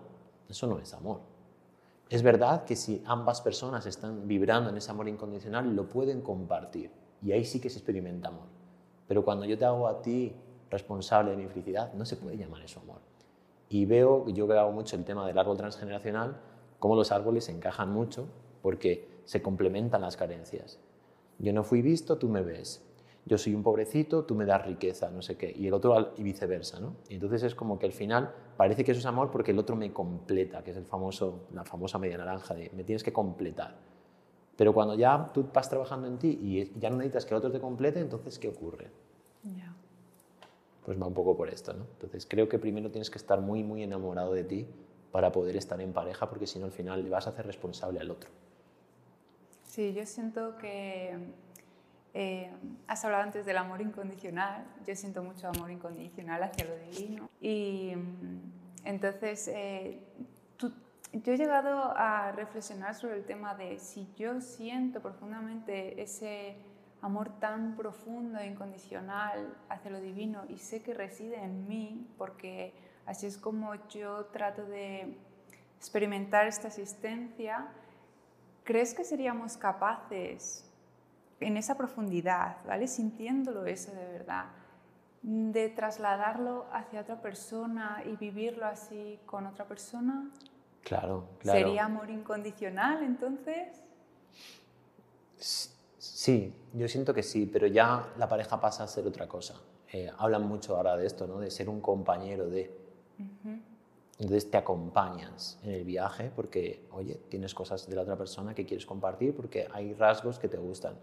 Eso 0.50 0.68
no 0.68 0.80
es 0.80 0.94
amor. 0.94 1.22
Es 2.10 2.24
verdad 2.24 2.66
que 2.66 2.76
si 2.76 3.04
ambas 3.06 3.40
personas 3.42 3.86
están 3.86 4.28
vibrando 4.28 4.72
en 4.72 4.78
ese 4.78 4.90
amor 4.90 5.08
incondicional, 5.08 5.76
lo 5.76 5.88
pueden 5.88 6.22
compartir. 6.22 6.92
Y 7.22 7.32
ahí 7.32 7.46
sí 7.46 7.60
que 7.60 7.70
se 7.70 7.78
experimenta 7.78 8.30
amor. 8.30 8.48
Pero 9.08 9.24
cuando 9.24 9.46
yo 9.46 9.58
te 9.58 9.66
hago 9.66 9.88
a 9.88 10.02
ti 10.02 10.36
responsable 10.72 11.32
de 11.32 11.38
mi 11.38 11.48
felicidad, 11.48 11.94
no 11.94 12.06
se 12.06 12.16
puede 12.16 12.38
llamar 12.38 12.64
eso 12.64 12.80
amor. 12.80 13.02
Y 13.70 13.86
veo, 13.86 14.28
yo 14.30 14.48
veo 14.48 14.72
mucho 14.72 14.96
el 14.96 15.06
tema 15.06 15.28
del 15.28 15.38
árbol 15.38 15.58
transgeneracional, 15.58 16.38
cómo 16.80 16.96
los 16.96 17.12
árboles 17.12 17.48
encajan 17.50 17.92
mucho 17.92 18.28
porque 18.64 19.22
se 19.26 19.44
complementan 19.44 20.02
las 20.02 20.18
carencias. 20.18 20.80
Yo 21.38 21.54
no 21.54 21.64
fui 21.64 21.84
visto, 21.84 22.18
tú 22.18 22.28
me 22.28 22.42
ves. 22.42 22.84
Yo 23.30 23.38
soy 23.38 23.54
un 23.54 23.62
pobrecito, 23.62 24.26
tú 24.26 24.34
me 24.34 24.44
das 24.44 24.66
riqueza, 24.66 25.12
no 25.12 25.22
sé 25.22 25.38
qué. 25.38 25.54
Y 25.56 25.68
el 25.68 25.74
otro 25.76 26.14
y 26.18 26.24
viceversa, 26.24 26.80
¿no? 26.80 26.96
Y 27.10 27.14
entonces 27.14 27.44
es 27.44 27.54
como 27.54 27.78
que 27.78 27.86
al 27.86 27.92
final 27.92 28.34
parece 28.58 28.84
que 28.84 28.92
eso 28.92 29.00
es 29.00 29.06
amor 29.06 29.30
porque 29.30 29.52
el 29.52 29.60
otro 29.60 29.76
me 29.76 29.94
completa, 29.94 30.64
que 30.64 30.72
es 30.72 30.78
el 30.78 30.86
famoso, 30.86 31.48
la 31.54 31.64
famosa 31.64 32.00
media 32.00 32.18
naranja 32.18 32.56
de 32.56 32.72
me 32.76 32.84
tienes 32.84 33.04
que 33.04 33.14
completar. 33.14 33.76
Pero 34.58 34.74
cuando 34.74 34.96
ya 34.96 35.30
tú 35.32 35.48
vas 35.54 35.70
trabajando 35.70 36.08
en 36.08 36.18
ti 36.18 36.40
y 36.42 36.80
ya 36.80 36.90
no 36.90 36.98
necesitas 36.98 37.26
que 37.28 37.36
el 37.36 37.38
otro 37.38 37.52
te 37.52 37.60
complete, 37.60 38.00
entonces 38.00 38.40
¿qué 38.40 38.48
ocurre? 38.48 38.90
Pues 40.84 41.00
va 41.00 41.06
un 41.06 41.14
poco 41.14 41.38
por 41.38 41.50
esto, 41.50 41.72
¿no? 41.74 41.86
Entonces 41.94 42.26
creo 42.28 42.50
que 42.50 42.58
primero 42.58 42.90
tienes 42.90 43.12
que 43.12 43.20
estar 43.20 43.40
muy, 43.42 43.64
muy 43.64 43.84
enamorado 43.84 44.34
de 44.34 44.44
ti 44.44 44.66
para 45.12 45.32
poder 45.32 45.56
estar 45.56 45.80
en 45.82 45.94
pareja, 45.94 46.28
porque 46.28 46.48
si 46.48 46.58
no 46.58 46.66
al 46.66 46.72
final 46.72 47.04
le 47.04 47.12
vas 47.12 47.28
a 47.28 47.30
hacer 47.30 47.46
responsable 47.46 48.00
al 48.00 48.10
otro. 48.10 48.32
Sí, 49.66 49.94
yo 49.94 50.04
siento 50.08 50.58
que 50.58 51.16
eh, 52.14 52.52
has 52.88 53.06
hablado 53.06 53.24
antes 53.24 53.46
del 53.46 53.58
amor 53.58 53.82
incondicional. 53.82 54.66
Yo 54.86 54.96
siento 54.96 55.24
mucho 55.24 55.48
amor 55.48 55.72
incondicional 55.72 56.44
hacia 56.44 56.66
lo 56.66 56.76
divino. 56.78 57.30
Y 57.40 57.94
mm, 57.96 58.86
Entonces, 58.86 59.48
eh, 59.48 60.00
yo 61.14 61.34
he 61.34 61.38
llegado 61.38 61.92
a 61.96 62.32
reflexionar 62.32 62.94
sobre 62.94 63.16
el 63.16 63.26
tema 63.26 63.56
de 63.56 63.80
si 63.80 64.08
yo 64.16 64.42
siento 64.42 65.02
profundamente 65.02 66.00
ese 66.02 66.56
amor 67.02 67.30
tan 67.40 67.76
profundo 67.76 68.40
e 68.40 68.46
incondicional 68.46 69.58
hacia 69.70 69.90
lo 69.90 70.00
divino 70.00 70.44
y 70.48 70.58
sé 70.58 70.84
que 70.84 70.94
reside 70.94 71.42
en 71.44 71.68
mí, 71.68 72.08
porque 72.18 72.74
así 73.06 73.26
es 73.26 73.38
como 73.38 73.74
yo 73.88 74.26
trato 74.26 74.66
de 74.66 75.18
experimentar 75.78 76.46
esta 76.46 76.68
existencia, 76.68 77.68
¿crees 78.64 78.94
que 78.94 79.04
seríamos 79.04 79.58
capaces 79.58 80.69
en 81.40 81.58
esa 81.58 81.76
profundidad, 81.76 82.58
¿vale? 82.66 82.88
sintiéndolo 82.88 83.66
eso 83.66 83.92
de 83.92 84.06
verdad, 84.06 84.46
de 85.22 85.70
trasladarlo 85.70 86.66
hacia 86.72 87.02
otra 87.02 87.22
persona 87.22 88.04
y 88.06 88.16
vivirlo 88.16 88.66
así 88.66 89.20
con 89.26 89.46
otra 89.48 89.66
persona? 89.66 90.30
Claro, 90.84 91.30
claro. 91.40 91.60
¿Sería 91.60 91.86
amor 91.86 92.10
incondicional 92.10 93.04
entonces? 93.04 93.82
Sí, 95.38 96.54
yo 96.74 96.88
siento 96.88 97.14
que 97.14 97.24
sí, 97.24 97.46
pero 97.46 97.68
ya 97.68 98.14
la 98.18 98.28
pareja 98.28 98.60
pasa 98.60 98.84
a 98.84 98.88
ser 98.88 99.06
otra 99.08 99.28
cosa. 99.28 99.56
Eh, 99.92 100.12
hablan 100.18 100.48
mucho 100.48 100.78
ahora 100.78 100.96
de 100.96 101.06
esto, 101.06 101.28
¿no? 101.28 101.40
de 101.40 101.52
ser 101.52 101.70
un 101.70 101.82
compañero 101.82 102.48
de... 102.48 102.78
Entonces 104.18 104.52
te 104.52 104.58
acompañas 104.58 105.58
en 105.64 105.72
el 105.72 105.84
viaje 105.86 106.30
porque, 106.36 106.86
oye, 106.92 107.16
tienes 107.30 107.54
cosas 107.54 107.88
de 107.88 107.96
la 107.96 108.02
otra 108.02 108.18
persona 108.18 108.54
que 108.54 108.66
quieres 108.66 108.86
compartir 108.86 109.34
porque 109.34 109.68
hay 109.72 109.94
rasgos 109.94 110.40
que 110.40 110.50
te 110.50 110.58
gustan 110.58 110.96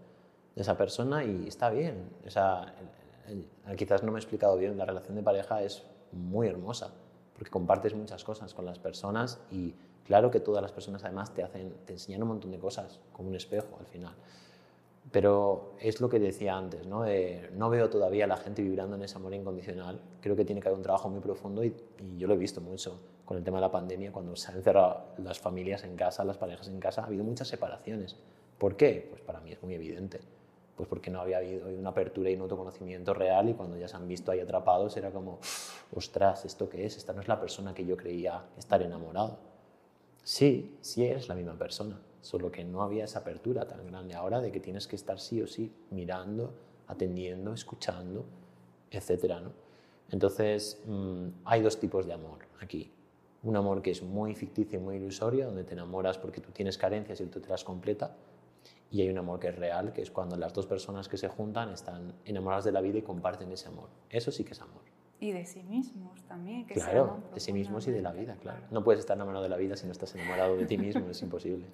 de 0.57 0.63
esa 0.63 0.75
persona 0.75 1.23
y 1.23 1.47
está 1.47 1.69
bien. 1.69 2.09
O 2.25 2.31
sea, 2.31 2.73
quizás 3.77 4.01
no 4.01 4.11
me 4.11 4.17
he 4.17 4.21
explicado 4.21 4.57
bien, 4.57 4.75
la 4.75 4.85
relación 4.85 5.15
de 5.15 5.21
pareja 5.21 5.61
es 5.61 5.83
muy 6.11 6.47
hermosa 6.47 6.91
porque 7.33 7.51
compartes 7.51 7.93
muchas 7.93 8.23
cosas 8.23 8.55
con 8.55 8.65
las 8.65 8.79
personas 8.79 9.39
y 9.51 9.75
claro 10.03 10.31
que 10.31 10.39
todas 10.39 10.63
las 10.63 10.71
personas 10.71 11.03
además 11.03 11.31
te, 11.31 11.43
hacen, 11.43 11.75
te 11.85 11.93
enseñan 11.93 12.23
un 12.23 12.29
montón 12.29 12.49
de 12.49 12.57
cosas, 12.57 12.99
como 13.13 13.29
un 13.29 13.35
espejo 13.35 13.77
al 13.79 13.85
final. 13.85 14.15
Pero 15.11 15.75
es 15.79 16.01
lo 16.01 16.09
que 16.09 16.19
decía 16.19 16.57
antes, 16.57 16.87
¿no? 16.87 17.05
no 17.53 17.69
veo 17.69 17.89
todavía 17.91 18.25
a 18.25 18.27
la 18.27 18.37
gente 18.37 18.63
vibrando 18.63 18.95
en 18.95 19.03
ese 19.03 19.15
amor 19.15 19.35
incondicional. 19.35 20.01
Creo 20.21 20.35
que 20.35 20.43
tiene 20.43 20.59
que 20.59 20.69
haber 20.69 20.77
un 20.77 20.83
trabajo 20.83 21.07
muy 21.07 21.19
profundo 21.19 21.63
y, 21.63 21.75
y, 21.99 22.17
yo 22.17 22.27
lo 22.27 22.33
he 22.33 22.37
visto 22.37 22.61
mucho 22.61 22.99
con 23.25 23.37
el 23.37 23.43
tema 23.43 23.57
de 23.57 23.61
la 23.61 23.71
pandemia, 23.71 24.11
cuando 24.11 24.35
se 24.35 24.49
han 24.49 24.57
encerrado 24.57 25.03
las 25.19 25.39
familias 25.39 25.83
en 25.83 25.95
casa, 25.95 26.25
las 26.25 26.37
parejas 26.37 26.67
en 26.67 26.79
casa, 26.79 27.03
ha 27.03 27.05
habido 27.05 27.23
muchas 27.23 27.47
separaciones. 27.47 28.15
¿Por 28.57 28.75
qué? 28.75 29.05
Pues 29.07 29.21
para 29.21 29.39
mí 29.39 29.51
es 29.51 29.61
muy 29.61 29.75
evidente. 29.75 30.19
Pues 30.77 30.87
porque 30.87 31.09
no 31.09 31.19
había 31.19 31.39
habido 31.39 31.67
una 31.67 31.89
apertura 31.89 32.29
y 32.29 32.35
un 32.35 32.41
autoconocimiento 32.41 33.13
real 33.13 33.49
y 33.49 33.55
cuando 33.55 33.77
ya 33.77 33.87
se 33.87 33.97
han 33.97 34.07
visto 34.07 34.31
ahí 34.31 34.39
atrapados 34.39 34.95
era 34.95 35.11
como, 35.11 35.39
ostras, 35.93 36.45
¿esto 36.45 36.69
qué 36.69 36.85
es? 36.85 36.95
Esta 36.97 37.13
no 37.13 37.21
es 37.21 37.27
la 37.27 37.39
persona 37.39 37.73
que 37.73 37.83
yo 37.83 37.97
creía 37.97 38.45
estar 38.57 38.81
enamorado. 38.83 39.39
Sí, 40.23 40.77
sí 40.81 41.03
eres 41.05 41.27
la 41.27 41.35
misma 41.35 41.57
persona, 41.57 41.99
solo 42.21 42.51
que 42.51 42.63
no 42.63 42.83
había 42.83 43.05
esa 43.05 43.19
apertura 43.19 43.67
tan 43.67 43.87
grande 43.87 44.13
ahora 44.13 44.39
de 44.39 44.51
que 44.51 44.59
tienes 44.59 44.85
que 44.85 44.95
estar 44.95 45.19
sí 45.19 45.41
o 45.41 45.47
sí 45.47 45.73
mirando, 45.89 46.53
atendiendo, 46.87 47.53
escuchando, 47.53 48.25
etc. 48.91 49.39
¿no? 49.41 49.51
Entonces, 50.11 50.81
mm, 50.85 51.27
hay 51.45 51.61
dos 51.61 51.79
tipos 51.79 52.05
de 52.05 52.13
amor 52.13 52.39
aquí. 52.61 52.91
Un 53.43 53.55
amor 53.55 53.81
que 53.81 53.91
es 53.91 54.03
muy 54.03 54.35
ficticio 54.35 54.79
y 54.79 54.81
muy 54.81 54.97
ilusorio, 54.97 55.45
donde 55.45 55.63
te 55.63 55.73
enamoras 55.73 56.17
porque 56.17 56.41
tú 56.41 56.51
tienes 56.51 56.77
carencias 56.77 57.19
y 57.21 57.25
tú 57.25 57.39
te 57.39 57.49
las 57.49 57.63
completa, 57.63 58.15
y 58.89 59.01
hay 59.01 59.09
un 59.09 59.17
amor 59.17 59.39
que 59.39 59.49
es 59.49 59.55
real, 59.55 59.91
que 59.91 60.01
es 60.01 60.11
cuando 60.11 60.37
las 60.37 60.53
dos 60.53 60.65
personas 60.65 61.07
que 61.09 61.17
se 61.17 61.27
juntan 61.27 61.69
están 61.71 62.13
enamoradas 62.25 62.63
de 62.63 62.71
la 62.71 62.81
vida 62.81 62.99
y 62.99 63.01
comparten 63.01 63.51
ese 63.51 63.67
amor. 63.67 63.89
Eso 64.09 64.31
sí 64.31 64.43
que 64.43 64.53
es 64.53 64.61
amor. 64.61 64.81
Y 65.19 65.31
de 65.31 65.45
sí 65.45 65.63
mismos 65.63 66.21
también. 66.23 66.65
Que 66.67 66.75
claro, 66.75 67.23
de 67.33 67.39
sí 67.39 67.51
mismos 67.51 67.87
y 67.87 67.91
de 67.91 68.01
la 68.01 68.11
vida, 68.11 68.37
claro. 68.39 68.61
No 68.71 68.83
puedes 68.83 68.99
estar 68.99 69.17
enamorado 69.17 69.43
de 69.43 69.49
la 69.49 69.57
vida 69.57 69.75
si 69.75 69.85
no 69.85 69.91
estás 69.91 70.13
enamorado 70.15 70.55
de 70.55 70.65
ti 70.65 70.77
mismo, 70.77 71.09
es 71.09 71.21
imposible. 71.21 71.65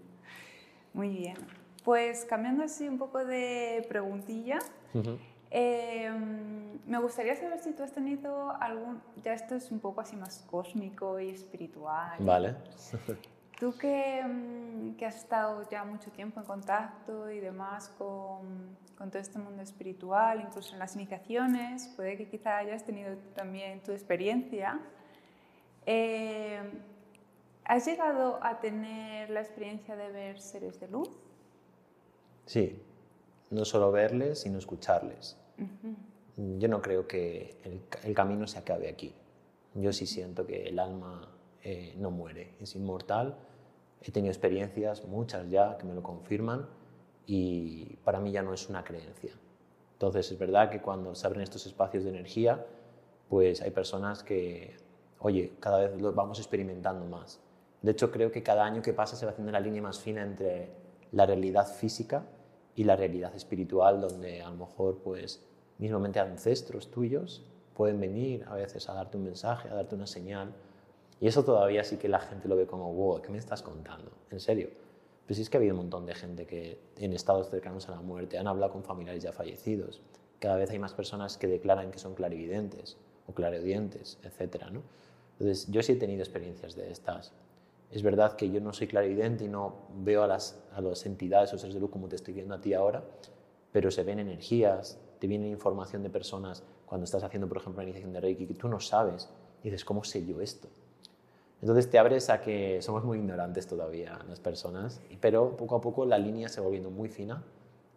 Muy 0.93 1.09
bien. 1.09 1.37
Pues 1.83 2.23
cambiando 2.25 2.63
así 2.63 2.87
un 2.87 2.97
poco 2.97 3.25
de 3.25 3.85
preguntilla, 3.89 4.59
em, 5.51 6.79
me 6.87 6.97
gustaría 6.99 7.35
saber 7.35 7.59
si 7.59 7.73
tú 7.73 7.83
has 7.83 7.91
tenido 7.91 8.51
algún, 8.51 9.01
ya 9.21 9.33
esto 9.33 9.55
es 9.55 9.69
un 9.69 9.79
poco 9.79 9.99
así 9.99 10.15
más 10.15 10.45
cósmico 10.49 11.19
y 11.19 11.29
espiritual. 11.29 12.17
Vale. 12.19 12.55
Tú 13.63 13.69
mm, 13.69 14.95
que, 14.97 15.05
has 15.05 15.15
estado 15.15 15.65
ya 15.71 15.85
mucho 15.85 16.11
tiempo 16.11 16.41
en 16.41 16.45
contacto 16.45 17.31
y 17.31 17.39
demás 17.39 17.87
con, 17.97 18.75
con, 18.97 19.09
todo 19.09 19.21
este 19.21 19.39
mundo 19.39 19.61
espiritual, 19.61 20.41
incluso 20.41 20.73
en 20.73 20.79
las 20.79 20.97
iniciaciones, 20.97 21.87
puede 21.95 22.17
que 22.17 22.27
quizá 22.27 22.57
hayas 22.57 22.83
tenido 22.83 23.15
también 23.33 23.81
tu 23.81 23.93
experiencia. 23.93 24.81
Eh, 25.85 26.59
¿Has 27.63 27.85
llegado 27.85 28.43
a 28.43 28.59
tener 28.59 29.29
la 29.29 29.39
experiencia 29.39 29.95
de 29.95 30.11
ver 30.11 30.41
seres 30.41 30.77
de 30.81 30.89
luz? 30.89 31.07
Sí, 32.45 32.83
no 33.49 33.63
solo 33.63 33.93
verles, 33.93 34.41
sino 34.41 34.57
escucharles. 34.57 35.37
Yo 36.35 36.67
no 36.67 36.81
creo 36.81 37.07
que 37.07 37.61
el, 37.63 37.79
el, 38.03 38.13
camino 38.13 38.45
se 38.45 38.59
acabe 38.59 38.89
aquí. 38.89 39.15
Yo 39.73 39.93
sí 39.93 40.05
siento 40.05 40.45
que 40.45 40.63
el 40.63 40.79
alma 40.79 41.29
eh, 41.61 41.95
no 41.97 42.11
muere, 42.11 42.55
es 42.59 42.75
inmortal 42.75 43.37
He 44.05 44.11
tenido 44.11 44.31
experiencias, 44.31 45.05
muchas 45.05 45.49
ya, 45.49 45.77
que 45.77 45.85
me 45.85 45.93
lo 45.93 46.03
confirman 46.03 46.67
y 47.25 47.97
para 48.03 48.19
mí 48.19 48.31
ya 48.31 48.41
no 48.41 48.53
es 48.53 48.69
una 48.69 48.83
creencia. 48.83 49.33
Entonces 49.93 50.31
es 50.31 50.37
verdad 50.37 50.69
que 50.69 50.81
cuando 50.81 51.15
se 51.15 51.25
abren 51.25 51.41
estos 51.43 51.65
espacios 51.65 52.03
de 52.03 52.09
energía, 52.09 52.65
pues 53.29 53.61
hay 53.61 53.71
personas 53.71 54.23
que, 54.23 54.75
oye, 55.19 55.53
cada 55.59 55.79
vez 55.79 56.01
lo 56.01 56.11
vamos 56.11 56.39
experimentando 56.39 57.05
más. 57.05 57.39
De 57.81 57.91
hecho, 57.91 58.11
creo 58.11 58.31
que 58.31 58.43
cada 58.43 58.65
año 58.65 58.81
que 58.81 58.93
pasa 58.93 59.15
se 59.15 59.25
va 59.25 59.31
haciendo 59.31 59.51
la 59.51 59.59
línea 59.59 59.81
más 59.81 59.99
fina 59.99 60.21
entre 60.21 60.71
la 61.11 61.25
realidad 61.25 61.67
física 61.67 62.25
y 62.75 62.83
la 62.83 62.95
realidad 62.95 63.33
espiritual, 63.35 64.01
donde 64.01 64.41
a 64.41 64.49
lo 64.49 64.55
mejor, 64.55 64.99
pues, 65.03 65.45
mismamente 65.77 66.19
ancestros 66.19 66.89
tuyos 66.91 67.45
pueden 67.73 67.99
venir 67.99 68.45
a 68.47 68.55
veces 68.55 68.87
a 68.89 68.93
darte 68.93 69.17
un 69.17 69.23
mensaje, 69.23 69.69
a 69.69 69.75
darte 69.75 69.95
una 69.95 70.07
señal, 70.07 70.53
y 71.23 71.27
eso 71.27 71.45
todavía 71.45 71.85
sí 71.85 71.95
que 71.95 72.09
la 72.09 72.19
gente 72.19 72.49
lo 72.49 72.57
ve 72.57 72.67
como, 72.67 72.93
wow, 72.93 73.21
¿qué 73.21 73.29
me 73.29 73.37
estás 73.37 73.61
contando? 73.61 74.11
¿En 74.29 74.41
serio? 74.41 74.67
Pues 75.25 75.37
sí 75.37 75.43
es 75.43 75.49
que 75.49 75.55
ha 75.55 75.59
habido 75.59 75.73
un 75.73 75.79
montón 75.79 76.05
de 76.05 76.13
gente 76.15 76.45
que 76.45 76.81
en 76.97 77.13
estados 77.13 77.49
cercanos 77.49 77.87
a 77.87 77.91
la 77.91 78.01
muerte 78.01 78.37
han 78.37 78.45
hablado 78.45 78.73
con 78.73 78.83
familiares 78.83 79.23
ya 79.23 79.31
fallecidos. 79.31 80.01
Cada 80.39 80.57
vez 80.57 80.69
hay 80.71 80.79
más 80.79 80.93
personas 80.93 81.37
que 81.37 81.47
declaran 81.47 81.91
que 81.91 81.97
son 81.97 82.13
clarividentes 82.13 82.97
o 83.25 83.33
clariaudientes, 83.33 84.19
etc. 84.21 84.65
¿no? 84.69 84.81
Entonces, 85.39 85.71
yo 85.71 85.81
sí 85.81 85.93
he 85.93 85.95
tenido 85.95 86.21
experiencias 86.23 86.75
de 86.75 86.91
estas. 86.91 87.31
Es 87.89 88.03
verdad 88.03 88.35
que 88.35 88.51
yo 88.51 88.59
no 88.59 88.73
soy 88.73 88.87
clarividente 88.87 89.45
y 89.45 89.47
no 89.47 89.75
veo 89.95 90.23
a 90.23 90.27
las, 90.27 90.61
a 90.73 90.81
las 90.81 91.05
entidades 91.05 91.53
o 91.53 91.57
seres 91.57 91.73
de 91.73 91.79
luz 91.79 91.89
como 91.89 92.09
te 92.09 92.17
estoy 92.17 92.33
viendo 92.33 92.53
a 92.53 92.59
ti 92.59 92.73
ahora, 92.73 93.01
pero 93.71 93.91
se 93.91 94.03
ven 94.03 94.19
energías, 94.19 94.99
te 95.19 95.27
viene 95.27 95.47
información 95.47 96.03
de 96.03 96.09
personas 96.09 96.63
cuando 96.85 97.05
estás 97.05 97.23
haciendo, 97.23 97.47
por 97.47 97.59
ejemplo, 97.59 97.81
la 97.81 97.83
iniciación 97.83 98.11
de 98.11 98.19
Reiki 98.19 98.45
que 98.45 98.55
tú 98.55 98.67
no 98.67 98.81
sabes. 98.81 99.29
Y 99.61 99.69
dices, 99.69 99.85
¿cómo 99.85 100.03
sé 100.03 100.25
yo 100.25 100.41
esto? 100.41 100.67
Entonces 101.63 101.89
te 101.89 101.97
abres 101.97 102.29
a 102.29 102.41
que 102.41 102.81
somos 102.81 103.05
muy 103.05 103.19
ignorantes 103.19 103.67
todavía 103.67 104.19
las 104.27 104.41
personas, 104.41 105.01
pero 105.21 105.55
poco 105.55 105.77
a 105.77 105.81
poco 105.81 106.05
la 106.05 106.17
línea 106.17 106.49
se 106.49 106.59
va 106.59 106.65
volviendo 106.65 106.91
muy 106.91 107.07
fina 107.07 107.41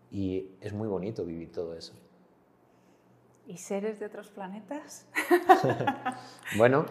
y 0.09 0.53
es 0.61 0.73
muy 0.73 0.87
bonito 0.87 1.25
vivir 1.25 1.51
todo 1.51 1.75
eso. 1.75 1.93
¿Y 3.45 3.57
seres 3.57 3.99
de 3.99 4.07
otros 4.07 4.29
planetas? 4.29 5.09
bueno, 6.57 6.87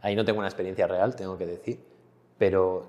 ahí 0.00 0.16
no 0.16 0.24
tengo 0.24 0.38
una 0.38 0.48
experiencia 0.48 0.86
real, 0.86 1.14
tengo 1.14 1.36
que 1.36 1.44
decir, 1.44 1.84
pero 2.38 2.86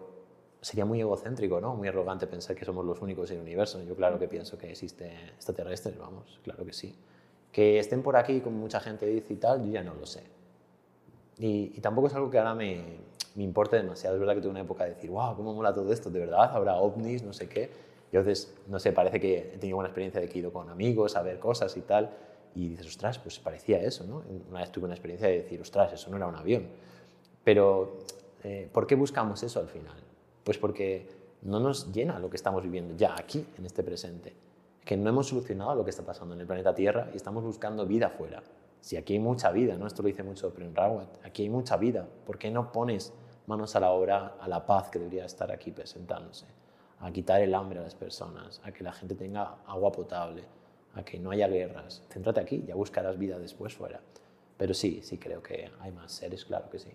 sería 0.62 0.86
muy 0.86 1.02
egocéntrico, 1.02 1.60
¿no? 1.60 1.76
Muy 1.76 1.90
arrogante 1.90 2.28
pensar 2.28 2.56
que 2.56 2.64
somos 2.64 2.86
los 2.86 3.02
únicos 3.02 3.30
en 3.32 3.40
el 3.40 3.44
universo. 3.44 3.84
Yo 3.84 3.98
claro 3.98 4.18
que 4.18 4.30
pienso 4.30 4.58
que 4.58 4.72
existe 4.72 5.14
extraterrestres, 5.34 5.98
vamos, 5.98 6.40
claro 6.42 6.64
que 6.64 6.72
sí. 6.72 6.98
Que 7.52 7.80
estén 7.80 8.02
por 8.02 8.16
aquí, 8.16 8.40
como 8.40 8.60
mucha 8.60 8.80
gente 8.80 9.06
dice 9.06 9.34
y 9.34 9.36
tal, 9.36 9.66
yo 9.66 9.74
ya 9.74 9.84
no 9.84 9.94
lo 9.94 10.06
sé. 10.06 10.24
Y, 11.38 11.80
tampoco 11.82 12.08
es 12.08 12.14
algo 12.16 12.30
que 12.30 12.38
ahora 12.38 12.56
me, 12.56 12.82
me 13.36 13.44
importa 13.44 13.78
demasiado. 13.78 14.16
Es 14.16 14.20
verdad 14.20 14.36
que 14.36 14.42
tuve 14.42 14.52
una 14.52 14.62
época 14.62 14.86
de 14.86 14.92
decir, 14.92 15.10
wow, 15.10 15.36
cómo 15.36 15.54
mola 15.54 15.74
todo 15.74 15.92
esto, 15.92 16.10
de 16.10 16.20
verdad, 16.20 16.52
habrá 16.54 16.76
ovnis, 16.76 17.24
no 17.24 17.34
sé 17.34 17.48
qué. 17.48 17.70
Y 18.12 18.18
a 18.18 18.22
veces, 18.22 18.54
no 18.68 18.80
sé, 18.80 18.92
parece 18.92 19.20
que 19.20 19.52
he 19.54 19.58
tenido 19.58 19.78
una 19.78 19.88
experiencia 19.88 20.22
de 20.22 20.30
que 20.30 20.36
he 20.36 20.40
ido 20.40 20.54
con 20.54 20.70
amigos 20.70 21.16
a 21.16 21.22
ver 21.22 21.40
cosas 21.40 21.76
y 21.76 21.82
tal, 21.82 22.12
y 22.56 22.70
dices, 22.70 22.88
ostras, 22.88 23.20
pues 23.20 23.40
parecía 23.40 23.82
eso, 23.82 24.06
¿no? 24.06 24.24
Una 24.50 24.62
vez 24.62 24.72
tuve 24.72 24.86
una 24.86 24.94
experiencia 24.94 25.28
de 25.28 25.42
decir, 25.42 25.60
ostras, 25.60 25.92
eso 25.92 26.10
no 26.10 26.16
era 26.16 26.28
un 26.28 26.36
avión. 26.36 26.68
Pero, 27.44 27.98
eh, 28.44 28.70
¿por 28.72 28.88
qué 28.88 28.96
buscamos 28.96 29.44
eso 29.44 29.60
al 29.60 29.68
final? 29.68 29.98
Pues 30.44 30.58
porque 30.58 31.08
no 31.42 31.60
nos 31.60 31.92
llena 31.92 32.18
lo 32.20 32.30
que 32.30 32.38
estamos 32.38 32.64
viviendo 32.64 32.96
ya 32.96 33.16
aquí, 33.18 33.46
en 33.58 33.66
este 33.66 33.84
presente. 33.84 34.34
Que 34.86 34.96
no 34.96 35.10
hemos 35.10 35.28
solucionado 35.28 35.76
lo 35.76 35.84
que 35.84 35.90
está 35.90 36.04
pasando 36.04 36.34
en 36.36 36.42
el 36.42 36.48
planeta 36.48 36.74
Tierra 36.74 37.10
y 37.14 37.18
estamos 37.18 37.44
buscando 37.44 37.86
vida 37.86 38.10
fuera. 38.10 38.42
Si 38.86 38.98
aquí 38.98 39.14
hay 39.14 39.20
mucha 39.20 39.50
vida, 39.50 39.78
¿no? 39.78 39.88
Esto 39.88 40.04
lo 40.04 40.10
dice 40.10 40.22
mucho 40.22 40.54
Prem 40.54 40.72
Rawat, 40.72 41.26
aquí 41.26 41.42
hay 41.42 41.50
mucha 41.50 41.76
vida, 41.76 42.08
¿por 42.24 42.38
qué 42.38 42.52
no 42.52 42.72
pones 42.72 43.16
manos 43.48 43.76
a 43.76 43.80
la 43.80 43.90
obra, 43.90 44.36
a 44.40 44.48
la 44.48 44.64
paz 44.64 44.92
que 44.92 45.00
debería 45.00 45.26
estar 45.26 45.52
aquí 45.52 45.72
presentándose, 45.72 46.46
a 47.00 47.12
quitar 47.12 47.42
el 47.42 47.56
hambre 47.56 47.80
a 47.80 47.82
las 47.82 47.96
personas, 47.96 48.62
a 48.64 48.72
que 48.72 48.84
la 48.84 48.94
gente 48.94 49.16
tenga 49.16 49.56
agua 49.66 49.92
potable, 49.92 50.44
a 50.94 51.02
que 51.04 51.18
no 51.18 51.32
haya 51.32 51.48
guerras. 51.48 52.04
Céntrate 52.12 52.40
aquí, 52.40 52.64
ya 52.68 52.76
buscarás 52.76 53.18
vida 53.18 53.40
después 53.40 53.74
fuera. 53.74 54.02
Pero 54.56 54.76
sí, 54.76 55.02
sí 55.02 55.18
creo 55.18 55.42
que 55.42 55.72
hay 55.80 55.92
más 55.92 56.12
seres, 56.12 56.46
claro 56.46 56.70
que 56.70 56.78
sí. 56.78 56.92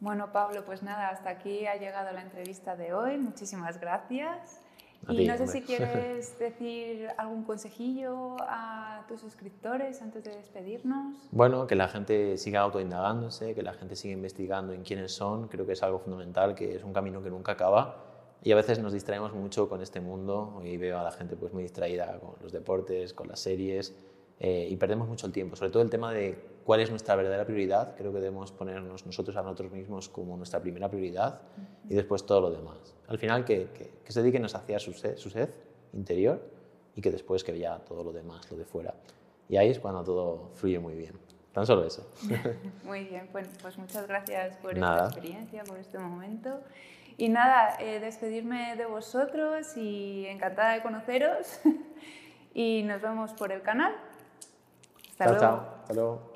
Bueno, 0.00 0.30
Pablo, 0.30 0.66
pues 0.66 0.82
nada, 0.82 1.08
hasta 1.08 1.30
aquí 1.30 1.66
ha 1.66 1.76
llegado 1.76 2.12
la 2.12 2.20
entrevista 2.20 2.76
de 2.76 2.92
hoy. 2.92 3.16
Muchísimas 3.16 3.80
gracias. 3.80 4.60
A 5.06 5.12
y 5.12 5.16
ti, 5.16 5.26
no 5.26 5.36
sé 5.36 5.42
hombre. 5.42 5.60
si 5.60 5.62
quieres 5.62 6.38
decir 6.38 7.08
algún 7.16 7.44
consejillo 7.44 8.36
a 8.40 9.04
tus 9.08 9.20
suscriptores 9.20 10.00
antes 10.02 10.24
de 10.24 10.36
despedirnos. 10.36 11.28
Bueno, 11.30 11.66
que 11.66 11.74
la 11.74 11.88
gente 11.88 12.36
siga 12.38 12.60
autoindagándose, 12.60 13.54
que 13.54 13.62
la 13.62 13.74
gente 13.74 13.96
siga 13.96 14.14
investigando 14.14 14.72
en 14.72 14.82
quiénes 14.82 15.12
son, 15.12 15.48
creo 15.48 15.66
que 15.66 15.72
es 15.72 15.82
algo 15.82 15.98
fundamental, 15.98 16.54
que 16.54 16.76
es 16.76 16.84
un 16.84 16.92
camino 16.92 17.22
que 17.22 17.30
nunca 17.30 17.52
acaba. 17.52 18.04
Y 18.42 18.52
a 18.52 18.56
veces 18.56 18.78
nos 18.78 18.92
distraemos 18.92 19.32
mucho 19.32 19.68
con 19.68 19.80
este 19.80 20.00
mundo 20.00 20.60
y 20.62 20.76
veo 20.76 20.98
a 20.98 21.02
la 21.02 21.12
gente 21.12 21.34
pues 21.34 21.52
muy 21.52 21.62
distraída 21.62 22.18
con 22.18 22.34
los 22.42 22.52
deportes, 22.52 23.14
con 23.14 23.28
las 23.28 23.40
series 23.40 23.94
eh, 24.38 24.68
y 24.70 24.76
perdemos 24.76 25.08
mucho 25.08 25.26
el 25.26 25.32
tiempo. 25.32 25.56
Sobre 25.56 25.70
todo 25.70 25.82
el 25.82 25.90
tema 25.90 26.12
de 26.12 26.53
cuál 26.64 26.80
es 26.80 26.90
nuestra 26.90 27.14
verdadera 27.16 27.44
prioridad, 27.44 27.94
creo 27.96 28.12
que 28.12 28.18
debemos 28.18 28.52
ponernos 28.52 29.04
nosotros 29.06 29.36
a 29.36 29.42
nosotros 29.42 29.72
mismos 29.72 30.08
como 30.08 30.36
nuestra 30.36 30.60
primera 30.60 30.88
prioridad 30.88 31.40
y 31.88 31.94
después 31.94 32.24
todo 32.24 32.40
lo 32.40 32.50
demás. 32.50 32.94
Al 33.08 33.18
final 33.18 33.44
que, 33.44 33.68
que, 33.74 33.90
que 34.04 34.12
se 34.12 34.22
dediquen 34.22 34.44
a 34.44 34.48
saciar 34.48 34.80
su 34.80 34.92
sed, 34.92 35.16
su 35.16 35.30
sed 35.30 35.50
interior 35.92 36.40
y 36.96 37.00
que 37.00 37.10
después 37.10 37.44
que 37.44 37.52
vea 37.52 37.78
todo 37.78 38.02
lo 38.02 38.12
demás, 38.12 38.50
lo 38.50 38.56
de 38.56 38.64
fuera. 38.64 38.94
Y 39.48 39.56
ahí 39.56 39.68
es 39.70 39.78
cuando 39.78 40.02
todo 40.02 40.50
fluye 40.54 40.78
muy 40.78 40.94
bien. 40.94 41.12
Tan 41.52 41.66
solo 41.66 41.84
eso. 41.84 42.10
Muy 42.84 43.04
bien, 43.04 43.28
pues, 43.30 43.48
pues 43.62 43.78
muchas 43.78 44.08
gracias 44.08 44.56
por 44.56 44.76
Nada. 44.76 45.06
esta 45.06 45.20
experiencia, 45.20 45.62
por 45.62 45.78
este 45.78 46.00
momento. 46.00 46.58
Y 47.16 47.28
nada, 47.28 47.76
eh, 47.78 48.00
despedirme 48.00 48.74
de 48.74 48.86
vosotros 48.86 49.76
y 49.76 50.26
encantada 50.26 50.72
de 50.72 50.82
conoceros. 50.82 51.60
y 52.54 52.82
nos 52.82 53.00
vemos 53.00 53.32
por 53.34 53.52
el 53.52 53.62
canal. 53.62 53.94
Hasta 55.10 55.26
chao, 55.26 55.34
luego. 55.34 55.40
chao. 55.40 55.74
Hasta 55.82 55.94
luego. 55.94 56.33